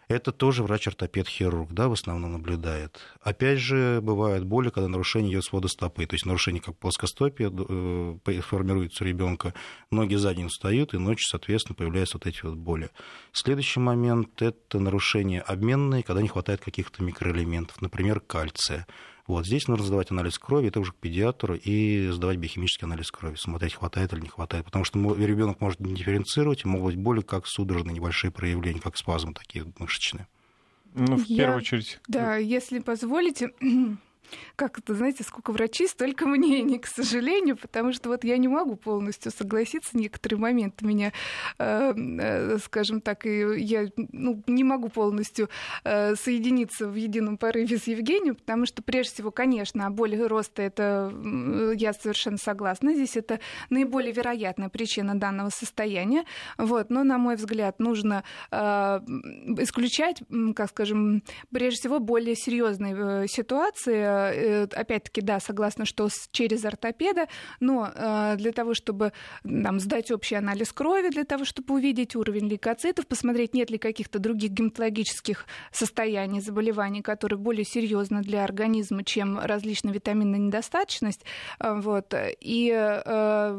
это 0.08 0.32
тоже 0.32 0.64
врач-ортопед-хирург, 0.64 1.72
да, 1.72 1.88
в 1.88 1.94
основном 1.94 2.34
наблюдает. 2.34 3.00
Опять 3.22 3.60
же, 3.60 4.00
бывают 4.02 4.44
боли, 4.44 4.70
когда 4.70 4.88
нарушение 4.88 5.32
идет 5.32 5.44
свода 5.44 5.68
стопы, 5.68 6.06
то 6.06 6.16
есть 6.16 6.26
нарушение 6.26 6.62
как 6.62 6.78
плоскостопия 6.78 7.50
э, 7.50 8.42
формируется 8.42 9.04
у 9.04 9.08
ребенка, 9.08 9.54
ноги 9.92 10.16
за 10.16 10.34
день 10.34 10.50
встают, 10.50 10.94
и 10.94 10.98
ночью, 10.98 11.26
соответственно, 11.30 11.76
появляются 11.76 12.18
вот 12.18 12.28
эти 12.28 12.42
вот 12.44 12.56
боли. 12.56 12.90
Следующий 13.32 13.80
момент– 13.80 14.42
это 14.42 14.80
нарушение 14.80 15.42
обменные, 15.42 16.04
когда 16.04 16.22
не 16.22 16.28
хватает 16.28 16.62
каких-то 16.62 17.04
микроэлементов, 17.04 17.82
например, 17.82 18.20
кальция. 18.20 18.88
Вот 19.28 19.46
здесь 19.48 19.68
нужно 19.68 19.86
сдавать 19.86 20.12
анализ 20.12 20.38
крови, 20.38 20.68
это 20.68 20.80
уже 20.80 20.92
к 20.92 20.96
педиатру, 20.96 21.56
и 21.56 22.10
сдавать 22.12 22.38
биохимический 22.38 22.86
анализ 22.86 23.12
крови, 23.12 23.36
смотреть, 23.36 23.74
хватает 23.74 24.14
или 24.14 24.22
не 24.22 24.28
хватает. 24.28 24.66
Потому 24.66 24.86
что 24.86 25.00
ребенок 25.16 25.62
может 25.62 25.80
не 25.80 25.96
дифференцировать, 25.96 26.64
могут 26.66 26.94
быть 26.94 27.04
боли, 27.04 27.22
как 27.22 27.48
судорожные 27.48 27.96
небольшие 27.96 28.32
проявления, 28.32 28.80
как 28.80 28.98
спазмы 28.98 29.34
такие 29.34 29.66
мышечные. 29.80 30.28
Ну, 30.94 31.18
в 31.18 31.26
Я, 31.26 31.38
первую 31.38 31.58
очередь. 31.58 32.00
Да, 32.08 32.38
если 32.38 32.80
позволите, 32.80 33.52
как 34.56 34.80
это, 34.80 34.94
знаете, 34.94 35.24
сколько 35.24 35.52
врачей, 35.52 35.88
столько 35.88 36.26
мнений, 36.28 36.80
к 36.80 36.88
сожалению, 36.88 37.58
потому 37.58 37.94
что 37.94 38.10
вот 38.10 38.24
я 38.24 38.38
не 38.38 38.48
могу 38.48 38.76
полностью 38.76 39.32
согласиться, 39.32 39.98
некоторые 39.98 40.40
моменты 40.40 40.86
меня, 40.86 41.12
э, 41.58 41.94
э, 41.96 42.58
скажем 42.60 43.02
так, 43.02 43.26
и 43.26 43.40
я 43.58 43.88
ну, 43.96 44.42
не 44.48 44.64
могу 44.64 44.90
полностью 44.90 45.50
э, 45.84 46.16
соединиться 46.16 46.88
в 46.88 46.96
едином 46.96 47.38
порыве 47.38 47.78
с 47.78 47.88
Евгением, 47.88 48.36
потому 48.36 48.66
что, 48.66 48.82
прежде 48.82 49.14
всего, 49.14 49.32
конечно, 49.32 49.90
боль 49.92 50.16
роста, 50.16 50.62
это 50.62 51.14
я 51.76 51.94
совершенно 51.94 52.38
согласна, 52.38 52.94
здесь 52.94 53.18
это 53.18 53.40
наиболее 53.70 54.14
вероятная 54.14 54.70
причина 54.70 55.20
данного 55.20 55.50
состояния, 55.50 56.26
вот, 56.58 56.90
но, 56.90 57.04
на 57.04 57.18
мой 57.18 57.36
взгляд, 57.36 57.80
нужно 57.80 58.24
исключать, 58.52 60.22
как 60.56 60.70
скажем, 60.70 61.24
прежде 61.52 61.80
всего, 61.80 62.00
более 62.00 62.36
серьезные 62.36 63.28
ситуации, 63.28 64.15
опять-таки, 64.16 65.22
да, 65.22 65.40
согласна, 65.40 65.86
что 65.86 66.10
через 66.32 66.66
ортопеда, 66.66 67.28
но 67.60 67.92
э, 67.94 68.36
для 68.38 68.52
того, 68.52 68.74
чтобы 68.74 69.14
там, 69.44 69.80
сдать 69.80 70.12
общий 70.12 70.36
анализ 70.36 70.72
крови, 70.72 71.10
для 71.10 71.24
того, 71.24 71.46
чтобы 71.46 71.76
увидеть 71.76 72.16
уровень 72.16 72.48
лейкоцитов, 72.48 73.08
посмотреть, 73.08 73.54
нет 73.54 73.70
ли 73.70 73.78
каких-то 73.78 74.20
других 74.20 74.52
гематологических 74.52 75.46
состояний, 75.72 76.42
заболеваний, 76.42 77.02
которые 77.02 77.40
более 77.40 77.66
серьезны 77.66 78.22
для 78.22 78.44
организма, 78.44 79.04
чем 79.04 79.40
различная 79.40 79.94
витаминная 79.94 80.40
недостаточность, 80.40 81.24
э, 81.60 81.74
вот, 81.80 82.14
и 82.42 82.66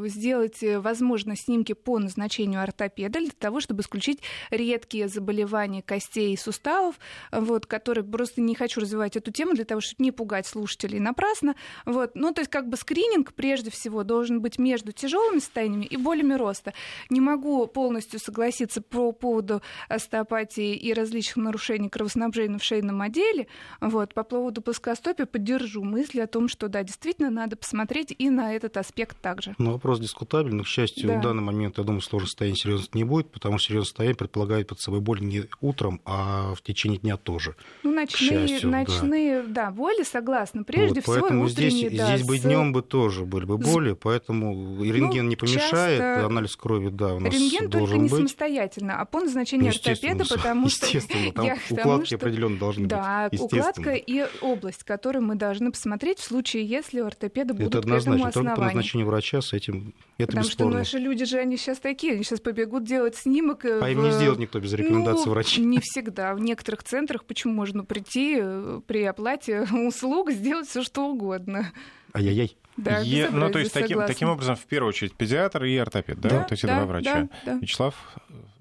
сделать, 0.07 0.59
возможно, 0.63 1.37
снимки 1.37 1.73
по 1.73 1.99
назначению 1.99 2.63
ортопеда 2.63 3.21
для 3.21 3.31
того, 3.31 3.61
чтобы 3.61 3.83
исключить 3.83 4.21
редкие 4.51 5.09
заболевания 5.09 5.83
костей 5.83 6.33
и 6.33 6.37
суставов, 6.37 6.97
вот, 7.33 7.67
которые 7.67 8.05
просто 8.05 8.41
не 8.41 8.55
хочу 8.55 8.81
развивать 8.81 9.17
эту 9.17 9.31
тему 9.31 9.55
для 9.55 9.65
того, 9.65 9.81
чтобы 9.81 10.03
не 10.03 10.13
пугать 10.13 10.46
пугать 10.47 10.57
слушателей 10.57 10.99
напрасно. 10.99 11.55
Вот. 11.85 12.13
Ну, 12.15 12.33
то 12.33 12.41
есть 12.41 12.51
как 12.51 12.69
бы 12.69 12.77
скрининг 12.77 13.35
прежде 13.35 13.71
всего 13.71 14.05
должен 14.05 14.41
быть 14.41 14.59
между 14.59 14.93
тяжелыми 14.93 15.39
состояниями 15.39 15.85
и 15.85 15.97
болями 15.97 16.35
роста. 16.35 16.73
Не 17.11 17.21
могу 17.21 17.67
полностью 17.67 18.21
согласиться 18.21 18.81
по 18.81 19.13
поводу 19.13 19.63
остеопатии 19.89 20.75
и 20.75 20.93
различных 20.93 21.37
нарушений 21.37 21.89
кровоснабжения 21.89 22.59
в 22.59 22.65
шейном 22.65 23.03
отделе. 23.03 23.47
Вот. 23.81 24.15
По 24.15 24.23
поводу 24.23 24.63
плоскостопия 24.63 25.27
поддержу 25.27 25.83
мысли 25.85 26.21
о 26.21 26.27
том, 26.27 26.49
что 26.49 26.69
да, 26.69 26.83
действительно 26.83 27.31
надо 27.31 27.57
посмотреть 27.57 28.15
и 28.17 28.31
на 28.31 28.55
этот 28.55 28.77
аспект 28.77 29.21
также. 29.21 29.55
Ну, 29.59 29.73
вопрос 29.73 30.01
дискутабельный. 30.01 30.65
К 30.65 30.67
счастью, 30.67 31.09
да. 31.09 31.19
в 31.19 31.23
данный 31.23 31.43
момент, 31.43 31.79
я 31.79 31.85
думаю, 31.85 32.01
сложного 32.01 32.29
состояния 32.29 32.57
серьезности 32.57 32.97
не 32.97 33.05
будет, 33.05 33.31
потому 33.31 33.59
что 33.59 33.69
серьезное 33.69 33.87
состояние 33.87 34.17
предполагает 34.17 34.69
под 34.69 34.81
собой 34.81 35.01
боль 35.01 35.21
не 35.21 35.45
утром, 35.61 36.01
а 36.05 36.55
в 36.55 36.63
течение 36.63 36.99
дня 36.99 37.17
тоже. 37.17 37.55
Ну, 37.83 37.93
ночные, 37.93 38.47
счастью, 38.49 38.71
ночные 38.71 39.43
да. 39.43 39.67
Да, 39.67 39.71
боли, 39.71 40.03
согласна 40.03 40.36
согласна. 40.37 40.65
Прежде 40.65 40.95
вот, 40.95 41.03
всего, 41.03 41.21
поэтому 41.21 41.49
здесь, 41.49 41.93
да, 41.93 42.17
здесь 42.17 42.27
бы 42.27 42.39
днем 42.39 42.73
бы 42.73 42.83
тоже 42.83 43.25
были 43.25 43.45
бы 43.45 43.59
боли, 43.59 43.93
поэтому 43.93 44.83
рентген 44.83 45.25
ну, 45.25 45.31
не 45.31 45.37
помешает, 45.37 45.99
часто... 45.99 46.27
анализ 46.27 46.57
крови, 46.57 46.89
да, 46.89 47.15
у 47.15 47.21
нас 47.21 47.33
Рентген 47.33 47.71
должен 47.71 47.89
только 47.89 48.03
не 48.03 48.09
быть. 48.09 48.19
самостоятельно, 48.19 49.01
а 49.01 49.05
по 49.05 49.21
назначению 49.21 49.71
ортопеда, 49.71 50.25
потому 50.25 50.69
что... 50.69 50.87
Естественно, 50.87 51.33
там 51.33 51.47
я, 51.47 51.59
укладки 51.71 52.07
что... 52.07 52.17
определенно 52.17 52.59
должны 52.59 52.87
да, 52.87 53.29
быть. 53.31 53.41
Да, 53.41 53.45
укладка 53.45 53.93
и 53.93 54.27
область, 54.41 54.85
которую 54.85 55.25
мы 55.25 55.35
должны 55.35 55.71
посмотреть 55.71 56.19
в 56.19 56.25
случае, 56.25 56.65
если 56.65 57.01
ортопеда 57.01 57.55
будут 57.55 57.69
Это 57.69 57.79
однозначно, 57.79 58.31
только 58.33 58.55
по 58.55 58.63
назначению 58.63 59.07
врача 59.07 59.41
с 59.41 59.53
этим, 59.53 59.95
это 60.19 60.29
Потому 60.29 60.47
бесспорно. 60.47 60.73
что 60.73 60.79
наши 60.79 60.99
люди 60.99 61.25
же, 61.27 61.39
они 61.39 61.59
сейчас 61.59 61.79
такие, 61.79 62.15
они 62.15 62.25
сейчас 62.25 62.41
побегут 62.41 62.85
делать 62.85 63.17
снимок. 63.17 63.67
А 63.67 63.81
в... 63.81 63.89
им 63.89 64.03
не 64.03 64.11
сделать 64.13 64.39
никто 64.39 64.59
без 64.61 64.73
рекомендации 64.73 65.27
ну, 65.27 65.33
врача. 65.33 65.61
Не 65.61 65.79
всегда. 65.81 66.35
В 66.35 66.41
некоторых 66.41 66.83
центрах 66.85 67.25
почему 67.25 67.53
можно 67.53 67.85
прийти 67.85 68.39
э, 68.41 68.81
при 68.87 69.05
оплате 69.05 69.67
услуг, 69.73 70.26
сделать 70.33 70.69
все 70.69 70.83
что 70.83 71.07
угодно. 71.07 71.73
Ай-яй-яй. 72.15 72.57
Да, 72.77 72.99
е... 72.99 73.31
Ну, 73.31 73.51
то 73.51 73.59
есть 73.59 73.73
таким, 73.73 74.05
таким 74.07 74.29
образом, 74.29 74.55
в 74.55 74.67
первую 74.67 74.91
очередь, 74.91 75.17
педиатр 75.17 75.65
и 75.65 75.77
ортопед, 75.79 76.21
да? 76.21 76.29
да 76.29 76.39
вот 76.41 76.53
эти 76.53 76.67
да, 76.67 76.77
два 76.77 76.87
врача. 76.87 77.21
Да, 77.23 77.29
да. 77.53 77.59
Вячеслав, 77.59 77.95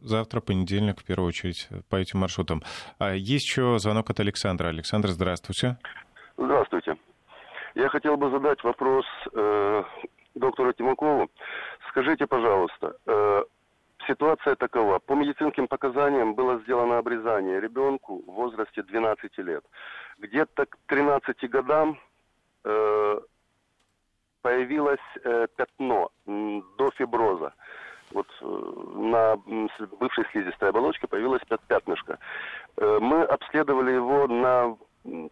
завтра, 0.01 0.39
понедельник, 0.39 1.01
в 1.01 1.03
первую 1.03 1.27
очередь, 1.27 1.67
по 1.89 1.97
этим 1.97 2.19
маршрутам. 2.19 2.63
А 2.97 3.13
есть 3.13 3.45
еще 3.45 3.77
звонок 3.79 4.09
от 4.09 4.19
Александра. 4.19 4.69
Александр, 4.69 5.09
здравствуйте. 5.09 5.77
Здравствуйте. 6.37 6.95
Я 7.75 7.89
хотел 7.89 8.15
бы 8.15 8.29
задать 8.29 8.63
вопрос 8.63 9.05
э, 9.33 9.83
доктору 10.35 10.71
Тимакову. 10.73 11.29
Скажите, 11.89 12.25
пожалуйста, 12.25 12.95
э, 13.05 13.43
ситуация 14.07 14.55
такова. 14.55 14.99
По 14.99 15.13
медицинским 15.13 15.67
показаниям 15.67 16.35
было 16.35 16.59
сделано 16.61 16.97
обрезание 16.97 17.59
ребенку 17.59 18.23
в 18.25 18.31
возрасте 18.31 18.83
12 18.83 19.37
лет. 19.39 19.63
Где-то 20.17 20.65
к 20.65 20.77
13 20.87 21.49
годам 21.49 21.99
э, 22.63 23.19
появилось 24.41 24.99
э, 25.23 25.47
пятно 25.55 26.11
до 26.25 26.91
фиброза. 26.95 27.53
Вот 28.11 28.27
э, 28.41 28.45
на 28.45 29.35
бывшей 29.99 30.25
слизистой 30.31 30.69
оболочке 30.69 31.07
появилось 31.07 31.41
пятнышко. 31.67 32.19
Э, 32.77 32.99
мы 33.01 33.23
обследовали 33.23 33.91
его 33.91 34.27
на 34.27 34.77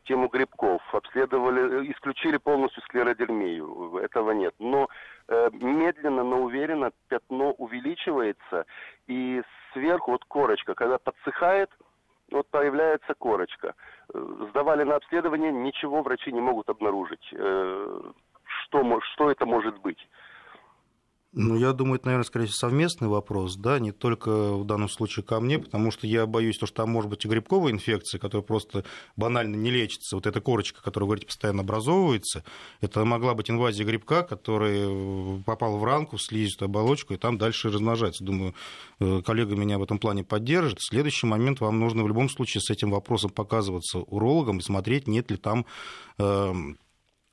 тему 0.04 0.28
грибков, 0.28 0.82
обследовали, 0.94 1.92
исключили 1.92 2.38
полностью 2.38 2.84
склеродермию, 2.84 3.98
этого 3.98 4.32
нет. 4.32 4.54
Но 4.60 4.88
э, 5.28 5.50
медленно, 5.54 6.24
но 6.24 6.42
уверенно 6.42 6.92
пятно 7.08 7.52
увеличивается, 7.54 8.66
и 9.08 9.42
сверху 9.74 10.12
вот 10.12 10.26
корочка, 10.26 10.76
когда 10.76 10.98
подсыхает, 10.98 11.70
вот 12.32 12.48
появляется 12.50 13.14
корочка. 13.16 13.74
Э, 14.14 14.48
сдавали 14.50 14.84
на 14.84 14.96
обследование, 14.96 15.52
ничего 15.52 16.02
врачи 16.02 16.32
не 16.32 16.42
могут 16.42 16.70
обнаружить. 16.70 17.28
Э, 17.34 18.02
что, 18.66 19.02
что 19.02 19.32
это 19.32 19.46
может 19.46 19.80
быть? 19.80 20.00
Ну, 21.36 21.58
я 21.58 21.74
думаю, 21.74 21.96
это, 21.96 22.06
наверное, 22.06 22.26
скорее 22.26 22.48
совместный 22.48 23.08
вопрос, 23.08 23.56
да, 23.56 23.80
не 23.80 23.92
только 23.92 24.54
в 24.54 24.66
данном 24.66 24.88
случае 24.88 25.24
ко 25.24 25.40
мне, 25.40 25.58
потому 25.58 25.90
что 25.90 26.06
я 26.06 26.28
боюсь, 26.28 26.56
что 26.56 26.68
там 26.68 26.92
может 26.92 27.10
быть 27.10 27.26
и 27.26 27.28
грибковая 27.28 27.74
инфекция, 27.74 28.20
которая 28.20 28.46
просто 28.46 28.86
банально 29.16 29.56
не 29.56 29.72
лечится. 29.72 30.16
Вот 30.16 30.28
эта 30.28 30.42
корочка, 30.42 30.84
которая, 30.84 31.08
говорите, 31.08 31.26
постоянно 31.26 31.62
образовывается, 31.62 32.44
это 32.82 33.04
могла 33.04 33.34
быть 33.34 33.50
инвазия 33.50 33.84
грибка, 33.84 34.22
который 34.22 35.42
попал 35.44 35.80
в 35.80 35.84
ранку, 35.84 36.18
в 36.18 36.22
слизистую 36.22 36.68
оболочку, 36.68 37.16
и 37.16 37.18
там 37.18 37.40
дальше 37.40 37.72
размножается. 37.72 38.24
Думаю, 38.24 38.54
э, 39.00 39.24
коллега 39.26 39.56
меня 39.56 39.80
в 39.80 39.84
этом 39.84 39.98
плане 39.98 40.24
поддержит. 40.24 40.78
Следующий 40.82 41.26
момент 41.26 41.62
вам 41.62 41.80
нужно 41.80 42.04
в 42.04 42.08
любом 42.08 42.30
случае 42.30 42.62
с 42.62 42.70
этим 42.70 42.92
вопросом 42.92 43.32
показываться 43.32 43.98
урологом 43.98 44.60
и 44.60 44.62
смотреть, 44.62 45.08
нет 45.08 45.32
ли 45.32 45.38
там 45.38 45.66
эм, 46.20 46.78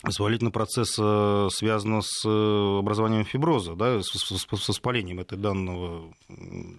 воспалительный 0.03 0.53
процесс 0.53 0.97
э, 0.99 1.49
связан 1.53 2.01
с 2.03 2.25
э, 2.27 2.79
образованием 2.79 3.25
фиброза, 3.25 3.75
да, 3.75 4.01
с, 4.03 4.47
воспалением 4.69 5.21
этой 5.21 5.39
данного 5.39 6.15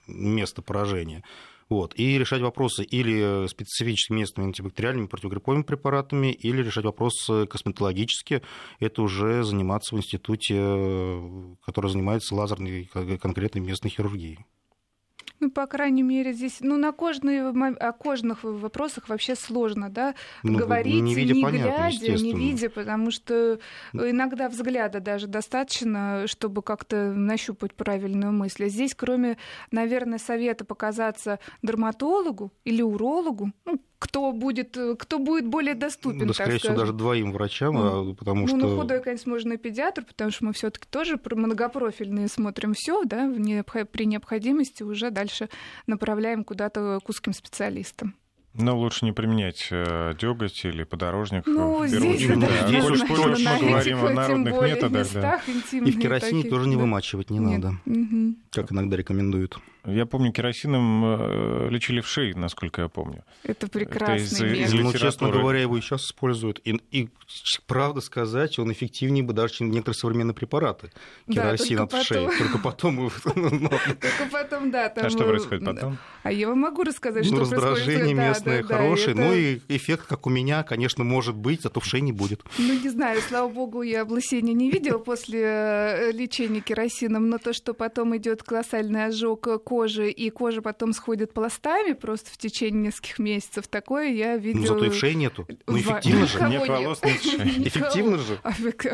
места 0.07 0.61
поражения. 0.61 1.23
Вот. 1.69 1.97
И 1.97 2.17
решать 2.17 2.41
вопросы 2.41 2.83
или 2.83 3.47
специфическими 3.47 4.19
местными 4.19 4.47
антибактериальными 4.47 5.07
противогрипповыми 5.07 5.63
препаратами, 5.63 6.33
или 6.33 6.61
решать 6.61 6.83
вопросы 6.83 7.45
косметологически. 7.45 8.41
Это 8.79 9.01
уже 9.01 9.43
заниматься 9.43 9.95
в 9.95 9.97
институте, 9.97 10.55
э, 10.57 11.55
который 11.65 11.89
занимается 11.89 12.35
лазерной 12.35 12.89
конкретной 13.21 13.61
местной 13.61 13.89
хирургией. 13.89 14.39
Ну, 15.41 15.49
по 15.49 15.65
крайней 15.65 16.03
мере, 16.03 16.33
здесь, 16.33 16.57
ну, 16.59 16.77
на 16.77 16.91
кожные, 16.91 17.49
о 17.49 17.91
кожных 17.93 18.43
вопросах 18.43 19.09
вообще 19.09 19.35
сложно, 19.35 19.89
да, 19.89 20.13
ну, 20.43 20.59
говорить, 20.59 21.01
не, 21.01 21.15
видя, 21.15 21.33
не 21.33 21.41
понятно, 21.43 21.89
глядя, 21.89 22.23
не 22.23 22.33
видя, 22.33 22.69
потому 22.69 23.09
что 23.09 23.59
иногда 23.91 24.49
взгляда 24.49 24.99
даже 24.99 25.25
достаточно, 25.25 26.27
чтобы 26.27 26.61
как-то 26.61 27.11
нащупать 27.11 27.73
правильную 27.73 28.31
мысль. 28.31 28.65
А 28.65 28.69
здесь, 28.69 28.93
кроме, 28.93 29.37
наверное, 29.71 30.19
совета 30.19 30.63
показаться 30.63 31.39
дерматологу 31.63 32.53
или 32.63 32.83
урологу, 32.83 33.51
ну, 33.65 33.81
кто 34.01 34.31
будет, 34.31 34.75
кто 34.97 35.19
будет 35.19 35.45
более 35.45 35.75
доступен. 35.75 36.27
Да, 36.27 36.33
скорее 36.33 36.57
всего, 36.57 36.75
даже 36.75 36.91
двоим 36.91 37.31
врачам, 37.31 37.75
ну, 37.75 38.15
потому 38.15 38.41
ну, 38.41 38.47
что. 38.47 38.57
Ну, 38.57 38.79
худой, 38.79 38.99
конечно, 38.99 39.31
можно 39.31 39.53
и 39.53 39.57
педиатр, 39.57 40.03
потому 40.03 40.31
что 40.31 40.45
мы 40.45 40.53
все-таки 40.53 40.87
тоже 40.89 41.19
многопрофильные 41.23 42.27
смотрим 42.27 42.73
все, 42.73 43.03
да, 43.05 43.31
при 43.31 44.05
необходимости 44.05 44.81
уже 44.81 45.11
дальше 45.11 45.49
направляем 45.85 46.43
куда-то 46.43 46.99
к 47.05 47.09
узким 47.09 47.33
специалистам. 47.33 48.15
Но 48.53 48.77
лучше 48.77 49.05
не 49.05 49.13
применять 49.13 49.67
э, 49.71 50.13
деготь 50.19 50.65
или 50.65 50.83
подорожник. 50.83 51.45
Ну, 51.45 51.85
здесь, 51.87 52.27
да, 52.27 52.35
да, 52.35 52.67
здесь 52.67 52.83
уж 52.83 53.01
мы 53.03 53.15
говорим 53.15 54.05
о 54.05 54.09
народных 54.09 54.61
методах. 54.61 55.07
Да. 55.13 55.41
И 55.71 55.91
в 55.91 55.99
керосине 55.99 56.43
тоже 56.43 56.67
не 56.67 56.75
вымачивать 56.75 57.29
не 57.29 57.39
Нет. 57.39 57.59
надо, 57.59 57.77
угу. 57.85 58.35
как 58.51 58.71
иногда 58.71 58.97
рекомендуют. 58.97 59.57
Я 59.85 60.05
помню, 60.05 60.31
керосином 60.31 61.03
э, 61.05 61.69
лечили 61.69 62.01
в 62.01 62.07
шее, 62.07 62.35
насколько 62.35 62.83
я 62.83 62.87
помню. 62.87 63.23
Это 63.43 63.67
прекрасный 63.67 64.51
Это 64.51 64.61
из, 64.61 64.73
из 64.73 64.79
Ну, 64.79 64.93
честно 64.93 65.29
говоря, 65.31 65.59
его 65.59 65.75
и 65.75 65.81
сейчас 65.81 66.05
используют. 66.05 66.61
И, 66.65 66.79
и, 66.91 67.09
правда 67.65 67.99
сказать, 68.01 68.59
он 68.59 68.71
эффективнее 68.71 69.23
бы 69.23 69.33
даже, 69.33 69.55
чем 69.55 69.71
некоторые 69.71 69.97
современные 69.97 70.35
препараты. 70.35 70.91
Керосин 71.27 71.77
да, 71.77 71.83
от 71.83 71.91
потом... 71.91 72.05
шеи. 72.05 72.37
Только 72.37 72.57
потом... 72.59 73.09
Только 73.23 74.29
потом, 74.31 74.71
да. 74.71 74.93
А 74.95 75.09
что 75.09 75.23
происходит 75.23 75.65
потом? 75.65 75.97
А 76.21 76.31
я 76.31 76.47
вам 76.47 76.59
могу 76.59 76.83
рассказать, 76.83 77.25
что 77.25 77.37
происходит. 77.37 77.63
Раздражение 77.63 78.13
местное 78.13 78.63
хорошее. 78.63 79.15
Ну 79.15 79.33
и 79.33 79.61
эффект, 79.67 80.05
как 80.07 80.27
у 80.27 80.29
меня, 80.29 80.61
конечно, 80.61 81.03
может 81.03 81.35
быть, 81.35 81.63
зато 81.63 81.79
в 81.79 81.85
шее 81.85 82.01
не 82.01 82.11
будет. 82.11 82.43
Ну, 82.59 82.79
не 82.79 82.89
знаю, 82.89 83.19
слава 83.21 83.49
богу, 83.49 83.81
я 83.81 84.01
облысения 84.01 84.53
не 84.53 84.69
видела 84.69 84.99
после 84.99 85.41
э, 85.41 86.11
лечения 86.11 86.61
керосином, 86.61 87.29
но 87.29 87.39
то, 87.39 87.53
что 87.53 87.73
потом 87.73 88.15
идет 88.17 88.43
колоссальный 88.43 89.05
ожог 89.05 89.47
кожи, 89.71 90.11
и 90.11 90.29
кожа 90.29 90.61
потом 90.61 90.91
сходит 90.91 91.33
пластами 91.33 91.93
просто 91.93 92.29
в 92.29 92.37
течение 92.37 92.87
нескольких 92.87 93.19
месяцев. 93.19 93.69
Такое 93.69 94.09
я 94.09 94.35
видела. 94.35 94.63
Ну, 94.63 94.67
зато 94.67 94.85
и 94.87 94.89
в 94.89 94.95
шее 94.95 95.15
нету. 95.15 95.47
Ну, 95.65 95.77
эффективно 95.77 96.27
же. 96.27 96.39
Нет 96.49 96.67
волос, 96.67 97.01
нет 97.01 97.23
шеи. 97.23 97.67
Эффективно 97.69 98.17
же. 98.17 98.37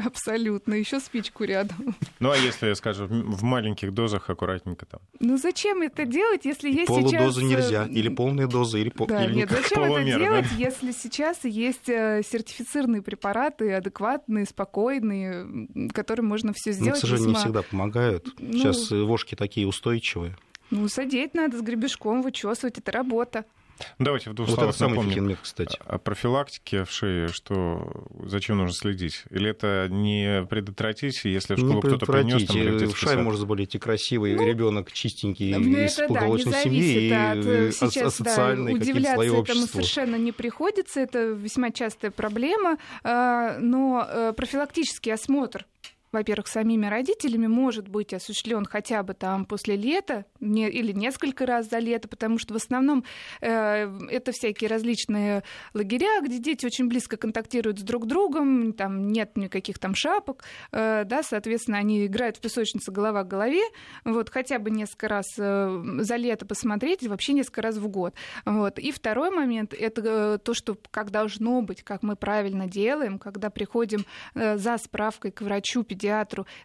Абсолютно. 0.06 0.76
Еще 0.76 1.00
спичку 1.00 1.46
рядом. 1.46 1.96
Ну, 2.20 2.30
а 2.30 2.38
если, 2.38 2.74
скажем, 2.74 3.08
в 3.32 3.42
маленьких 3.42 3.92
дозах 3.92 4.30
аккуратненько 4.30 4.86
там? 4.86 5.02
Ну, 5.20 5.38
зачем 5.38 5.82
это 5.82 6.06
делать, 6.06 6.46
если 6.46 6.70
есть 6.70 6.92
сейчас... 6.92 7.12
Полудозы 7.12 7.44
нельзя. 7.44 7.88
Э, 7.88 7.90
или 7.90 8.10
полные 8.10 8.46
дозы, 8.46 8.80
или, 8.80 8.94
да, 9.08 9.26
нет, 9.26 9.50
зачем 9.50 9.82
это 9.82 10.04
делать, 10.04 10.46
если 10.60 10.92
сейчас 10.92 11.44
есть 11.44 11.90
э, 11.90 12.22
сертифицированные 12.24 13.02
препараты, 13.02 13.74
адекватные, 13.74 14.46
спокойные, 14.46 15.68
которым 15.92 16.28
можно 16.28 16.54
все 16.54 16.72
сделать? 16.72 16.94
Ну, 16.94 16.98
к 16.98 17.02
сожалению, 17.02 17.30
не 17.30 17.36
всегда 17.36 17.64
помогают. 17.64 18.28
Ну... 18.38 18.54
Сейчас 18.54 18.92
вошки 18.92 19.34
такие 19.34 19.66
устойчивые. 19.66 20.36
Ну, 20.70 20.88
садить 20.88 21.34
надо 21.34 21.58
с 21.58 21.62
гребешком, 21.62 22.22
вычесывать, 22.22 22.78
это 22.78 22.92
работа. 22.92 23.46
Давайте 24.00 24.30
в 24.30 24.34
двух 24.34 24.50
вот 24.50 24.56
словах 24.56 24.76
это 24.76 24.88
напомним. 24.88 25.28
Метод, 25.28 25.44
кстати. 25.44 25.78
О 25.86 25.98
профилактике 25.98 26.84
в 26.84 26.92
шее, 26.92 27.28
что 27.28 28.08
зачем 28.26 28.58
нужно 28.58 28.74
следить? 28.74 29.24
Или 29.30 29.52
это 29.52 29.88
не 29.90 30.46
предотвратить, 30.50 31.24
если 31.26 31.56
в 31.56 31.60
школу 31.60 31.82
кто-то 31.82 32.06
принес 32.06 32.46
там 32.46 32.58
или 32.58 32.86
В 32.86 32.98
шее 32.98 33.18
может 33.18 33.40
заболеть 33.40 33.76
и 33.76 33.80
красивый 33.80 34.36
ну, 34.36 34.48
ребенок 34.48 34.92
чистенький 34.92 35.56
ну, 35.56 35.78
из 35.78 35.98
благополучной 35.98 36.54
да, 36.54 36.64
семьи, 36.64 37.08
и 37.08 37.12
от, 37.12 37.46
э, 37.46 37.72
сейчас, 37.72 38.16
социальной 38.16 38.74
да, 38.74 38.80
удивляться 38.80 39.14
слои 39.16 39.28
этому 39.28 39.42
общества. 39.42 39.68
совершенно 39.68 40.16
не 40.16 40.32
приходится, 40.32 41.00
это 41.00 41.20
весьма 41.28 41.72
частая 41.72 42.12
проблема, 42.12 42.78
а, 43.04 43.58
но 43.60 44.06
э, 44.08 44.34
профилактический 44.36 45.14
осмотр 45.14 45.66
во-первых, 46.12 46.48
самими 46.48 46.88
родителями 46.88 47.48
может 47.48 47.88
быть 47.88 48.14
осуществлен 48.14 48.66
хотя 48.66 49.04
бы 49.04 49.14
там 49.14 49.46
после 49.46 49.76
лета 49.76 50.26
не, 50.40 50.70
или 50.70 50.92
несколько 50.92 51.46
раз 51.46 51.70
за 51.70 51.80
лето, 51.80 52.08
потому 52.08 52.40
что 52.40 52.54
в 52.54 52.58
основном 52.58 53.04
э, 53.42 53.48
это 54.10 54.32
всякие 54.32 54.70
различные 54.70 55.44
лагеря, 55.74 56.22
где 56.22 56.40
дети 56.40 56.66
очень 56.66 56.88
близко 56.88 57.18
контактируют 57.18 57.80
с 57.80 57.84
друг 57.84 58.08
другом, 58.08 58.74
там 58.74 59.08
нет 59.08 59.38
никаких 59.38 59.80
там 59.80 59.96
шапок, 59.96 60.44
э, 60.72 61.04
да, 61.06 61.24
соответственно, 61.24 61.78
они 61.78 62.06
играют 62.06 62.38
в 62.38 62.42
песочнице 62.42 62.92
голова 62.92 63.24
к 63.24 63.28
голове, 63.28 63.64
вот, 64.04 64.30
хотя 64.30 64.60
бы 64.60 64.70
несколько 64.70 65.08
раз 65.08 65.26
э, 65.38 65.84
за 66.00 66.16
лето 66.16 66.46
посмотреть, 66.46 67.06
вообще 67.08 67.34
несколько 67.34 67.62
раз 67.62 67.78
в 67.78 67.88
год. 67.88 68.16
Вот. 68.46 68.80
И 68.80 68.92
второй 68.92 69.30
момент— 69.30 69.74
это 69.78 70.02
э, 70.04 70.38
то, 70.42 70.54
что 70.54 70.78
как 70.92 71.12
должно 71.12 71.62
быть, 71.62 71.84
как 71.84 72.02
мы 72.04 72.16
правильно 72.16 72.68
делаем, 72.68 73.20
когда 73.20 73.50
приходим 73.50 74.06
э, 74.36 74.58
за 74.58 74.78
справкой 74.78 75.32
к 75.32 75.42
врачу, 75.42 75.84
педиатру 75.84 76.07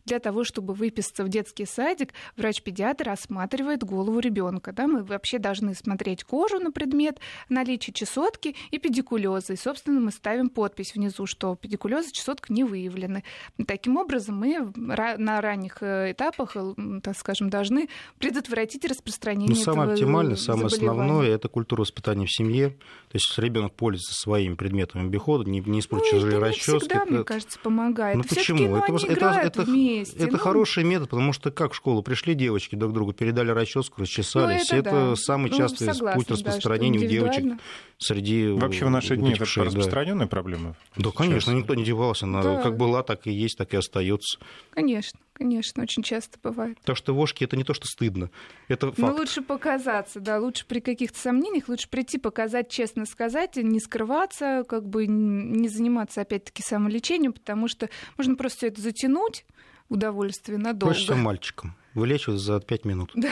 для 0.05 0.19
того, 0.19 0.45
чтобы 0.45 0.75
выписаться 0.75 1.25
в 1.25 1.29
детский 1.29 1.67
садик, 1.67 2.13
врач-педиатр 2.37 3.11
осматривает 3.11 3.85
голову 3.85 4.19
ребенка. 4.19 4.73
Да? 4.73 4.87
Мы 4.87 5.03
вообще 5.03 5.39
должны 5.39 5.75
смотреть 5.75 6.25
кожу 6.25 6.59
на 6.59 6.71
предмет 6.71 7.19
наличия 7.49 7.93
чесотки 7.93 8.55
и 8.71 8.79
педикулеза. 8.79 9.55
И, 9.55 9.57
собственно, 9.57 10.01
мы 10.01 10.11
ставим 10.11 10.49
подпись 10.49 10.95
внизу, 10.95 11.27
что 11.27 11.55
педикулез 11.57 12.09
и 12.09 12.13
чесотка 12.13 12.53
не 12.53 12.65
выявлены. 12.65 13.25
Таким 13.67 13.97
образом, 13.97 14.37
мы 14.37 14.73
на 14.77 15.41
ранних 15.41 15.79
э, 15.83 16.13
этапах, 16.13 16.57
э, 16.57 16.75
так 17.03 17.17
скажем, 17.17 17.51
должны 17.51 17.89
предотвратить 18.19 18.85
распространение 18.85 19.57
ну, 19.57 19.63
самое 19.63 19.93
оптимальное, 19.93 20.37
самое 20.37 20.67
основное– 20.67 21.29
это 21.35 21.49
культура 21.49 21.83
воспитания 21.83 22.27
в 22.27 22.33
семье. 22.33 22.71
То 22.71 23.17
есть 23.17 23.39
ребенок 23.39 23.75
пользуется 23.75 24.15
своими 24.15 24.55
предметами 24.55 25.07
обихода, 25.07 25.49
не, 25.49 25.61
не 25.61 25.81
использует 25.81 26.13
ну, 26.13 26.21
чужие 26.21 26.39
расчески. 26.39 26.79
всегда, 26.79 27.03
это... 27.03 27.13
мне 27.13 27.25
кажется, 27.25 27.59
помогает. 27.59 28.17
Ну 28.17 28.25
почему? 28.25 28.69
Ну, 28.69 28.77
это, 28.77 28.93
это, 29.27 29.63
это, 29.63 29.63
вместе. 29.63 30.17
это 30.17 30.33
ну... 30.33 30.39
хороший 30.39 30.85
метод, 30.85 31.11
потому 31.11 31.33
что 31.33 31.51
как 31.51 31.73
в 31.73 31.77
школу 31.77 32.03
пришли 32.03 32.35
девочки 32.35 32.75
друг 32.75 32.93
другу, 32.93 33.13
передали 33.13 33.51
расческу, 33.51 34.03
расчесались. 34.03 34.71
Ну, 34.71 34.79
это 34.79 34.89
это 34.89 35.11
да. 35.11 35.17
самый 35.17 35.51
ну, 35.51 35.57
частый 35.57 35.93
согласна, 35.93 36.19
путь 36.21 36.31
распространения 36.31 37.01
да, 37.01 37.07
у 37.07 37.09
девочек 37.09 37.61
среди 37.99 38.49
Вообще 38.49 38.85
в 38.85 38.91
наши 38.91 39.17
дни 39.17 39.33
это 39.33 39.45
распространенная 39.45 40.27
да. 40.27 40.31
проблема? 40.31 40.77
Да, 40.97 41.11
конечно, 41.11 41.53
Сейчас. 41.53 41.61
никто 41.61 41.75
не 41.75 41.85
девался. 41.85 42.27
Она 42.27 42.43
да. 42.43 42.63
как 42.63 42.77
была, 42.77 43.03
так 43.03 43.27
и 43.27 43.33
есть, 43.33 43.57
так 43.59 43.73
и 43.75 43.77
остается. 43.77 44.39
Конечно. 44.71 45.19
Конечно, 45.43 45.83
очень 45.83 46.05
часто 46.05 46.39
бывает. 46.41 46.79
То, 46.85 46.95
что 46.95 47.15
вошки, 47.15 47.43
это 47.43 47.57
не 47.57 47.65
то, 47.65 47.75
что 47.75 47.89
стыдно. 47.89 48.31
Это 48.69 48.87
ну, 48.87 48.93
факт. 48.93 49.13
Ну, 49.13 49.19
лучше 49.19 49.43
показаться, 49.43 50.21
да, 50.21 50.39
лучше 50.39 50.65
при 50.67 50.79
каких-то 50.79 51.19
сомнениях, 51.19 51.69
лучше 51.69 51.89
прийти, 51.89 52.17
показать, 52.17 52.71
честно 52.71 53.07
сказать, 53.07 53.57
не 53.57 53.81
скрываться, 53.81 54.65
как 54.69 54.89
бы 54.89 55.09
не 55.09 55.69
заниматься, 55.69 56.21
опять-таки, 56.21 56.63
самолечением, 56.63 57.33
потому 57.33 57.67
что 57.67 57.89
можно 58.17 58.37
просто 58.37 58.59
все 58.59 58.67
это 58.69 58.81
затянуть, 58.81 59.45
удовольствие 59.89 60.59
надолго. 60.59 60.95
Проще 60.95 61.15
мальчикам. 61.17 61.75
Вылечивать 61.95 62.39
за 62.39 62.61
5 62.61 62.85
минут. 62.85 63.11
Да, 63.15 63.29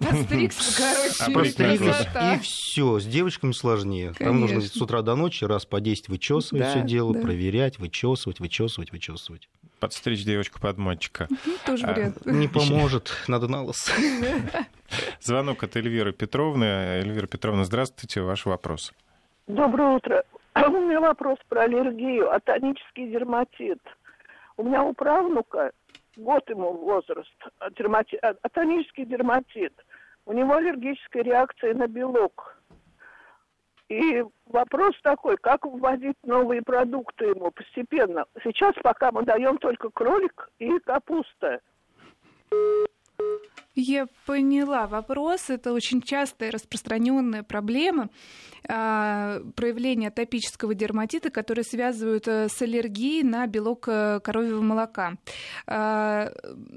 постригся, 0.00 0.76
короче. 0.76 1.16
А 1.20 1.30
Постригся, 1.30 2.34
и 2.34 2.38
все. 2.40 2.98
С 2.98 3.06
девочками 3.06 3.52
сложнее. 3.52 4.14
Там 4.18 4.40
нужно 4.40 4.60
с 4.62 4.76
утра 4.76 5.02
до 5.02 5.14
ночи 5.14 5.44
раз 5.44 5.64
по 5.64 5.80
10 5.80 6.08
вычесывать 6.08 6.70
все 6.70 6.82
дело, 6.82 7.12
проверять, 7.12 7.78
вычесывать, 7.78 8.40
вычесывать, 8.40 8.90
вычесывать. 8.90 9.48
Подстричь 9.82 10.24
девочку 10.24 10.60
под 10.60 10.78
мальчика. 10.78 11.26
Тоже 11.66 11.86
а, 11.86 11.92
вариант. 11.92 12.24
Не 12.24 12.46
поможет, 12.46 13.10
надо 13.26 13.48
на 13.48 13.64
лос. 13.64 13.90
Звонок 15.20 15.64
от 15.64 15.74
Эльвиры 15.76 16.12
Петровны. 16.12 16.64
Эльвира 17.02 17.26
Петровна, 17.26 17.64
здравствуйте, 17.64 18.20
ваш 18.20 18.46
вопрос. 18.46 18.92
Доброе 19.48 19.96
утро. 19.96 20.22
У 20.54 20.70
меня 20.70 21.00
вопрос 21.00 21.36
про 21.48 21.62
аллергию, 21.62 22.32
атонический 22.32 23.10
дерматит. 23.10 23.80
У 24.56 24.62
меня 24.62 24.84
у 24.84 24.92
правнука 24.92 25.72
год 26.16 26.48
ему 26.48 26.74
возраст, 26.74 27.34
а 27.58 27.68
дермати... 27.72 28.14
А, 28.22 28.36
атонический 28.40 29.04
дерматит. 29.04 29.74
У 30.26 30.32
него 30.32 30.54
аллергическая 30.54 31.24
реакция 31.24 31.74
на 31.74 31.88
белок. 31.88 32.56
И 33.92 34.24
вопрос 34.46 34.94
такой, 35.02 35.36
как 35.36 35.66
вводить 35.66 36.16
новые 36.24 36.62
продукты 36.62 37.26
ему 37.26 37.50
постепенно. 37.50 38.24
Сейчас 38.42 38.74
пока 38.82 39.12
мы 39.12 39.22
даем 39.22 39.58
только 39.58 39.90
кролик 39.90 40.48
и 40.58 40.78
капуста. 40.78 41.60
Я 43.74 44.06
поняла 44.26 44.86
вопрос. 44.86 45.48
Это 45.48 45.72
очень 45.72 46.02
частая 46.02 46.50
распространенная 46.50 47.42
проблема 47.42 48.10
а, 48.68 49.40
проявления 49.56 50.08
атопического 50.08 50.74
дерматита, 50.74 51.30
которые 51.30 51.64
связывают 51.64 52.28
э, 52.28 52.48
с 52.48 52.62
аллергией 52.62 53.22
на 53.24 53.46
белок 53.46 53.88
э, 53.88 54.20
коровьего 54.20 54.60
молока. 54.60 55.14
А, 55.66 56.30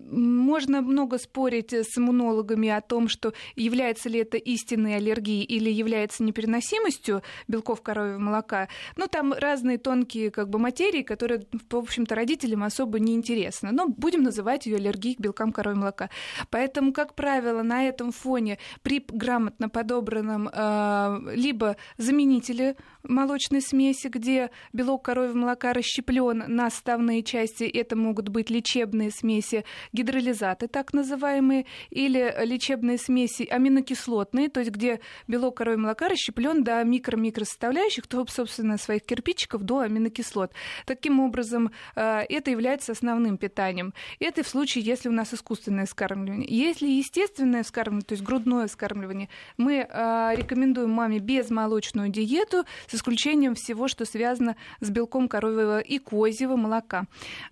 можно 0.09 0.81
много 0.81 1.17
спорить 1.19 1.73
с 1.73 1.97
иммунологами 1.97 2.69
о 2.69 2.81
том, 2.81 3.07
что 3.07 3.33
является 3.55 4.09
ли 4.09 4.19
это 4.19 4.37
истинной 4.37 4.95
аллергией 4.95 5.43
или 5.43 5.69
является 5.69 6.23
непереносимостью 6.23 7.21
белков 7.47 7.81
коровьего 7.81 8.19
молока. 8.19 8.67
Ну, 8.95 9.07
там 9.07 9.33
разные 9.33 9.77
тонкие 9.77 10.31
как 10.31 10.49
бы, 10.49 10.59
материи, 10.59 11.03
которые, 11.03 11.45
в 11.69 11.75
общем-то, 11.75 12.15
родителям 12.15 12.63
особо 12.63 12.99
не 12.99 13.13
интересны. 13.15 13.71
Но 13.71 13.87
будем 13.87 14.23
называть 14.23 14.65
ее 14.65 14.77
аллергией 14.77 15.15
к 15.15 15.19
белкам 15.19 15.51
коровьего 15.51 15.81
молока. 15.81 16.09
Поэтому 16.49 16.84
Поэтому, 16.85 16.93
как 16.93 17.15
правило, 17.15 17.63
на 17.63 17.87
этом 17.87 18.11
фоне 18.11 18.59
при 18.83 19.03
грамотно 19.07 19.69
подобранном 19.69 20.49
э, 20.51 21.19
либо 21.33 21.77
заменители 21.97 22.75
молочной 23.01 23.61
смеси, 23.61 24.07
где 24.07 24.51
белок 24.73 25.05
коровьего 25.05 25.37
молока 25.37 25.73
расщеплен 25.73 26.43
на 26.47 26.69
составные 26.69 27.23
части, 27.23 27.63
это 27.63 27.95
могут 27.95 28.29
быть 28.29 28.49
лечебные 28.49 29.11
смеси, 29.11 29.65
гидролизаты 29.93 30.67
так 30.67 30.93
называемые, 30.93 31.65
или 31.89 32.35
лечебные 32.43 32.97
смеси 32.97 33.43
аминокислотные, 33.43 34.49
то 34.49 34.59
есть 34.59 34.71
где 34.71 34.99
белок 35.27 35.57
коровьего 35.57 35.81
молока 35.81 36.07
расщеплен 36.07 36.63
до 36.63 36.83
микро-микросоставляющих, 36.83 38.07
то, 38.07 38.25
собственно, 38.27 38.77
своих 38.77 39.03
кирпичиков 39.03 39.63
до 39.63 39.79
аминокислот. 39.79 40.51
Таким 40.85 41.19
образом, 41.19 41.71
э, 41.95 42.21
это 42.29 42.51
является 42.51 42.91
основным 42.91 43.37
питанием. 43.37 43.93
Это 44.19 44.43
в 44.43 44.47
случае, 44.47 44.83
если 44.83 45.09
у 45.09 45.13
нас 45.13 45.33
искусственное 45.33 45.85
вскармливание. 45.85 46.47
Если 46.75 46.89
естественное 46.89 47.63
вскармливание, 47.63 48.05
то 48.05 48.13
есть 48.15 48.23
грудное 48.25 48.67
вскармливание, 48.67 49.29
мы 49.55 49.87
э, 49.89 50.31
рекомендуем 50.35 50.89
маме 50.89 51.19
безмолочную 51.19 52.09
диету 52.09 52.65
с 52.87 52.95
исключением 52.95 53.55
всего, 53.55 53.87
что 53.87 54.03
связано 54.03 54.57
с 54.81 54.89
белком 54.89 55.29
коровьего 55.29 55.79
и 55.79 55.99
козьего 55.99 56.57
молока. 56.57 57.05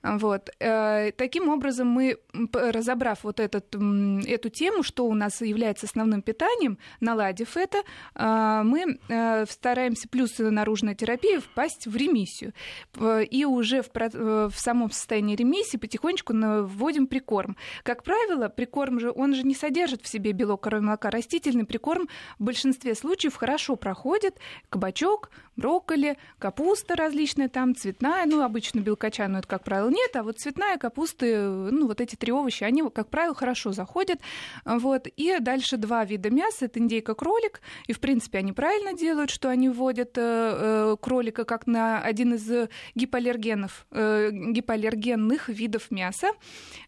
Вот. 0.03 0.49
Э, 0.59 1.13
таким 1.13 1.47
образом, 1.47 1.87
мы, 1.87 2.17
разобрав 2.51 3.23
вот 3.23 3.39
этот, 3.39 3.73
эту 3.73 4.49
тему, 4.49 4.83
что 4.83 5.05
у 5.05 5.13
нас 5.13 5.39
является 5.39 5.85
основным 5.85 6.21
питанием, 6.21 6.77
наладив 6.99 7.55
это, 7.55 7.77
мы 8.15 8.99
стараемся 9.49 10.09
плюс 10.09 10.37
наружная 10.37 10.95
терапия 10.95 11.39
впасть 11.39 11.87
в 11.87 11.95
ремиссию. 11.95 12.53
И 13.29 13.45
уже 13.45 13.83
в, 13.83 13.89
в 13.93 14.55
самом 14.57 14.91
состоянии 14.91 15.37
ремиссии 15.37 15.77
потихонечку 15.77 16.33
вводим 16.33 17.07
прикорм. 17.07 17.55
Как 17.83 18.03
правило, 18.03 18.49
прикорм 18.49 18.99
же, 18.99 19.12
он 19.15 19.35
же 19.35 19.43
не 19.43 19.55
содержит 19.55 20.03
в 20.03 20.07
себе 20.07 20.31
белок 20.31 20.61
коровьего 20.61 20.87
молока. 20.87 21.09
Растительный 21.09 21.65
прикорм 21.65 22.07
в 22.39 22.43
большинстве 22.43 22.95
случаев 22.95 23.35
хорошо 23.35 23.75
проходит. 23.75 24.37
Кабачок, 24.69 25.29
брокколи, 25.55 26.17
капуста 26.39 26.95
различная 26.95 27.49
там, 27.49 27.75
цветная, 27.75 28.25
ну, 28.25 28.41
обычно 28.41 28.79
белкочанную 28.79 29.39
это, 29.39 29.47
как 29.47 29.63
правило, 29.63 29.89
нет, 29.89 30.15
а 30.15 30.23
вот 30.23 30.39
цветная 30.39 30.77
капуста, 30.77 31.25
ну, 31.25 31.87
вот 31.87 32.01
эти 32.01 32.15
три 32.15 32.31
овоща, 32.31 32.65
они, 32.65 32.83
как 32.89 33.09
правило, 33.09 33.35
хорошо 33.35 33.71
заходят. 33.71 34.19
Вот. 34.65 35.07
И 35.07 35.37
дальше 35.39 35.77
два 35.77 36.05
вида 36.05 36.29
мяса, 36.29 36.65
это 36.65 36.79
индейка, 36.79 37.13
кролик, 37.13 37.61
и, 37.87 37.93
в 37.93 37.99
принципе, 37.99 38.39
они 38.39 38.51
правильно 38.51 38.93
делают, 38.93 39.29
что 39.29 39.49
они 39.49 39.69
вводят 39.69 40.17
э, 40.17 40.21
э, 40.21 40.95
кролика 40.99 41.45
как 41.45 41.67
на 41.67 42.01
один 42.01 42.35
из 42.35 42.69
гипоаллергенов, 42.95 43.85
э, 43.91 44.29
гипоаллергенных 44.31 45.49
видов 45.49 45.91
мяса. 45.91 46.31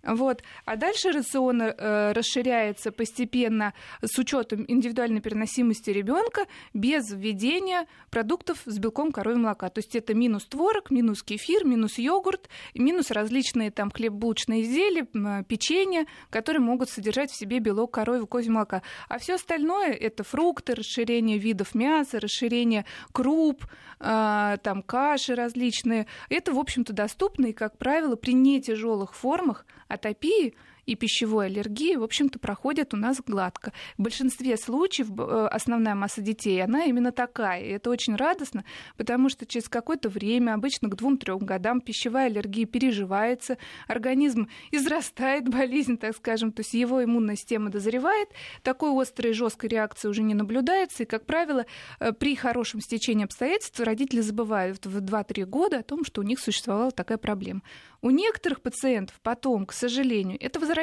Вот. 0.04 0.44
А 0.66 0.76
дальше 0.76 1.12
рацион 1.12 1.62
э, 1.62 2.14
расширяется 2.16 2.92
постепенно 2.92 3.74
с 4.02 4.18
учетом 4.18 4.66
индивидуальной 4.68 5.22
переносимости 5.22 5.90
ребенка 5.90 6.48
без 6.74 7.12
введения 7.12 7.88
продуктов 8.10 8.62
с 8.66 8.80
белком 8.80 9.12
коровьего 9.12 9.44
молока. 9.44 9.70
То 9.70 9.80
есть 9.80 9.96
это 9.96 10.14
минус 10.14 10.46
творог, 10.46 10.92
минус 10.92 11.24
кефир, 11.24 11.66
минус 11.66 11.98
йогурт, 11.98 12.50
минус 12.74 13.12
различные 13.12 13.72
там 13.72 13.92
хлебобулочные 13.92 14.64
изделия, 14.64 15.06
печенье, 15.44 16.06
которые 16.30 16.62
могут 16.62 16.90
содержать 16.90 17.32
в 17.32 17.38
себе 17.38 17.60
белок 17.60 17.92
коровьего 17.92 18.26
козьего 18.26 18.54
молока. 18.56 18.82
А 19.10 19.20
все 19.20 19.36
остальное 19.36 19.92
это 19.92 20.24
фрукты, 20.24 20.76
расширение 20.76 21.38
видов 21.38 21.76
мяса, 21.76 22.20
расширение 22.20 22.86
круп, 23.12 23.66
а, 24.00 24.58
там 24.58 24.82
каши 24.82 25.36
различные. 25.36 26.08
Это, 26.30 26.54
в 26.54 26.60
общем-то, 26.60 26.94
доступно 26.94 27.48
и, 27.48 27.54
как 27.54 27.78
правило, 27.78 28.16
при 28.16 28.34
нетяжелых 28.34 29.14
формах 29.14 29.66
атопии 29.88 30.56
и 30.86 30.96
пищевой 30.96 31.48
аллергии, 31.48 31.96
в 31.96 32.04
общем-то, 32.04 32.40
проходят 32.40 32.94
у 32.94 32.98
нас 32.98 33.22
гладко. 33.26 33.74
В 33.98 34.04
большинстве 34.04 34.58
случаев 34.58 35.08
э, 35.18 35.48
основная 35.52 35.96
масса 35.96 36.22
детей, 36.22 36.64
она 36.64 36.86
именно 36.86 37.12
такая. 37.12 37.62
И 37.62 37.70
это 37.70 37.90
очень 37.90 38.16
радостно, 38.16 38.64
потому 38.98 39.30
что 39.30 39.46
через 39.46 39.68
какое-то 39.68 40.10
время, 40.10 40.54
обычно 40.54 40.90
к 40.90 40.96
двум-трем 40.96 41.40
годам, 41.40 41.82
пищевая 41.82 42.28
аллергия 42.28 42.66
переживается, 42.66 43.58
организм 43.88 44.48
израстает 44.72 45.50
болезнь, 45.50 45.98
так 45.98 46.16
скажем, 46.16 46.52
то 46.52 46.62
есть 46.62 46.74
его 46.74 47.04
иммунная 47.04 47.36
система 47.36 47.70
дозревает, 47.70 48.30
такой 48.62 48.92
острой 49.02 49.32
и 49.32 49.34
жесткой 49.34 49.70
реакции 49.70 50.08
уже 50.08 50.22
не 50.22 50.34
наблюдается, 50.34 51.04
и, 51.04 51.06
как 51.06 51.26
правило, 51.26 51.66
э, 52.00 52.14
при 52.14 52.36
хорошем 52.36 52.80
стечении 52.82 53.26
обстоятельств 53.26 53.80
родители 53.80 54.22
забывают 54.22 54.86
в 54.86 54.98
2-3 54.98 55.46
года 55.46 55.80
о 55.80 55.84
том, 55.84 56.06
что 56.06 56.22
у 56.22 56.24
них 56.24 56.40
существовала 56.40 56.92
такая 56.92 57.18
проблема. 57.18 57.62
У 58.02 58.12
некоторых 58.12 58.62
пациентов 58.62 59.20
потом, 59.24 59.66
к 59.66 59.74
сожалению, 59.74 60.38
это 60.40 60.60
возвращается 60.60 60.75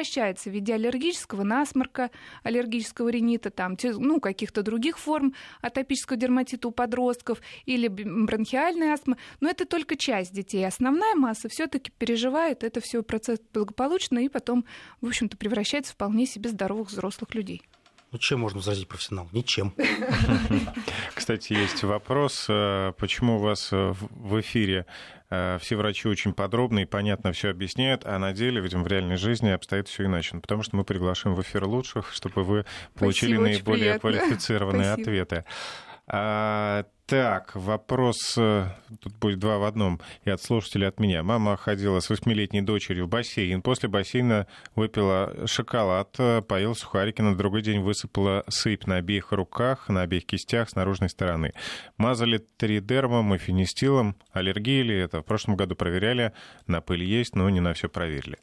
в 0.49 0.53
виде 0.53 0.73
аллергического 0.75 1.43
насморка, 1.43 2.11
аллергического 2.43 3.09
ринита, 3.09 3.49
там, 3.49 3.75
ну, 3.81 4.19
каких-то 4.19 4.61
других 4.61 4.99
форм 4.99 5.33
атопического 5.61 6.17
дерматита 6.17 6.67
у 6.67 6.71
подростков 6.71 7.41
или 7.65 7.87
бронхиальной 7.87 8.93
астмы. 8.93 9.17
Но 9.39 9.49
это 9.49 9.65
только 9.65 9.95
часть 9.95 10.33
детей. 10.33 10.65
Основная 10.65 11.15
масса 11.15 11.49
все-таки 11.49 11.91
переживает 11.97 12.63
это 12.63 12.81
все 12.81 13.01
процесс 13.03 13.39
благополучно 13.53 14.19
и 14.19 14.29
потом, 14.29 14.65
в 15.01 15.07
общем-то, 15.07 15.37
превращается 15.37 15.93
в 15.93 16.03
вполне 16.03 16.25
себе 16.25 16.49
здоровых 16.49 16.89
взрослых 16.89 17.33
людей. 17.33 17.61
Ну, 18.13 18.19
чем 18.19 18.41
можно 18.41 18.59
возразить 18.59 18.87
профессионал? 18.87 19.27
Ничем. 19.31 19.73
Кстати, 21.15 21.53
есть 21.53 21.83
вопрос, 21.83 22.45
э, 22.47 22.93
почему 22.99 23.37
у 23.37 23.39
вас 23.39 23.69
э, 23.71 23.93
в 24.11 24.39
эфире 24.39 24.85
э, 25.31 25.57
все 25.59 25.75
врачи 25.75 26.07
очень 26.07 26.31
подробно 26.31 26.81
и 26.81 26.85
понятно 26.85 27.31
все 27.31 27.49
объясняют, 27.49 28.05
а 28.05 28.19
на 28.19 28.31
деле, 28.31 28.61
видимо, 28.61 28.83
в 28.83 28.87
реальной 28.87 29.17
жизни 29.17 29.49
обстоит 29.49 29.87
все 29.87 30.05
иначе. 30.05 30.35
Ну, 30.35 30.41
потому 30.41 30.61
что 30.61 30.75
мы 30.75 30.83
приглашаем 30.83 31.35
в 31.35 31.41
эфир 31.41 31.65
лучших, 31.65 32.13
чтобы 32.13 32.43
вы 32.43 32.65
получили 32.93 33.33
Спасибо, 33.33 33.43
наиболее 33.49 33.99
квалифицированные 33.99 34.91
ответы. 34.91 35.43
Так, 37.13 37.51
вопрос, 37.53 38.35
э, 38.39 38.69
тут 38.99 39.15
будет 39.19 39.37
два 39.37 39.59
в 39.59 39.65
одном, 39.65 40.01
и 40.25 40.31
от 40.31 40.41
слушателя, 40.41 40.85
и 40.85 40.89
от 40.89 40.99
меня. 40.99 41.21
Мама 41.21 41.57
ходила 41.57 41.99
с 41.99 42.09
восьмилетней 42.09 42.61
дочерью 42.61 43.05
в 43.05 43.09
бассейн, 43.09 43.61
после 43.61 43.87
бассейна 43.87 44.47
выпила 44.73 45.45
шоколад, 45.45 46.15
э, 46.17 46.41
поела 46.41 46.73
сухарики, 46.73 47.21
на 47.21 47.37
другой 47.37 47.61
день 47.61 47.81
высыпала 47.81 48.43
сыпь 48.47 48.87
на 48.87 48.95
обеих 48.95 49.31
руках, 49.31 49.89
на 49.89 50.01
обеих 50.01 50.25
кистях 50.25 50.71
с 50.71 50.75
наружной 50.75 51.09
стороны. 51.09 51.53
Мазали 51.97 52.39
тридермом 52.57 53.35
и 53.35 53.37
фенистилом. 53.37 54.15
Аллергия 54.31 54.81
ли 54.81 54.97
это? 54.97 55.21
В 55.21 55.23
прошлом 55.23 55.55
году 55.55 55.75
проверяли, 55.75 56.33
на 56.65 56.81
пыль 56.81 57.03
есть, 57.03 57.35
но 57.35 57.47
не 57.51 57.59
на 57.59 57.75
все 57.75 57.89
проверили 57.89 58.39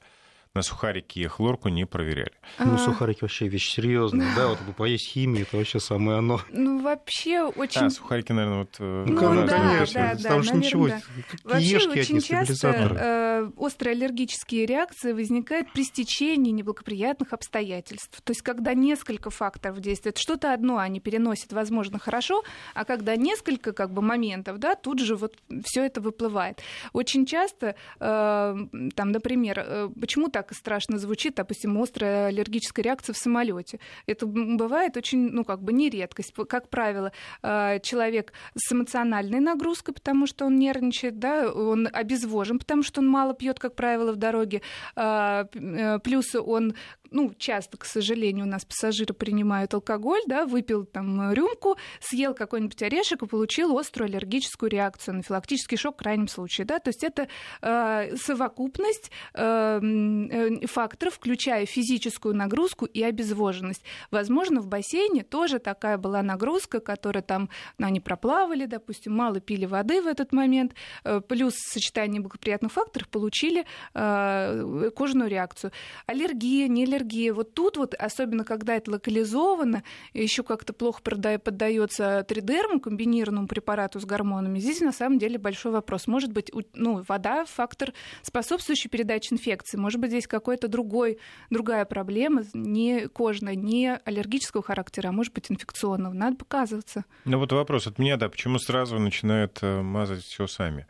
на 0.55 0.62
сухарики 0.62 1.20
и 1.20 1.26
хлорку 1.26 1.68
не 1.68 1.86
проверяли. 1.86 2.32
Ну, 2.59 2.76
сухарики 2.76 3.18
вообще 3.22 3.46
вещь 3.46 3.72
серьезная, 3.72 4.34
да, 4.34 4.48
вот 4.48 4.59
поесть 4.76 5.07
химию, 5.07 5.46
это 5.46 5.57
вообще 5.57 5.78
самое 5.78 6.18
оно. 6.18 6.40
Ну, 6.51 6.82
вообще 6.82 7.42
очень... 7.42 7.82
А, 7.82 7.90
сухарики, 7.90 8.32
наверное, 8.32 8.59
вот... 8.61 8.76
Э, 8.80 9.05
ну, 9.07 9.46
да, 9.46 9.59
конечно, 9.59 10.11
да, 10.14 10.16
потому 10.16 10.42
что 10.42 10.57
ничего, 10.57 10.88
да. 10.88 11.01
Вообще 11.44 11.76
очень 11.76 12.20
часто 12.20 12.68
э, 12.68 13.51
острые 13.57 13.92
аллергические 13.92 14.66
реакции 14.66 15.12
возникают 15.12 15.72
при 15.72 15.84
стечении 15.84 16.51
неблагоприятных 16.51 17.32
обстоятельств. 17.32 18.20
То 18.20 18.32
есть, 18.32 18.42
когда 18.42 18.74
несколько 18.74 19.30
факторов 19.30 19.78
действуют, 19.78 20.18
что-то 20.18 20.53
одно 20.53 20.78
они 20.78 20.98
переносят, 20.98 21.53
возможно, 21.53 22.01
хорошо, 22.01 22.42
а 22.74 22.84
когда 22.84 23.14
несколько 23.14 23.72
как 23.72 23.92
бы 23.92 24.03
моментов, 24.03 24.59
да, 24.59 24.74
тут 24.74 24.98
же 24.98 25.14
вот 25.14 25.36
все 25.64 25.84
это 25.84 26.01
выплывает. 26.01 26.61
Очень 26.92 27.24
часто, 27.24 27.76
э, 28.01 28.57
там, 28.96 29.12
например, 29.12 29.90
почему-то 30.01 30.39
так 30.43 30.55
страшно 30.55 30.99
звучит, 30.99 31.34
допустим, 31.34 31.80
острая 31.80 32.28
аллергическая 32.28 32.82
реакция 32.82 33.12
в 33.12 33.18
самолете. 33.18 33.78
Это 34.07 34.24
бывает 34.26 34.97
очень, 34.97 35.30
ну, 35.30 35.45
как 35.45 35.62
бы 35.62 35.72
не 35.72 35.91
редкость. 35.91 36.32
Как 36.49 36.70
правило, 36.70 37.12
э, 37.43 37.78
человек 37.82 38.32
с 38.55 38.72
эмоциональной 38.72 39.41
нагрузкой, 39.41 39.93
потому 39.93 40.26
что 40.26 40.47
он 40.47 40.57
нервничает, 40.57 41.18
да, 41.18 41.53
он 41.53 41.88
обезвожен, 41.93 42.59
потому 42.59 42.82
что 42.82 43.01
он 43.03 43.09
мало 43.09 43.34
пьет, 43.34 43.59
как 43.59 43.74
правило, 43.74 44.12
в 44.12 44.16
дороге. 44.16 44.62
А, 44.97 45.47
э, 45.53 45.99
плюс 45.99 46.34
он 46.34 46.74
ну, 47.11 47.34
часто, 47.36 47.76
к 47.76 47.84
сожалению, 47.84 48.46
у 48.46 48.48
нас 48.48 48.64
пассажиры 48.64 49.14
принимают 49.14 49.74
алкоголь, 49.74 50.22
да, 50.26 50.46
выпил 50.46 50.84
там 50.84 51.32
рюмку, 51.32 51.76
съел 52.00 52.34
какой-нибудь 52.34 52.82
орешек 52.82 53.22
и 53.22 53.26
получил 53.26 53.76
острую 53.76 54.08
аллергическую 54.08 54.70
реакцию, 54.70 55.14
анафилактический 55.14 55.76
шок 55.76 55.96
в 55.96 55.98
крайнем 55.98 56.28
случае, 56.28 56.66
да, 56.66 56.78
то 56.78 56.88
есть 56.88 57.02
это 57.02 57.28
э, 57.62 58.16
совокупность 58.16 59.11
э, 59.34 59.80
э, 59.82 60.66
факторов, 60.66 61.14
включая 61.14 61.66
физическую 61.66 62.34
нагрузку 62.34 62.86
и 62.86 63.02
обезвоженность. 63.02 63.82
Возможно, 64.11 64.61
в 64.61 64.68
бассейне 64.68 65.24
тоже 65.24 65.58
такая 65.58 65.98
была 65.98 66.22
нагрузка, 66.22 66.80
которая 66.80 67.22
там, 67.22 67.48
ну, 67.78 67.86
они 67.86 68.00
проплавали, 68.00 68.66
допустим, 68.66 69.14
мало 69.14 69.40
пили 69.40 69.66
воды 69.66 70.00
в 70.00 70.06
этот 70.06 70.32
момент, 70.32 70.74
э, 71.04 71.20
плюс 71.20 71.54
сочетание 71.56 72.20
благоприятных 72.20 72.72
факторов 72.72 73.08
получили 73.08 73.64
э, 73.94 74.90
кожную 74.94 75.28
реакцию. 75.28 75.72
Аллергия, 76.06 76.68
не 76.68 76.84
аллергия, 76.84 76.99
аллергия. 77.01 77.32
Вот 77.32 77.55
тут 77.55 77.76
вот, 77.76 77.94
особенно 77.94 78.44
когда 78.44 78.76
это 78.76 78.90
локализовано, 78.92 79.82
еще 80.12 80.42
как-то 80.42 80.72
плохо 80.72 81.01
поддается 81.03 82.24
тридерму, 82.28 82.80
комбинированному 82.80 83.48
препарату 83.48 84.01
с 84.01 84.05
гормонами, 84.05 84.59
здесь 84.59 84.80
на 84.80 84.92
самом 84.92 85.18
деле 85.18 85.38
большой 85.38 85.72
вопрос. 85.72 86.07
Может 86.07 86.32
быть, 86.32 86.51
ну, 86.74 87.03
вода 87.09 87.44
фактор, 87.44 87.92
способствующий 88.22 88.90
передаче 88.90 89.34
инфекции. 89.34 89.76
Может 89.76 90.01
быть, 90.01 90.11
здесь 90.11 90.26
какой-то 90.26 90.68
другой, 90.68 91.18
другая 91.51 91.84
проблема, 91.84 92.42
не 92.55 93.09
кожная, 93.09 93.55
не 93.55 93.96
аллергического 94.05 94.62
характера, 94.62 95.09
а 95.09 95.12
может 95.12 95.32
быть, 95.32 95.51
инфекционного. 95.51 96.12
Надо 96.12 96.36
показываться. 96.36 97.05
Ну 97.24 97.38
вот 97.38 97.53
вопрос 97.53 97.86
от 97.86 97.98
меня, 97.98 98.16
да, 98.16 98.28
почему 98.28 98.59
сразу 98.59 98.98
начинают 98.98 99.59
э, 99.62 99.82
мазать 99.82 100.24
все 100.24 100.46
сами? 100.46 100.86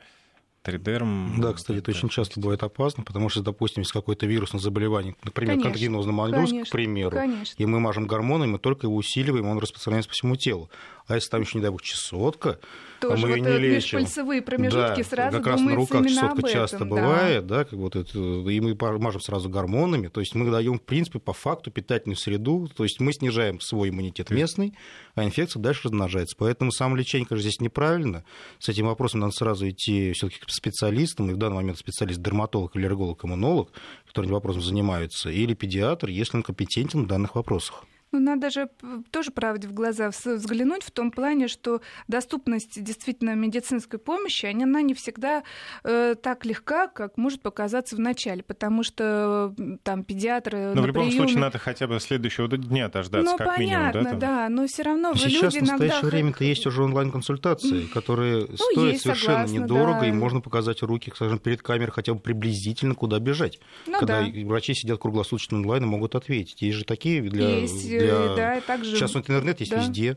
Тридерм. 0.62 1.40
Да, 1.40 1.54
кстати, 1.54 1.78
это 1.78 1.90
очень 1.90 2.10
часто 2.10 2.38
бывает 2.38 2.62
опасно, 2.62 3.02
потому 3.02 3.30
что, 3.30 3.40
допустим, 3.40 3.80
есть 3.80 3.92
какое-то 3.92 4.26
вирусное 4.26 4.60
заболевание, 4.60 5.16
например, 5.22 5.58
контагенозный 5.60 6.12
моллюск, 6.12 6.68
к 6.68 6.70
примеру, 6.70 7.16
конечно. 7.16 7.54
и 7.56 7.64
мы 7.64 7.80
мажем 7.80 8.06
гормонами, 8.06 8.52
мы 8.52 8.58
только 8.58 8.86
его 8.86 8.96
усиливаем, 8.96 9.46
он 9.46 9.58
распространяется 9.58 10.10
по 10.10 10.14
всему 10.14 10.36
телу. 10.36 10.70
А 11.06 11.14
если 11.14 11.30
там 11.30 11.40
еще, 11.40 11.56
не 11.56 11.62
дай 11.62 11.70
бог, 11.70 11.80
чесотка, 11.80 12.60
Тоже 13.00 13.26
мы 13.26 13.38
вот 13.38 13.46
не 13.48 13.58
лечим. 13.58 13.98
пальцевые 13.98 14.42
промежутки 14.42 15.02
да, 15.02 15.04
сразу 15.04 15.36
как 15.38 15.46
раз 15.46 15.60
на 15.60 15.74
руках 15.74 16.06
чесотка 16.06 16.48
часто 16.48 16.76
этом, 16.76 16.88
бывает, 16.88 17.46
да. 17.46 17.58
да, 17.58 17.64
как 17.64 17.78
вот 17.78 17.96
это, 17.96 18.18
и 18.18 18.60
мы 18.60 18.76
мажем 18.98 19.20
сразу 19.20 19.48
гормонами, 19.48 20.08
то 20.08 20.20
есть 20.20 20.34
мы 20.34 20.50
даем, 20.50 20.78
в 20.78 20.82
принципе, 20.82 21.18
по 21.18 21.32
факту 21.32 21.70
питательную 21.70 22.16
среду, 22.16 22.68
то 22.74 22.84
есть 22.84 23.00
мы 23.00 23.12
снижаем 23.12 23.60
свой 23.60 23.88
иммунитет 23.88 24.30
местный, 24.30 24.74
а 25.14 25.24
инфекция 25.24 25.60
дальше 25.60 25.84
размножается. 25.84 26.36
Поэтому 26.38 26.72
самолечение, 26.72 27.26
конечно, 27.26 27.48
здесь 27.48 27.60
неправильно. 27.60 28.24
С 28.58 28.68
этим 28.68 28.86
вопросом 28.86 29.20
надо 29.20 29.32
сразу 29.32 29.68
идти 29.68 30.12
все-таки 30.12 30.40
к 30.40 30.50
специалистам, 30.50 31.30
и 31.30 31.34
в 31.34 31.36
данный 31.36 31.56
момент 31.56 31.78
специалист 31.78 32.20
дерматолог, 32.20 32.76
аллерголог, 32.76 33.24
иммунолог, 33.24 33.72
который 34.06 34.26
этим 34.26 34.34
вопросом 34.34 34.62
занимается, 34.62 35.30
или 35.30 35.54
педиатр, 35.54 36.08
если 36.08 36.36
он 36.36 36.42
компетентен 36.42 37.04
в 37.04 37.06
данных 37.06 37.34
вопросах. 37.34 37.84
Ну, 38.12 38.18
надо 38.18 38.50
же 38.50 38.68
тоже 39.12 39.30
правде 39.30 39.68
в 39.68 39.72
глаза 39.72 40.10
взглянуть 40.10 40.82
в 40.82 40.90
том 40.90 41.12
плане, 41.12 41.46
что 41.46 41.80
доступность 42.08 42.82
действительно 42.82 43.36
медицинской 43.36 44.00
помощи, 44.00 44.46
она 44.46 44.82
не 44.82 44.94
всегда 44.94 45.44
э, 45.84 46.16
так 46.20 46.44
легка, 46.44 46.88
как 46.88 47.16
может 47.16 47.40
показаться 47.40 47.94
в 47.94 48.00
начале, 48.00 48.42
потому 48.42 48.82
что 48.82 49.54
там 49.84 50.02
педиатры. 50.02 50.74
Но 50.74 50.82
в 50.82 50.86
любом 50.86 51.04
приеме... 51.04 51.18
случае 51.18 51.40
надо 51.40 51.58
хотя 51.58 51.86
бы 51.86 52.00
следующего 52.00 52.48
дня 52.48 52.88
дождаться, 52.88 53.30
ну, 53.30 53.36
как 53.36 53.46
понятно, 53.46 53.98
минимум, 54.00 54.18
да, 54.18 54.26
да, 54.26 54.48
но 54.48 54.66
все 54.66 54.82
равно 54.82 55.14
Сейчас 55.14 55.54
люди 55.54 55.58
в 55.58 55.68
настоящее 55.68 56.00
иногда... 56.00 56.08
время-то 56.08 56.44
есть 56.44 56.66
уже 56.66 56.82
онлайн-консультации, 56.82 57.82
которые 57.86 58.46
ну, 58.48 58.56
стоят 58.56 58.92
есть, 58.92 59.02
совершенно 59.02 59.46
согласна, 59.46 59.64
недорого, 59.64 60.00
да. 60.00 60.06
и 60.06 60.12
можно 60.12 60.40
показать 60.40 60.82
руки, 60.82 61.12
скажем, 61.14 61.38
перед 61.38 61.62
камерой 61.62 61.92
хотя 61.92 62.14
бы 62.14 62.20
приблизительно, 62.20 62.96
куда 62.96 63.20
бежать. 63.20 63.60
Ну, 63.86 64.00
когда 64.00 64.22
да. 64.22 64.30
врачи 64.46 64.74
сидят 64.74 65.00
круглосуточно 65.00 65.58
онлайн 65.58 65.84
и 65.84 65.86
могут 65.86 66.16
ответить. 66.16 66.60
Есть 66.60 66.78
же 66.78 66.84
такие 66.84 67.22
для... 67.22 67.60
Есть, 67.60 67.84
для... 68.00 68.34
да, 68.34 68.60
также... 68.60 68.96
Сейчас 68.96 69.16
интернет 69.16 69.60
есть 69.60 69.72
да. 69.72 69.80
везде, 69.80 70.16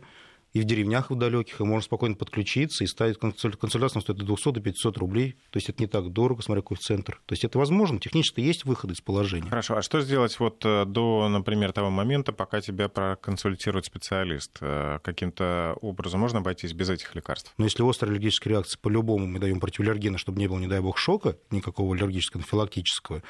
и 0.54 0.62
в 0.62 0.66
деревнях 0.66 1.10
в 1.10 1.16
далеких, 1.16 1.60
и 1.60 1.64
можно 1.64 1.82
спокойно 1.82 2.16
подключиться, 2.16 2.84
и 2.84 2.88
ставить 2.88 3.18
консультацию 3.18 4.02
стоит 4.02 4.20
от 4.20 4.26
200 4.26 4.52
до 4.52 4.62
500 4.62 4.98
рублей. 5.00 5.36
То 5.50 5.58
есть 5.58 5.70
это 5.70 5.82
не 5.82 5.88
так 5.88 6.12
дорого, 6.14 6.44
смотря 6.44 6.62
какой 6.62 6.78
центр. 6.78 7.20
То 7.26 7.34
есть 7.34 7.44
это 7.44 7.58
возможно, 7.58 8.00
технически 8.00 8.40
есть 8.40 8.64
выход 8.66 8.92
из 8.92 9.02
положения. 9.02 9.50
Хорошо, 9.50 9.78
а 9.78 9.82
что 9.82 10.02
сделать 10.02 10.40
вот 10.40 10.64
э, 10.64 10.86
до, 10.86 11.28
например, 11.28 11.72
того 11.72 11.90
момента, 11.90 12.34
пока 12.34 12.62
тебя 12.62 12.88
проконсультирует 12.88 13.86
специалист? 13.86 14.56
Э, 14.62 15.00
каким-то 15.02 15.76
образом 15.82 16.20
можно 16.20 16.40
обойтись 16.40 16.74
без 16.74 16.90
этих 16.90 17.16
лекарств? 17.16 17.52
Но 17.58 17.66
если 17.66 17.88
острая 17.88 18.12
аллергическая 18.12 18.54
реакция, 18.54 18.80
по-любому 18.80 19.26
мы 19.26 19.40
даем 19.40 19.60
противоаллергены, 19.60 20.20
чтобы 20.20 20.40
не 20.40 20.48
было, 20.48 20.60
не 20.60 20.68
дай 20.68 20.82
бог, 20.82 21.00
шока, 21.00 21.36
никакого 21.50 21.96
аллергического, 21.96 22.42
анафилактического. 22.44 23.24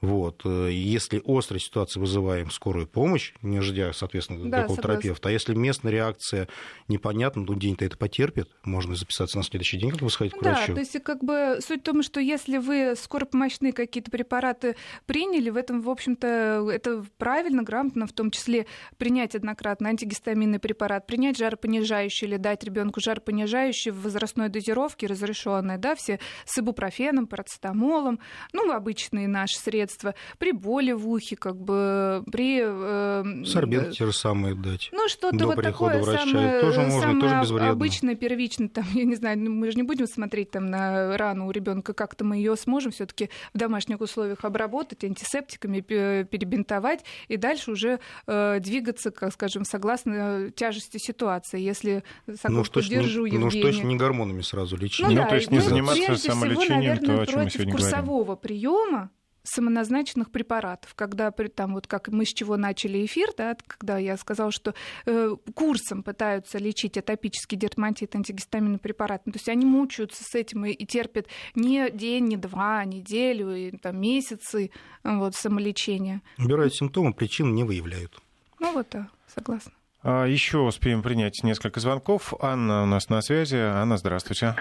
Вот. 0.00 0.44
Если 0.44 1.22
острая 1.26 1.60
ситуация, 1.60 2.00
вызываем 2.00 2.50
скорую 2.50 2.86
помощь, 2.86 3.34
не 3.42 3.60
ждя, 3.60 3.92
соответственно, 3.92 4.50
Да, 4.50 4.62
согласна. 4.62 4.82
терапевта. 4.82 5.28
А 5.28 5.32
если 5.32 5.54
местная 5.54 5.92
реакция 5.92 6.48
непонятна, 6.88 7.42
ну, 7.42 7.54
день-то 7.54 7.84
это 7.84 7.96
потерпит, 7.98 8.48
можно 8.64 8.94
записаться 8.94 9.36
на 9.36 9.44
следующий 9.44 9.76
день, 9.76 9.90
как 9.90 10.00
вы 10.00 10.10
сходить 10.10 10.32
к 10.34 10.42
Да, 10.42 10.54
врачу. 10.54 10.74
то 10.74 10.80
есть 10.80 11.02
как 11.02 11.22
бы 11.22 11.58
суть 11.60 11.80
в 11.80 11.84
том, 11.84 12.02
что 12.02 12.18
если 12.20 12.56
вы 12.56 12.94
скоропомощные 12.96 13.72
какие-то 13.72 14.10
препараты 14.10 14.76
приняли, 15.06 15.50
в 15.50 15.56
этом, 15.56 15.82
в 15.82 15.90
общем-то, 15.90 16.68
это 16.72 17.04
правильно, 17.18 17.62
грамотно, 17.62 18.06
в 18.06 18.12
том 18.12 18.30
числе 18.30 18.66
принять 18.96 19.34
однократно 19.34 19.90
антигистаминный 19.90 20.58
препарат, 20.60 21.06
принять 21.06 21.36
жаропонижающий 21.36 22.26
или 22.26 22.36
дать 22.36 22.64
ребенку 22.64 23.00
жаропонижающий 23.00 23.90
в 23.90 24.00
возрастной 24.02 24.48
дозировке 24.48 25.06
разрешенной, 25.06 25.76
да, 25.76 25.94
все 25.94 26.18
с 26.46 26.58
ибупрофеном, 26.58 27.26
парацетамолом, 27.26 28.18
ну, 28.54 28.72
обычные 28.72 29.28
наши 29.28 29.58
средства, 29.58 29.89
при 30.38 30.52
боли 30.52 30.92
в 30.92 31.08
ухе, 31.08 31.36
как 31.36 31.60
бы 31.60 32.22
при... 32.30 32.60
Э, 32.62 33.44
Сорбент 33.44 33.92
те 33.92 34.06
же 34.06 34.12
самые 34.12 34.54
дать. 34.54 34.88
ну, 34.92 35.08
что-то 35.08 35.46
вот 35.46 35.62
такое 35.62 36.00
врача. 36.00 36.26
самое, 36.26 36.60
тоже 36.60 36.80
можно, 36.80 37.00
самое 37.00 37.20
тоже 37.20 37.40
безвредно. 37.40 37.70
обычное, 37.70 38.14
первичное, 38.14 38.68
там, 38.68 38.84
я 38.94 39.04
не 39.04 39.14
знаю, 39.14 39.38
ну, 39.38 39.50
мы 39.50 39.70
же 39.70 39.76
не 39.76 39.82
будем 39.82 40.06
смотреть 40.06 40.50
там 40.50 40.66
на 40.66 41.16
рану 41.16 41.46
у 41.48 41.50
ребенка, 41.50 41.92
как-то 41.92 42.24
мы 42.24 42.36
ее 42.36 42.56
сможем 42.56 42.92
все-таки 42.92 43.30
в 43.54 43.58
домашних 43.58 44.00
условиях 44.00 44.44
обработать, 44.44 45.04
антисептиками 45.04 45.80
пе- 45.80 46.24
перебинтовать 46.24 47.00
и 47.28 47.36
дальше 47.36 47.72
уже 47.72 48.00
э, 48.26 48.58
двигаться, 48.60 49.10
как 49.10 49.32
скажем, 49.32 49.64
согласно 49.64 50.50
тяжести 50.54 50.98
ситуации. 50.98 51.60
Если 51.60 52.04
Ну 52.26 52.60
уж 52.60 52.68
точно, 52.68 52.96
поддержу 52.96 53.26
не, 53.26 53.38
ну 53.38 53.50
точно 53.50 53.86
не 53.86 53.96
гормонами 53.96 54.42
сразу 54.42 54.76
лечить. 54.76 55.06
Ну, 55.06 55.14
да, 55.14 55.26
то 55.26 55.34
есть 55.36 55.50
не 55.50 55.60
заниматься 55.60 56.04
прежде 56.04 56.14
всего, 56.22 56.34
самолечением, 56.34 56.78
наверное, 56.80 57.16
то, 57.16 57.22
о 57.22 57.26
чем 57.26 57.34
мы 57.36 57.42
против 57.42 57.52
сегодня 57.52 57.72
говорим. 57.72 57.90
курсового 57.90 58.36
приема 58.36 59.10
самоназначенных 59.42 60.30
препаратов, 60.30 60.94
когда 60.94 61.30
при- 61.30 61.48
там 61.48 61.74
вот 61.74 61.86
как 61.86 62.08
мы 62.08 62.24
с 62.24 62.28
чего 62.28 62.56
начали 62.56 63.04
эфир, 63.04 63.28
да, 63.36 63.56
когда 63.66 63.98
я 63.98 64.16
сказала, 64.16 64.50
что 64.52 64.74
э, 65.06 65.36
курсом 65.54 66.02
пытаются 66.02 66.58
лечить 66.58 66.96
атопический 66.98 67.56
дерматит 67.56 68.14
антигистаминный 68.14 68.78
препарат, 68.78 69.22
ну, 69.26 69.32
то 69.32 69.38
есть 69.38 69.48
они 69.48 69.64
мучаются 69.66 70.22
с 70.24 70.34
этим 70.34 70.64
и, 70.66 70.70
и 70.72 70.86
терпят 70.86 71.26
не 71.54 71.90
день, 71.90 72.26
не 72.28 72.36
два, 72.36 72.80
а 72.80 72.84
неделю, 72.84 73.54
и 73.54 73.70
там 73.76 74.00
месяцы 74.00 74.70
вот 75.02 75.34
самолечения. 75.34 76.22
Убирают 76.38 76.74
симптомы, 76.74 77.12
причин 77.14 77.54
не 77.54 77.64
выявляют. 77.64 78.20
Ну 78.58 78.72
вот, 78.74 78.88
да, 78.90 79.08
согласна. 79.26 79.72
А, 80.02 80.24
Еще 80.26 80.58
успеем 80.58 81.02
принять 81.02 81.42
несколько 81.42 81.80
звонков. 81.80 82.34
Анна 82.40 82.82
у 82.82 82.86
нас 82.86 83.08
на 83.08 83.20
связи. 83.22 83.56
Анна, 83.56 83.96
здравствуйте. 83.96 84.54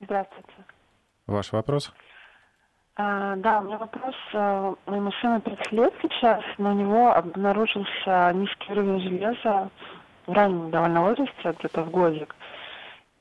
Здравствуйте. 0.00 0.48
Ваш 1.26 1.52
вопрос? 1.52 1.92
Да, 2.96 3.60
у 3.60 3.64
меня 3.64 3.78
вопрос. 3.78 4.14
а, 4.34 4.74
Моему 4.86 5.12
сыну 5.12 5.40
30 5.40 5.72
лет 5.72 5.94
сейчас, 6.02 6.42
но 6.58 6.70
у 6.70 6.74
него 6.74 7.12
обнаружился 7.14 8.30
низкий 8.34 8.70
уровень 8.72 9.00
железа 9.00 9.70
в 10.26 10.32
раннем 10.32 10.70
довольно 10.70 11.00
возрасте, 11.00 11.54
где-то 11.58 11.84
в 11.84 11.90
годик. 11.90 12.34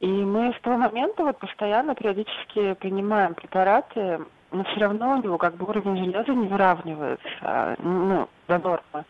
И 0.02 0.08
мы 0.08 0.54
с 0.54 0.62
того 0.62 0.78
момента 0.78 1.24
вот 1.24 1.38
постоянно, 1.38 1.96
периодически 1.96 2.74
принимаем 2.74 3.34
препараты, 3.34 4.20
но 4.52 4.64
все 4.66 4.82
равно 4.82 5.14
у 5.14 5.22
него 5.22 5.38
как 5.38 5.56
бы 5.56 5.66
уровень 5.66 5.98
железа 5.98 6.34
не 6.34 6.48
выравнивается, 6.48 7.30
а, 7.42 7.76
ну, 7.80 8.28
до 8.50 8.58
нормы. 8.60 9.06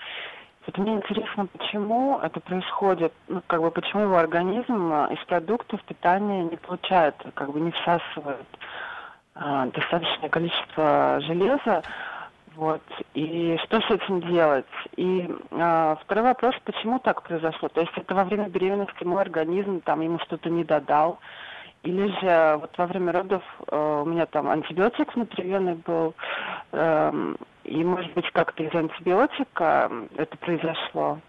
Вот 0.68 0.78
мне 0.78 0.94
интересно, 0.94 1.48
почему 1.48 2.20
это 2.20 2.40
происходит, 2.40 3.14
ну, 3.28 3.42
как 3.48 3.62
бы 3.62 3.72
почему 3.72 4.04
его 4.04 4.18
организм 4.18 4.94
а, 4.94 5.08
из 5.12 5.26
продуктов 5.26 5.82
питания 5.86 6.44
не 6.44 6.58
получает, 6.58 7.16
как 7.34 7.52
бы 7.52 7.60
не 7.60 7.72
всасывает 7.72 8.46
а, 8.54 8.71
достаточное 9.36 10.30
количество 10.30 11.20
железа, 11.22 11.84
вот, 12.56 12.82
и 13.14 13.58
что 13.64 13.80
с 13.80 13.90
этим 13.90 14.22
делать? 14.22 14.66
И 14.98 15.30
а, 15.52 15.98
второй 16.04 16.26
вопрос, 16.26 16.54
почему 16.66 17.00
так 17.00 17.24
произошло? 17.24 17.70
То 17.70 17.82
есть 17.82 17.94
это 17.96 18.14
во 18.14 18.26
время 18.26 18.50
беременности 18.50 19.04
мой 19.06 19.22
организм 19.22 19.80
там 19.82 20.02
ему 20.02 20.20
что-то 20.20 20.50
не 20.50 20.66
додал, 20.66 21.20
или 21.84 22.08
же 22.20 22.58
вот 22.60 22.78
во 22.78 22.86
время 22.86 23.12
родов 23.12 23.44
э, 23.68 24.02
у 24.04 24.06
меня 24.06 24.28
там 24.28 24.50
антибиотик 24.50 25.16
внутривенный 25.16 25.76
был, 25.76 26.14
эм, 26.74 27.38
и 27.64 27.84
может 27.84 28.14
быть 28.14 28.30
как-то 28.32 28.62
из 28.62 28.76
антибиотика 28.76 29.90
это 30.16 30.38
произошло. 30.38 31.20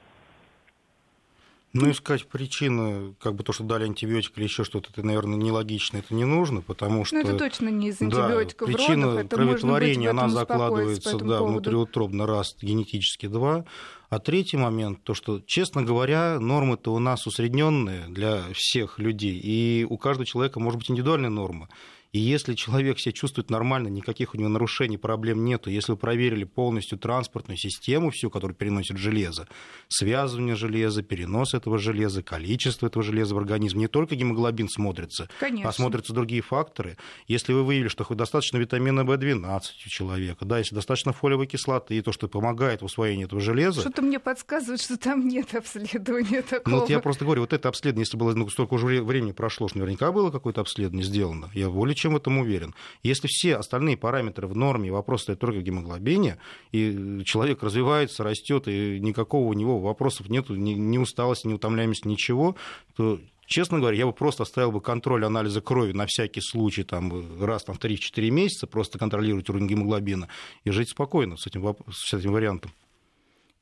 Ну, 1.74 1.90
искать 1.90 2.28
причины, 2.28 3.14
как 3.18 3.34
бы 3.34 3.44
то, 3.44 3.52
что 3.52 3.64
дали 3.64 3.84
антибиотик 3.84 4.36
или 4.36 4.44
еще 4.44 4.62
что-то, 4.62 4.90
это, 4.92 5.02
наверное, 5.02 5.36
нелогично, 5.38 5.96
это 5.98 6.14
не 6.14 6.26
нужно, 6.26 6.60
потому 6.60 7.06
что... 7.06 7.16
Ну 7.16 7.22
это 7.22 7.38
точно 7.38 7.70
не 7.70 7.88
из 7.88 7.96
Да, 7.98 8.06
антибиотиков 8.06 8.68
в 8.68 8.72
причина 8.72 9.06
родах, 9.06 9.24
это 9.24 9.36
кроветворения, 9.36 10.10
она 10.10 10.28
закладывается 10.28 11.12
да, 11.12 11.38
поводу. 11.38 11.44
внутриутробно, 11.46 12.26
раз, 12.26 12.56
генетически, 12.60 13.26
два. 13.26 13.64
А 14.10 14.18
третий 14.18 14.58
момент, 14.58 15.02
то, 15.02 15.14
что, 15.14 15.40
честно 15.46 15.82
говоря, 15.82 16.38
нормы-то 16.38 16.92
у 16.92 16.98
нас 16.98 17.26
усредненные 17.26 18.04
для 18.08 18.42
всех 18.52 18.98
людей, 18.98 19.40
и 19.42 19.86
у 19.88 19.96
каждого 19.96 20.26
человека 20.26 20.60
может 20.60 20.78
быть 20.78 20.90
индивидуальная 20.90 21.30
норма. 21.30 21.70
И 22.12 22.18
если 22.18 22.52
человек 22.52 22.98
себя 23.00 23.12
чувствует 23.12 23.48
нормально, 23.48 23.88
никаких 23.88 24.34
у 24.34 24.38
него 24.38 24.50
нарушений, 24.50 24.98
проблем 24.98 25.46
нету, 25.46 25.70
если 25.70 25.92
вы 25.92 25.96
проверили 25.96 26.44
полностью 26.44 26.98
транспортную 26.98 27.56
систему, 27.56 28.10
всю, 28.10 28.28
которая 28.28 28.54
переносит 28.54 28.98
железо, 28.98 29.48
связывание 29.88 30.54
железа, 30.54 31.02
перенос 31.02 31.54
этого 31.54 31.78
железа, 31.78 32.22
количество 32.22 32.86
этого 32.88 33.02
железа 33.02 33.34
в 33.34 33.38
организме, 33.38 33.80
не 33.80 33.88
только 33.88 34.14
гемоглобин 34.14 34.68
смотрится, 34.68 35.30
Конечно. 35.40 35.70
а 35.70 35.72
смотрятся 35.72 36.12
другие 36.12 36.42
факторы. 36.42 36.98
Если 37.28 37.54
вы 37.54 37.62
выявили, 37.64 37.88
что 37.88 38.04
достаточно 38.14 38.58
витамина 38.58 39.00
В12 39.00 39.62
у 39.86 39.88
человека, 39.88 40.44
да, 40.44 40.58
если 40.58 40.74
достаточно 40.74 41.14
фолиевой 41.14 41.46
кислоты, 41.46 41.96
и 41.96 42.02
то, 42.02 42.12
что 42.12 42.28
помогает 42.28 42.82
в 42.82 42.84
усвоении 42.84 43.24
этого 43.24 43.40
железа, 43.40 43.80
Что-то 43.80 44.02
мне 44.02 44.18
подсказывает, 44.20 44.82
что 44.82 44.98
там 44.98 45.26
нет 45.26 45.54
обследования 45.54 46.42
такого. 46.42 46.74
ну, 46.74 46.80
вот 46.80 46.90
я 46.90 47.00
просто 47.00 47.24
говорю, 47.24 47.40
вот 47.40 47.54
это 47.54 47.70
обследование, 47.70 48.02
если 48.02 48.18
было 48.18 48.34
ну, 48.34 48.50
столько 48.50 48.74
уже 48.74 48.84
вре- 48.84 49.02
времени 49.02 49.32
прошло, 49.32 49.66
что 49.68 49.78
наверняка 49.78 50.12
было 50.12 50.30
какое-то 50.30 50.60
обследование 50.60 51.06
сделано. 51.06 51.50
Я 51.54 51.70
более 51.70 52.01
чем 52.02 52.14
в 52.14 52.16
этом 52.16 52.38
уверен. 52.38 52.74
Если 53.02 53.28
все 53.28 53.56
остальные 53.56 53.96
параметры 53.96 54.48
в 54.48 54.56
норме, 54.56 54.90
вопрос 54.90 55.22
стоит 55.22 55.38
только 55.38 55.58
в 55.58 55.62
гемоглобине, 55.62 56.38
и 56.72 57.22
человек 57.24 57.62
развивается, 57.62 58.24
растет, 58.24 58.66
и 58.66 58.98
никакого 59.00 59.48
у 59.48 59.52
него 59.52 59.78
вопросов 59.78 60.28
нет, 60.28 60.48
ни, 60.50 60.72
ни 60.72 60.98
усталости, 60.98 61.46
ни 61.46 61.54
утомляемости, 61.54 62.08
ничего, 62.08 62.56
то 62.96 63.20
Честно 63.44 63.80
говоря, 63.80 63.98
я 63.98 64.06
бы 64.06 64.14
просто 64.14 64.44
оставил 64.44 64.72
бы 64.72 64.80
контроль 64.80 65.26
анализа 65.26 65.60
крови 65.60 65.92
на 65.92 66.06
всякий 66.06 66.40
случай 66.40 66.84
там, 66.84 67.12
раз 67.42 67.64
там, 67.64 67.74
в 67.74 67.80
3-4 67.80 68.30
месяца, 68.30 68.66
просто 68.66 68.98
контролировать 68.98 69.50
уровень 69.50 69.66
гемоглобина 69.66 70.28
и 70.64 70.70
жить 70.70 70.88
спокойно 70.88 71.36
с 71.36 71.46
этим, 71.46 71.76
с 71.90 72.14
этим 72.14 72.32
вариантом. 72.32 72.70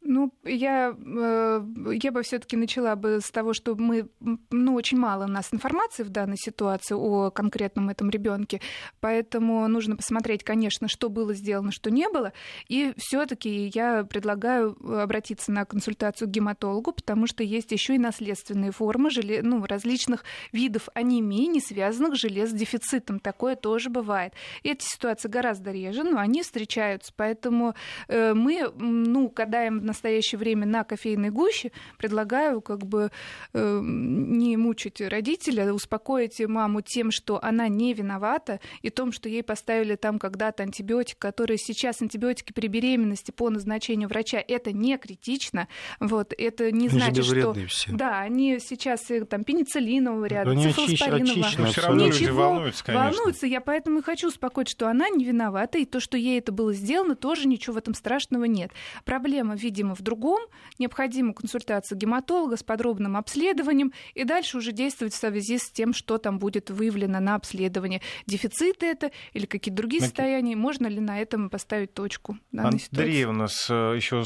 Ну, 0.03 0.33
я, 0.45 0.97
э, 0.97 1.65
я 2.03 2.11
бы 2.11 2.23
все-таки 2.23 2.57
начала 2.57 2.97
бы 2.97 3.21
с 3.21 3.31
того, 3.31 3.53
что 3.53 3.75
мы, 3.75 4.09
ну, 4.51 4.75
очень 4.75 4.97
мало 4.99 5.25
у 5.25 5.29
нас 5.29 5.53
информации 5.53 6.05
в 6.05 6.09
данной 6.09 6.39
ситуации 6.39 6.95
о 6.95 7.31
конкретном 7.31 7.91
этом 7.91 8.09
ребенке, 8.09 8.63
поэтому 9.01 9.69
нужно 9.69 9.97
посмотреть, 9.97 10.43
конечно, 10.43 10.89
что 10.89 11.11
было 11.11 11.35
сделано, 11.35 11.71
что 11.71 11.91
не 11.91 12.09
было, 12.09 12.33
и 12.67 12.95
все-таки 12.97 13.71
я 13.75 14.05
предлагаю 14.05 14.75
обратиться 15.03 15.53
на 15.53 15.67
консультацию 15.67 16.29
к 16.29 16.31
гематологу, 16.31 16.93
потому 16.93 17.27
что 17.27 17.43
есть 17.43 17.71
еще 17.71 17.97
и 17.97 17.99
наследственные 17.99 18.73
формы 18.73 19.11
желе- 19.11 19.43
ну, 19.43 19.63
различных 19.67 20.25
видов 20.51 20.89
анемии, 20.95 21.47
не 21.47 21.61
связанных 21.61 22.17
с 22.17 22.21
железодефицитом. 22.21 23.21
Такое 23.21 23.55
тоже 23.55 23.91
бывает. 23.91 24.33
И 24.63 24.71
эти 24.71 24.85
ситуации 24.85 25.29
гораздо 25.29 25.73
реже, 25.73 26.05
но 26.05 26.19
они 26.19 26.43
встречаются, 26.43 27.13
поэтому 27.15 27.75
э, 28.09 28.33
мы, 28.33 28.73
ну, 28.79 29.29
кадаем 29.29 29.90
настоящее 29.91 30.39
время 30.39 30.67
на 30.67 30.85
кофейной 30.85 31.31
гуще, 31.31 31.73
предлагаю 31.99 32.61
как 32.61 32.87
бы 32.87 33.11
э, 33.53 33.81
не 33.83 34.57
мучить 34.57 35.01
родителя, 35.01 35.73
успокоить 35.73 36.41
маму 36.41 36.81
тем, 36.81 37.11
что 37.11 37.43
она 37.43 37.69
не 37.69 37.95
виновата, 37.95 38.61
и 38.83 38.91
том, 38.91 39.13
что 39.13 39.29
ей 39.29 39.43
поставили 39.43 39.97
там 39.97 40.19
когда-то 40.19 40.63
антибиотик, 40.63 41.19
который 41.19 41.59
сейчас 41.59 42.03
антибиотики 42.03 42.53
при 42.53 42.69
беременности 42.69 43.31
по 43.31 43.51
назначению 43.51 44.09
врача, 44.09 44.43
это 44.47 44.73
не 44.73 44.97
критично, 44.99 45.69
вот, 45.99 46.33
это 46.37 46.71
не 46.73 46.89
Они 46.89 46.89
же 46.89 46.99
значит, 46.99 47.25
что... 47.25 47.55
все. 47.67 47.93
Да, 47.93 48.21
они 48.21 48.59
сейчас 48.61 49.11
э, 49.11 49.25
там 49.25 49.45
пенициллинового 49.45 50.25
ряда, 50.27 50.53
очищ- 50.53 50.95
очищены 50.95 51.65
Но 51.65 51.73
все 51.73 51.81
равно 51.83 52.07
люди 52.07 52.23
Ничего, 52.23 52.43
волнуются, 52.43 52.85
конечно. 52.85 53.11
волнуются. 53.11 53.47
Я 53.47 53.61
поэтому 53.61 53.99
и 53.99 54.03
хочу 54.03 54.29
успокоить, 54.29 54.69
что 54.69 54.89
она 54.89 55.09
не 55.09 55.25
виновата, 55.25 55.79
и 55.79 55.85
то, 55.85 56.01
что 56.01 56.17
ей 56.17 56.39
это 56.39 56.53
было 56.53 56.73
сделано, 56.73 57.15
тоже 57.15 57.47
ничего 57.49 57.75
в 57.75 57.79
этом 57.79 57.95
страшного 57.95 58.45
нет. 58.45 58.73
Проблема, 59.05 59.55
видимо, 59.81 59.95
в 59.95 60.03
другом. 60.03 60.41
Необходима 60.79 61.33
консультация 61.33 61.97
гематолога 61.97 62.57
с 62.57 62.63
подробным 62.63 63.17
обследованием, 63.17 63.93
и 64.15 64.25
дальше 64.25 64.59
уже 64.59 64.73
действовать 64.73 65.15
в 65.15 65.17
связи 65.17 65.59
с 65.59 65.71
тем, 65.71 65.93
что 65.93 66.19
там 66.19 66.39
будет 66.39 66.71
выявлено 66.71 67.21
на 67.21 67.35
обследовании. 67.35 68.03
Дефициты 68.27 68.87
это 68.87 69.11
или 69.33 69.47
какие-то 69.47 69.77
другие 69.77 70.01
Окей. 70.01 70.09
состояния, 70.09 70.57
можно 70.57 70.87
ли 70.87 71.01
на 71.01 71.21
этом 71.21 71.51
поставить 71.51 71.95
точку 71.95 72.35
в 72.53 72.57
данной 72.57 72.69
Андрей 72.69 72.81
ситуации? 72.81 73.25
у 73.25 73.33
нас 73.33 73.71
э, 73.71 73.93
еще 73.97 74.23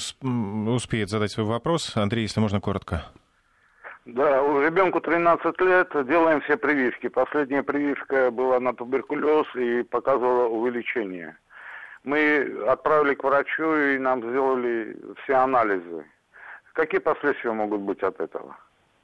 успеет 0.75 1.09
задать 1.09 1.31
свой 1.31 1.47
вопрос. 1.47 1.97
Андрей, 1.97 2.23
если 2.23 2.41
можно, 2.41 2.61
коротко. 2.61 3.05
Да, 4.07 4.43
у 4.43 4.61
ребенку 4.61 5.01
13 5.01 5.61
лет, 5.63 5.89
делаем 6.07 6.41
все 6.43 6.57
прививки. 6.59 7.09
Последняя 7.09 7.63
прививка 7.63 8.31
была 8.31 8.61
на 8.61 8.75
туберкулез 8.75 9.47
и 9.57 9.83
показывала 9.83 10.49
увеличение. 10.49 11.39
Мы 12.05 12.65
отправили 12.69 13.15
к 13.15 13.25
врачу 13.25 13.75
и 13.75 13.99
нам 13.99 14.21
сделали 14.23 14.97
все 15.23 15.35
анализы. 15.35 16.05
Какие 16.75 17.01
последствия 17.01 17.53
могут 17.53 17.81
быть 17.81 18.03
от 18.03 18.21
этого? 18.21 18.57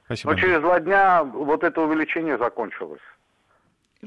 Спасибо. 0.05 0.33
Но 0.33 0.39
через 0.39 0.61
два 0.61 0.79
дня 0.79 1.23
вот 1.23 1.63
это 1.63 1.81
увеличение 1.81 2.37
закончилось. 2.37 3.01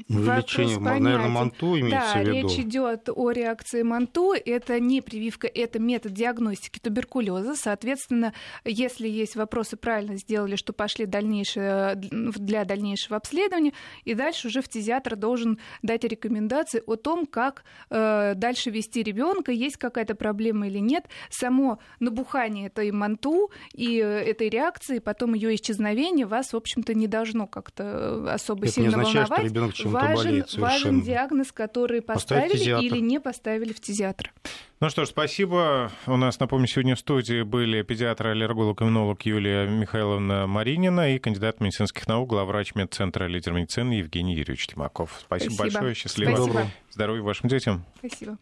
Увеличение, 0.09 0.77
Вопрос 0.77 0.99
наверное, 0.99 1.29
манту 1.29 1.79
имеется 1.79 2.13
Да, 2.15 2.21
в 2.21 2.27
виду. 2.27 2.47
речь 2.47 2.59
идет 2.59 3.09
о 3.13 3.31
реакции 3.31 3.81
МАНТУ. 3.81 4.33
Это 4.45 4.79
не 4.79 5.01
прививка, 5.01 5.47
это 5.47 5.79
метод 5.79 6.11
диагностики 6.13 6.79
туберкулеза. 6.79 7.55
Соответственно, 7.55 8.33
если 8.65 9.07
есть 9.07 9.35
вопросы, 9.35 9.77
правильно 9.77 10.17
сделали, 10.17 10.57
что 10.57 10.73
пошли 10.73 11.05
дальнейшее, 11.05 11.95
для 11.95 12.65
дальнейшего 12.65 13.17
обследования, 13.17 13.71
и 14.03 14.13
дальше 14.13 14.47
уже 14.47 14.61
фтизиатр 14.61 15.15
должен 15.15 15.59
дать 15.81 16.03
рекомендации 16.03 16.83
о 16.85 16.95
том, 16.95 17.25
как 17.25 17.63
э, 17.89 18.33
дальше 18.35 18.71
вести 18.71 19.01
ребенка, 19.01 19.51
есть 19.51 19.77
какая-то 19.77 20.15
проблема 20.15 20.67
или 20.67 20.79
нет. 20.79 21.05
Само 21.29 21.79
набухание 21.99 22.67
этой 22.67 22.91
МАНТУ 22.91 23.49
и 23.73 23.99
э, 23.99 24.03
этой 24.03 24.49
реакции, 24.49 24.99
потом 24.99 25.33
ее 25.35 25.55
исчезновение 25.55 26.25
вас, 26.25 26.51
в 26.51 26.57
общем-то, 26.57 26.93
не 26.93 27.07
должно 27.07 27.47
как-то 27.47 27.83
э, 27.83 28.29
особо 28.33 28.65
Это 28.67 28.81
не 28.81 28.87
сильно 28.87 29.01
означает, 29.01 29.27
что 29.27 29.35
волновать 29.35 29.51
ребенок 29.51 29.84
чем-то 29.91 30.07
важен, 30.07 30.15
болеет 30.15 30.53
важен 30.57 30.79
совершенно. 30.79 31.03
диагноз, 31.03 31.51
который 31.51 32.01
поставили 32.01 32.85
или 32.85 32.99
не 32.99 33.19
поставили 33.19 33.73
фтизиатр. 33.73 34.31
Ну 34.81 34.89
что 34.89 35.05
ж, 35.05 35.09
спасибо. 35.09 35.91
У 36.05 36.17
нас, 36.17 36.39
напомню, 36.39 36.67
сегодня 36.67 36.95
в 36.95 36.99
студии 36.99 37.43
были 37.43 37.81
педиатр, 37.81 38.27
аллерголог, 38.27 38.81
иммунолог 38.81 39.21
Юлия 39.23 39.67
Михайловна 39.67 40.47
Маринина 40.47 41.15
и 41.15 41.19
кандидат 41.19 41.61
медицинских 41.61 42.07
наук, 42.07 42.29
главврач 42.29 42.75
медцентра 42.75 43.25
лидер 43.25 43.53
медицины 43.53 43.93
Евгений 43.93 44.35
Юрьевич 44.35 44.67
Тимаков. 44.67 45.17
Спасибо, 45.21 45.53
Спасибо. 45.53 45.73
большое. 45.73 45.95
Счастливо. 45.95 46.35
Спасибо. 46.35 46.67
Здоровья 46.91 47.21
вашим 47.21 47.49
детям. 47.49 47.85
Спасибо. 47.99 48.37